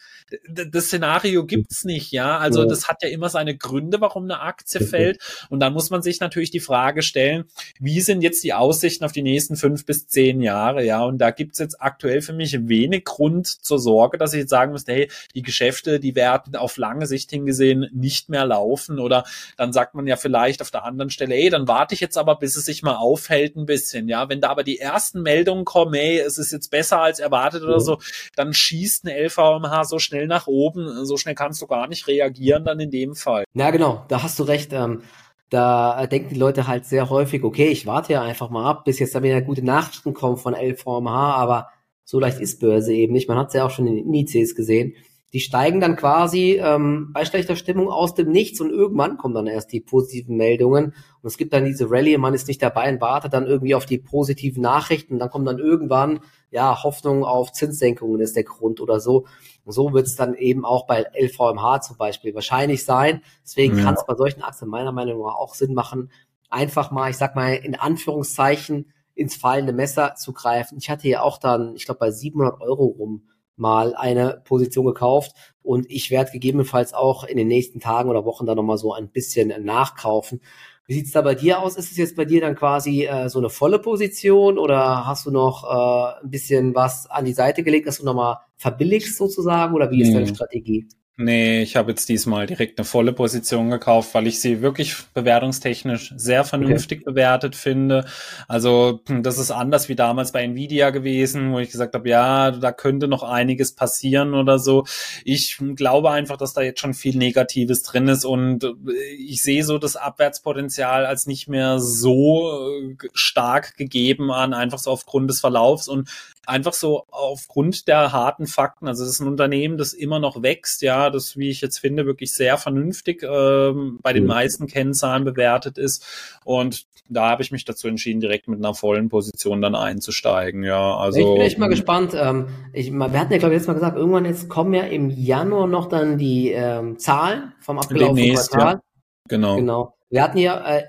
Das 0.49 0.85
Szenario 0.85 1.45
gibt's 1.45 1.83
nicht, 1.85 2.11
ja. 2.11 2.37
Also 2.37 2.65
das 2.65 2.87
hat 2.87 3.03
ja 3.03 3.09
immer 3.09 3.29
seine 3.29 3.55
Gründe, 3.55 4.01
warum 4.01 4.23
eine 4.23 4.41
Aktie 4.41 4.81
fällt. 4.81 5.19
Und 5.49 5.59
dann 5.59 5.73
muss 5.73 5.89
man 5.89 6.01
sich 6.01 6.19
natürlich 6.19 6.51
die 6.51 6.59
Frage 6.59 7.01
stellen, 7.01 7.45
wie 7.79 8.01
sind 8.01 8.21
jetzt 8.21 8.43
die 8.43 8.53
Aussichten 8.53 9.05
auf 9.05 9.11
die 9.11 9.21
nächsten 9.21 9.55
fünf 9.55 9.85
bis 9.85 10.07
zehn 10.07 10.41
Jahre, 10.41 10.83
ja. 10.83 11.03
Und 11.03 11.19
da 11.19 11.31
gibt's 11.31 11.59
jetzt 11.59 11.81
aktuell 11.81 12.21
für 12.21 12.33
mich 12.33 12.67
wenig 12.67 13.05
Grund 13.05 13.47
zur 13.47 13.79
Sorge, 13.79 14.17
dass 14.17 14.33
ich 14.33 14.39
jetzt 14.41 14.49
sagen 14.49 14.71
müsste, 14.71 14.93
hey, 14.93 15.11
die 15.35 15.41
Geschäfte, 15.41 15.99
die 15.99 16.15
werden 16.15 16.55
auf 16.55 16.77
lange 16.77 17.07
Sicht 17.07 17.29
hingesehen 17.29 17.87
nicht 17.93 18.29
mehr 18.29 18.45
laufen. 18.45 18.99
Oder 18.99 19.23
dann 19.55 19.73
sagt 19.73 19.95
man 19.95 20.07
ja 20.07 20.15
vielleicht 20.15 20.61
auf 20.61 20.71
der 20.71 20.83
anderen 20.83 21.09
Stelle, 21.09 21.35
hey, 21.35 21.49
dann 21.49 21.67
warte 21.67 21.93
ich 21.93 22.01
jetzt 22.01 22.17
aber, 22.17 22.37
bis 22.37 22.57
es 22.57 22.65
sich 22.65 22.83
mal 22.83 22.95
aufhält 22.95 23.55
ein 23.55 23.65
bisschen, 23.65 24.07
ja. 24.09 24.29
Wenn 24.29 24.41
aber 24.49 24.63
die 24.63 24.79
ersten 24.79 25.21
Meldungen 25.21 25.65
kommen, 25.65 25.93
hey, 25.93 26.19
es 26.19 26.37
ist 26.37 26.51
jetzt 26.51 26.69
besser 26.69 27.01
als 27.01 27.19
erwartet 27.19 27.63
oder 27.63 27.79
so, 27.79 27.99
dann 28.35 28.53
schießt 28.53 29.05
eine 29.05 29.27
LVMH 29.27 29.85
so 29.85 29.99
schnell 29.99 30.27
nach 30.27 30.47
oben, 30.47 31.05
so 31.05 31.17
schnell 31.17 31.35
kannst 31.35 31.61
du 31.61 31.67
gar 31.67 31.87
nicht 31.87 32.07
reagieren 32.07 32.65
dann 32.65 32.79
in 32.79 32.91
dem 32.91 33.15
Fall. 33.15 33.43
Ja, 33.53 33.71
genau, 33.71 34.05
da 34.07 34.23
hast 34.23 34.39
du 34.39 34.43
recht. 34.43 34.73
Ähm, 34.73 35.01
da 35.49 36.05
denken 36.07 36.33
die 36.33 36.39
Leute 36.39 36.67
halt 36.67 36.85
sehr 36.85 37.09
häufig, 37.09 37.43
okay, 37.43 37.67
ich 37.67 37.85
warte 37.85 38.13
ja 38.13 38.21
einfach 38.21 38.49
mal 38.49 38.69
ab, 38.69 38.83
bis 38.83 38.99
jetzt 38.99 39.15
da 39.15 39.23
wieder 39.23 39.41
gute 39.41 39.63
Nachrichten 39.63 40.13
kommen 40.13 40.35
von 40.37 40.53
LVMH, 40.53 41.35
aber 41.35 41.69
so 42.03 42.19
leicht 42.19 42.39
ist 42.39 42.59
Börse 42.59 42.93
eben 42.93 43.13
nicht. 43.13 43.27
Man 43.27 43.37
hat 43.37 43.47
es 43.49 43.53
ja 43.53 43.65
auch 43.65 43.71
schon 43.71 43.87
in 43.87 43.95
den 43.95 44.05
Indizes 44.05 44.55
gesehen. 44.55 44.93
Die 45.33 45.41
steigen 45.41 45.81
dann 45.81 45.97
quasi 45.97 46.59
ähm, 46.61 47.11
bei 47.13 47.25
schlechter 47.25 47.57
Stimmung 47.57 47.89
aus 47.89 48.13
dem 48.13 48.31
Nichts 48.31 48.61
und 48.61 48.69
irgendwann 48.69 49.17
kommen 49.17 49.35
dann 49.35 49.47
erst 49.47 49.73
die 49.73 49.81
positiven 49.81 50.37
Meldungen 50.37 50.93
und 51.21 51.27
es 51.27 51.37
gibt 51.37 51.51
dann 51.53 51.65
diese 51.65 51.91
Rallye, 51.91 52.17
man 52.17 52.33
ist 52.33 52.47
nicht 52.47 52.61
dabei 52.61 52.89
und 52.89 53.01
wartet 53.01 53.33
dann 53.33 53.45
irgendwie 53.45 53.75
auf 53.75 53.85
die 53.85 53.97
positiven 53.97 54.61
Nachrichten 54.61 55.13
und 55.13 55.19
dann 55.19 55.29
kommt 55.29 55.47
dann 55.47 55.59
irgendwann, 55.59 56.21
ja, 56.49 56.81
Hoffnung 56.83 57.25
auf 57.25 57.51
Zinssenkungen 57.51 58.21
ist 58.21 58.37
der 58.37 58.45
Grund 58.45 58.79
oder 58.79 59.01
so. 59.01 59.25
Und 59.65 59.73
so 59.73 59.91
wird 59.91 60.07
es 60.07 60.15
dann 60.15 60.33
eben 60.33 60.63
auch 60.63 60.87
bei 60.87 61.05
LVMH 61.13 61.81
zum 61.81 61.97
Beispiel 61.97 62.33
wahrscheinlich 62.33 62.85
sein. 62.85 63.21
Deswegen 63.43 63.77
ja. 63.77 63.83
kann 63.83 63.95
es 63.95 64.05
bei 64.05 64.15
solchen 64.15 64.41
Aktien 64.41 64.69
meiner 64.69 64.93
Meinung 64.93 65.25
nach 65.25 65.35
auch 65.35 65.55
Sinn 65.55 65.73
machen, 65.73 66.09
einfach 66.49 66.91
mal, 66.91 67.09
ich 67.09 67.17
sag 67.17 67.35
mal, 67.35 67.53
in 67.53 67.75
Anführungszeichen 67.75 68.93
ins 69.13 69.35
fallende 69.35 69.73
Messer 69.73 70.15
zu 70.15 70.31
greifen. 70.31 70.77
Ich 70.77 70.89
hatte 70.89 71.07
ja 71.09 71.21
auch 71.21 71.37
dann, 71.37 71.75
ich 71.75 71.85
glaube, 71.85 71.99
bei 71.99 72.11
700 72.11 72.61
Euro 72.61 72.85
rum 72.85 73.27
mal 73.57 73.95
eine 73.95 74.41
Position 74.45 74.85
gekauft 74.85 75.33
und 75.61 75.89
ich 75.89 76.11
werde 76.11 76.31
gegebenenfalls 76.31 76.93
auch 76.93 77.23
in 77.23 77.37
den 77.37 77.47
nächsten 77.47 77.79
Tagen 77.79 78.09
oder 78.09 78.25
Wochen 78.25 78.45
da 78.45 78.55
nochmal 78.55 78.77
so 78.77 78.93
ein 78.93 79.09
bisschen 79.09 79.53
nachkaufen. 79.65 80.41
Wie 80.85 80.93
sieht's 80.93 81.11
da 81.11 81.21
bei 81.21 81.35
dir 81.35 81.59
aus? 81.59 81.75
Ist 81.75 81.91
es 81.91 81.97
jetzt 81.97 82.15
bei 82.15 82.23
dir 82.23 82.39
dann 82.39 82.55
quasi 82.55 83.03
äh, 83.03 83.27
so 83.27 83.39
eine 83.39 83.49
volle 83.49 83.79
Position 83.79 84.57
oder 84.57 85.05
hast 85.05 85.25
du 85.25 85.31
noch 85.31 85.65
äh, 85.65 86.23
ein 86.23 86.29
bisschen 86.29 86.75
was 86.75 87.07
an 87.09 87.25
die 87.25 87.33
Seite 87.33 87.63
gelegt, 87.63 87.87
dass 87.87 87.97
du 87.97 88.05
nochmal 88.05 88.37
verbilligst 88.55 89.17
sozusagen 89.17 89.75
oder 89.75 89.91
wie 89.91 90.01
ist 90.01 90.13
deine 90.13 90.27
Strategie? 90.27 90.87
Nee, 91.19 91.63
ich 91.63 91.75
habe 91.75 91.89
jetzt 91.89 92.09
diesmal 92.09 92.45
direkt 92.45 92.77
eine 92.77 92.85
volle 92.85 93.11
Position 93.11 93.71
gekauft, 93.71 94.13
weil 94.13 94.27
ich 94.27 94.39
sie 94.39 94.61
wirklich 94.61 94.95
bewertungstechnisch 95.15 96.13
sehr 96.15 96.43
vernünftig 96.43 96.99
okay. 97.01 97.09
bewertet 97.09 97.55
finde. 97.55 98.05
Also 98.47 98.99
hm, 99.07 99.23
das 99.23 99.39
ist 99.39 99.49
anders 99.49 99.89
wie 99.89 99.95
damals 99.95 100.31
bei 100.31 100.43
Nvidia 100.43 100.91
gewesen, 100.91 101.53
wo 101.53 101.57
ich 101.57 101.71
gesagt 101.71 101.95
habe, 101.95 102.07
ja, 102.07 102.51
da 102.51 102.71
könnte 102.71 103.07
noch 103.07 103.23
einiges 103.23 103.73
passieren 103.73 104.35
oder 104.35 104.59
so. 104.59 104.85
Ich 105.25 105.57
glaube 105.75 106.11
einfach, 106.11 106.37
dass 106.37 106.53
da 106.53 106.61
jetzt 106.61 106.81
schon 106.81 106.93
viel 106.93 107.17
Negatives 107.17 107.81
drin 107.81 108.07
ist 108.09 108.23
und 108.23 108.63
äh, 108.63 108.75
ich 109.17 109.41
sehe 109.41 109.63
so 109.63 109.79
das 109.79 109.95
Abwärtspotenzial 109.95 111.07
als 111.07 111.25
nicht 111.25 111.47
mehr 111.47 111.79
so 111.79 112.69
äh, 112.79 112.95
stark 113.15 113.75
gegeben 113.75 114.31
an, 114.31 114.53
einfach 114.53 114.77
so 114.77 114.91
aufgrund 114.91 115.31
des 115.31 115.39
Verlaufs 115.39 115.87
und 115.87 116.09
einfach 116.47 116.73
so 116.73 117.05
aufgrund 117.09 117.87
der 117.87 118.11
harten 118.11 118.47
Fakten. 118.47 118.87
Also 118.87 119.03
es 119.03 119.11
ist 119.11 119.19
ein 119.19 119.27
Unternehmen, 119.27 119.77
das 119.77 119.93
immer 119.93 120.19
noch 120.19 120.41
wächst, 120.41 120.81
ja, 120.81 121.09
das, 121.09 121.37
wie 121.37 121.49
ich 121.49 121.61
jetzt 121.61 121.79
finde, 121.79 122.05
wirklich 122.05 122.33
sehr 122.33 122.57
vernünftig 122.57 123.23
ähm, 123.23 123.99
bei 124.01 124.13
den 124.13 124.23
mhm. 124.23 124.29
meisten 124.29 124.67
Kennzahlen 124.67 125.25
bewertet 125.25 125.77
ist. 125.77 126.05
Und 126.45 126.87
da 127.09 127.29
habe 127.29 127.41
ich 127.41 127.51
mich 127.51 127.65
dazu 127.65 127.87
entschieden, 127.87 128.19
direkt 128.19 128.47
mit 128.47 128.59
einer 128.59 128.73
vollen 128.73 129.09
Position 129.09 129.61
dann 129.61 129.75
einzusteigen. 129.75 130.63
Ja, 130.63 130.97
also. 130.97 131.19
Ich 131.19 131.25
bin 131.25 131.41
echt 131.41 131.57
mal 131.57 131.67
gespannt. 131.67 132.13
Ähm, 132.13 132.47
ich, 132.73 132.91
wir 132.91 133.19
hatten 133.19 133.31
ja, 133.31 133.39
glaube 133.39 133.53
ich, 133.53 133.59
jetzt 133.59 133.67
mal 133.67 133.73
gesagt, 133.73 133.97
irgendwann 133.97 134.25
jetzt 134.25 134.49
kommen 134.49 134.73
ja 134.73 134.83
im 134.83 135.09
Januar 135.09 135.67
noch 135.67 135.87
dann 135.87 136.17
die 136.17 136.51
ähm, 136.51 136.97
Zahlen 136.97 137.53
vom 137.59 137.79
abgelaufenen 137.79 138.35
Quartal. 138.35 138.73
Ja. 138.73 138.81
Genau. 139.29 139.55
Genau. 139.57 139.93
Wir 140.09 140.23
hatten 140.23 140.37
ja 140.37 140.77
äh, 140.77 140.83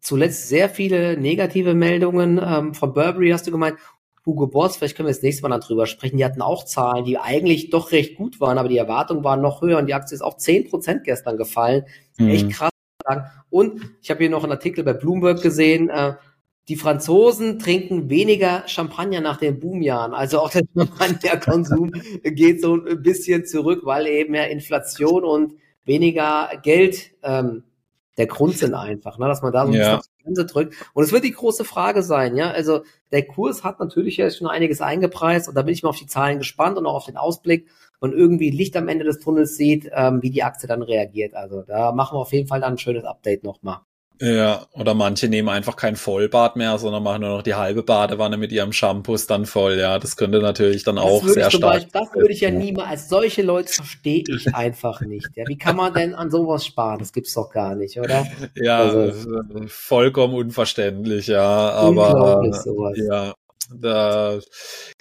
zuletzt 0.00 0.48
sehr 0.48 0.68
viele 0.68 1.16
negative 1.16 1.74
Meldungen 1.74 2.40
ähm, 2.42 2.74
von 2.74 2.92
Burberry, 2.92 3.30
hast 3.30 3.46
du 3.46 3.50
gemeint, 3.50 3.76
Hugo 4.26 4.48
Boss, 4.48 4.76
vielleicht 4.76 4.96
können 4.96 5.06
wir 5.06 5.14
das 5.14 5.22
nächste 5.22 5.48
Mal 5.48 5.58
darüber 5.58 5.86
sprechen, 5.86 6.16
die 6.16 6.24
hatten 6.24 6.42
auch 6.42 6.64
Zahlen, 6.64 7.04
die 7.04 7.16
eigentlich 7.16 7.70
doch 7.70 7.92
recht 7.92 8.16
gut 8.16 8.40
waren, 8.40 8.58
aber 8.58 8.68
die 8.68 8.76
Erwartungen 8.76 9.22
waren 9.22 9.40
noch 9.40 9.62
höher 9.62 9.78
und 9.78 9.86
die 9.86 9.94
Aktie 9.94 10.16
ist 10.16 10.22
auch 10.22 10.36
zehn 10.36 10.68
Prozent 10.68 11.04
gestern 11.04 11.36
gefallen. 11.36 11.84
Mhm. 12.18 12.28
Echt 12.28 12.50
krass. 12.50 12.70
Und 13.50 13.80
ich 14.02 14.10
habe 14.10 14.18
hier 14.18 14.30
noch 14.30 14.42
einen 14.42 14.52
Artikel 14.52 14.82
bei 14.82 14.92
Bloomberg 14.92 15.40
gesehen, 15.40 15.88
äh, 15.90 16.14
die 16.68 16.74
Franzosen 16.74 17.60
trinken 17.60 18.10
weniger 18.10 18.64
Champagner 18.66 19.20
nach 19.20 19.36
den 19.36 19.60
Boomjahren. 19.60 20.12
Also 20.12 20.40
auch 20.40 20.50
der 20.50 20.62
Champagnerkonsum 20.76 21.92
geht 22.24 22.60
so 22.60 22.74
ein 22.74 23.02
bisschen 23.02 23.46
zurück, 23.46 23.82
weil 23.84 24.08
eben 24.08 24.32
mehr 24.32 24.50
Inflation 24.50 25.24
und 25.24 25.54
weniger 25.84 26.50
Geld 26.64 27.12
ähm, 27.22 27.62
der 28.16 28.26
Grund 28.26 28.56
sind 28.56 28.74
einfach, 28.74 29.18
ne, 29.18 29.26
dass 29.26 29.42
man 29.42 29.52
da 29.52 29.66
so 29.66 29.72
ein 29.72 29.78
ja. 29.78 29.96
bisschen 29.96 30.12
Grenze 30.22 30.46
drückt. 30.46 30.74
Und 30.94 31.04
es 31.04 31.12
wird 31.12 31.24
die 31.24 31.32
große 31.32 31.64
Frage 31.64 32.02
sein, 32.02 32.36
ja. 32.36 32.50
Also 32.50 32.82
der 33.12 33.26
Kurs 33.26 33.64
hat 33.64 33.80
natürlich 33.80 34.16
jetzt 34.16 34.38
schon 34.38 34.48
einiges 34.48 34.80
eingepreist 34.80 35.48
und 35.48 35.54
da 35.54 35.62
bin 35.62 35.74
ich 35.74 35.82
mal 35.82 35.90
auf 35.90 35.98
die 35.98 36.06
Zahlen 36.06 36.38
gespannt 36.38 36.78
und 36.78 36.86
auch 36.86 36.94
auf 36.94 37.06
den 37.06 37.16
Ausblick 37.16 37.68
und 38.00 38.12
irgendwie 38.12 38.50
Licht 38.50 38.76
am 38.76 38.88
Ende 38.88 39.04
des 39.04 39.20
Tunnels 39.20 39.56
sieht, 39.56 39.90
ähm, 39.92 40.22
wie 40.22 40.30
die 40.30 40.42
Aktie 40.42 40.68
dann 40.68 40.82
reagiert. 40.82 41.34
Also 41.34 41.62
da 41.62 41.92
machen 41.92 42.16
wir 42.16 42.20
auf 42.20 42.32
jeden 42.32 42.48
Fall 42.48 42.60
dann 42.60 42.74
ein 42.74 42.78
schönes 42.78 43.04
Update 43.04 43.44
nochmal. 43.44 43.80
Ja, 44.20 44.66
oder 44.72 44.94
manche 44.94 45.28
nehmen 45.28 45.48
einfach 45.48 45.76
kein 45.76 45.96
Vollbad 45.96 46.56
mehr, 46.56 46.78
sondern 46.78 47.02
machen 47.02 47.20
nur 47.20 47.30
noch 47.30 47.42
die 47.42 47.54
halbe 47.54 47.82
Badewanne 47.82 48.38
mit 48.38 48.50
ihrem 48.50 48.72
Shampoos 48.72 49.26
dann 49.26 49.44
voll. 49.44 49.78
Ja, 49.78 49.98
das 49.98 50.16
könnte 50.16 50.40
natürlich 50.40 50.84
dann 50.84 50.96
das 50.96 51.04
auch 51.04 51.26
sehr 51.26 51.50
stark. 51.50 51.72
Beispiel, 51.74 51.90
das 51.92 52.14
würde 52.14 52.32
ich 52.32 52.40
ja 52.40 52.50
niemals, 52.50 52.88
als 52.88 53.08
solche 53.08 53.42
Leute 53.42 53.72
verstehe 53.72 54.24
ich 54.26 54.46
einfach 54.54 55.02
nicht. 55.02 55.28
Ja, 55.34 55.44
wie 55.46 55.58
kann 55.58 55.76
man 55.76 55.92
denn 55.92 56.14
an 56.14 56.30
sowas 56.30 56.64
sparen? 56.64 56.98
Das 56.98 57.12
gibt's 57.12 57.34
doch 57.34 57.50
gar 57.50 57.74
nicht, 57.74 57.98
oder? 57.98 58.26
Ja, 58.54 58.78
also, 58.78 59.12
vollkommen 59.66 60.34
unverständlich, 60.34 61.26
ja, 61.26 61.42
aber 61.42 62.42
ja, 62.94 63.34
da 63.74 64.38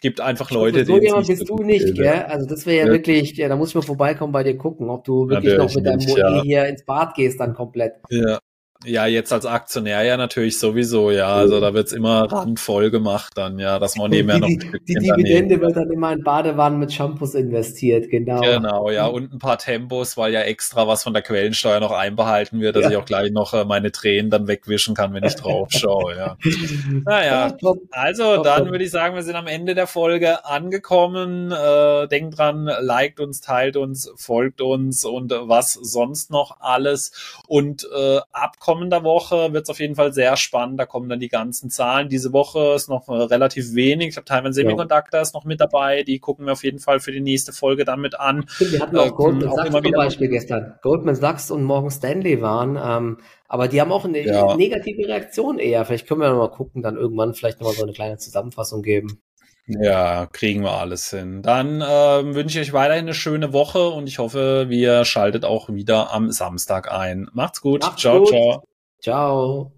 gibt 0.02 0.20
einfach 0.20 0.52
Leute, 0.52 0.86
so 0.86 1.00
die. 1.00 1.08
So 1.08 1.22
bist 1.22 1.50
du 1.50 1.58
nicht, 1.58 1.96
gell? 1.96 2.26
Also 2.28 2.48
das 2.48 2.66
wäre 2.66 2.78
ja, 2.78 2.86
ja, 2.88 2.92
wirklich, 2.92 3.38
ja, 3.38 3.48
da 3.48 3.56
muss 3.56 3.70
ich 3.70 3.76
mal 3.76 3.82
vorbeikommen 3.82 4.34
bei 4.34 4.44
dir 4.44 4.58
gucken, 4.58 4.90
ob 4.90 5.04
du 5.04 5.30
wirklich 5.30 5.54
Natürlich 5.54 5.76
noch 5.76 5.76
mit 5.76 5.86
deinem 5.86 6.08
Modi 6.08 6.20
ja. 6.20 6.42
hier 6.42 6.66
ins 6.66 6.84
Bad 6.84 7.14
gehst 7.14 7.40
dann 7.40 7.54
komplett. 7.54 7.96
Ja, 8.10 8.40
ja, 8.86 9.06
jetzt 9.06 9.34
als 9.34 9.46
Aktionär 9.46 10.04
ja 10.04 10.18
natürlich 10.18 10.60
sowieso, 10.60 11.12
ja. 11.12 11.34
Also 11.34 11.60
da 11.60 11.74
wird's 11.74 11.92
immer 11.92 12.32
randvoll 12.32 12.92
gemacht 12.92 13.34
dann, 13.36 13.60
ja, 13.60 13.80
dass 13.80 13.96
man 13.96 14.12
nebenher 14.12 14.40
noch. 14.40 14.48
Die, 14.48 14.80
die 14.88 14.94
Dividende 14.96 15.60
wird 15.62 15.76
dann 15.76 15.92
immer 15.92 16.14
in 16.14 16.24
Badewannen 16.24 16.80
mit 16.80 16.94
Shampoos 16.94 17.36
investiert, 17.36 18.10
genau. 18.10 18.42
Genau, 18.42 18.90
ja, 18.90 19.08
und 19.08 19.34
ein 19.34 19.40
paar 19.40 19.58
Tempos, 19.58 20.18
weil 20.18 20.34
ja 20.34 20.42
extra 20.42 20.88
was 20.88 21.04
von 21.04 21.14
der 21.14 21.22
Quellensteuer 21.22 21.80
noch 21.80 21.92
einbehalten 21.92 22.60
wird, 22.60 22.76
dass 22.76 22.84
ja. 22.84 22.92
ich 22.92 22.98
auch 22.98 23.06
gleich 23.06 23.32
noch 23.32 23.54
äh, 23.54 23.66
meine 23.66 23.92
Tränen 23.92 24.30
dann 24.30 24.48
wegwischen 24.48 24.96
kann, 24.96 25.14
wenn 25.14 25.24
ich 25.24 25.36
drauf 25.36 25.70
schaue, 25.72 26.16
ja. 26.16 26.38
Naja, 27.06 27.56
also 27.92 28.44
dann 28.44 28.72
würde 28.72 28.84
ich 28.84 28.92
sagen, 28.92 29.16
wir 29.16 29.24
sind 29.24 29.36
am 29.36 29.48
Ende 29.48 29.76
der 29.76 29.88
Folge 29.88 30.46
angekommen. 30.46 31.52
Äh, 31.52 32.08
denkt 32.08 32.38
dran, 32.38 32.70
liked 32.80 33.20
uns, 33.20 33.42
teilt 33.42 33.78
uns, 33.78 34.12
folgt 34.16 34.62
uns 34.62 35.06
und 35.06 35.32
was 35.32 35.74
sonst 35.74 36.32
noch 36.32 36.58
alles. 36.60 37.36
Und 37.48 37.88
äh, 37.96 38.20
abkommen 38.32 38.75
kommender 38.76 39.04
Woche 39.04 39.54
wird 39.54 39.64
es 39.64 39.70
auf 39.70 39.80
jeden 39.80 39.96
Fall 39.96 40.12
sehr 40.12 40.36
spannend. 40.36 40.80
Da 40.80 40.86
kommen 40.86 41.08
dann 41.08 41.20
die 41.20 41.30
ganzen 41.30 41.70
Zahlen. 41.70 42.10
Diese 42.10 42.34
Woche 42.34 42.74
ist 42.76 42.90
noch 42.90 43.08
äh, 43.08 43.14
relativ 43.14 43.74
wenig. 43.74 44.10
Ich 44.10 44.18
habe 44.18 44.26
Taiwan 44.26 44.52
Semiconductor 44.52 45.22
ist 45.22 45.34
noch 45.34 45.46
mit 45.46 45.62
dabei. 45.62 46.04
Die 46.04 46.20
gucken 46.20 46.46
wir 46.46 46.54
auf 46.54 46.64
jeden 46.64 46.80
Fall 46.80 47.00
für 47.00 47.12
die 47.12 47.22
nächste 47.22 47.54
Folge 47.54 47.86
dann 47.86 48.02
mit 48.02 48.20
an. 48.20 48.46
Wir 48.60 48.82
hatten 48.82 48.98
auch 48.98 49.08
äh, 49.08 49.12
Goldman 49.12 49.52
Sachs 49.56 49.72
zum 49.72 49.92
Beispiel 49.92 50.28
gestern. 50.28 50.76
Goldman 50.82 51.16
Sachs 51.16 51.52
und 51.52 51.64
Morgan 51.64 51.92
Stanley 51.92 52.42
waren. 52.42 52.78
Ähm, 52.82 53.18
aber 53.48 53.68
die 53.68 53.80
haben 53.80 53.92
auch 53.92 54.04
eine 54.04 54.26
ja. 54.26 54.56
negative 54.56 55.08
Reaktion 55.08 55.60
eher. 55.60 55.86
Vielleicht 55.86 56.08
können 56.08 56.20
wir 56.20 56.30
noch 56.30 56.38
mal 56.38 56.52
gucken, 56.52 56.82
dann 56.82 56.98
irgendwann 56.98 57.34
vielleicht 57.34 57.62
noch 57.62 57.68
mal 57.68 57.76
so 57.76 57.84
eine 57.84 57.94
kleine 57.94 58.18
Zusammenfassung 58.18 58.82
geben. 58.82 59.22
Ja, 59.68 60.28
kriegen 60.28 60.62
wir 60.62 60.74
alles 60.74 61.10
hin. 61.10 61.42
Dann 61.42 61.82
äh, 61.82 62.36
wünsche 62.36 62.62
ich 62.62 62.70
euch 62.70 62.74
weiterhin 62.74 63.06
eine 63.06 63.16
schöne 63.16 63.52
Woche 63.52 63.90
und 63.90 64.08
ich 64.08 64.20
hoffe, 64.20 64.70
wir 64.70 65.06
schaltet 65.06 65.44
auch 65.44 65.70
wieder 65.70 66.14
am 66.14 66.32
Samstag 66.32 66.92
ein. 66.92 67.28
Macht's 67.34 67.62
gut. 67.62 67.82
Macht's 67.82 68.02
ciao, 68.02 68.20
gut. 68.20 68.30
ciao. 68.30 68.64
Ciao. 69.00 69.75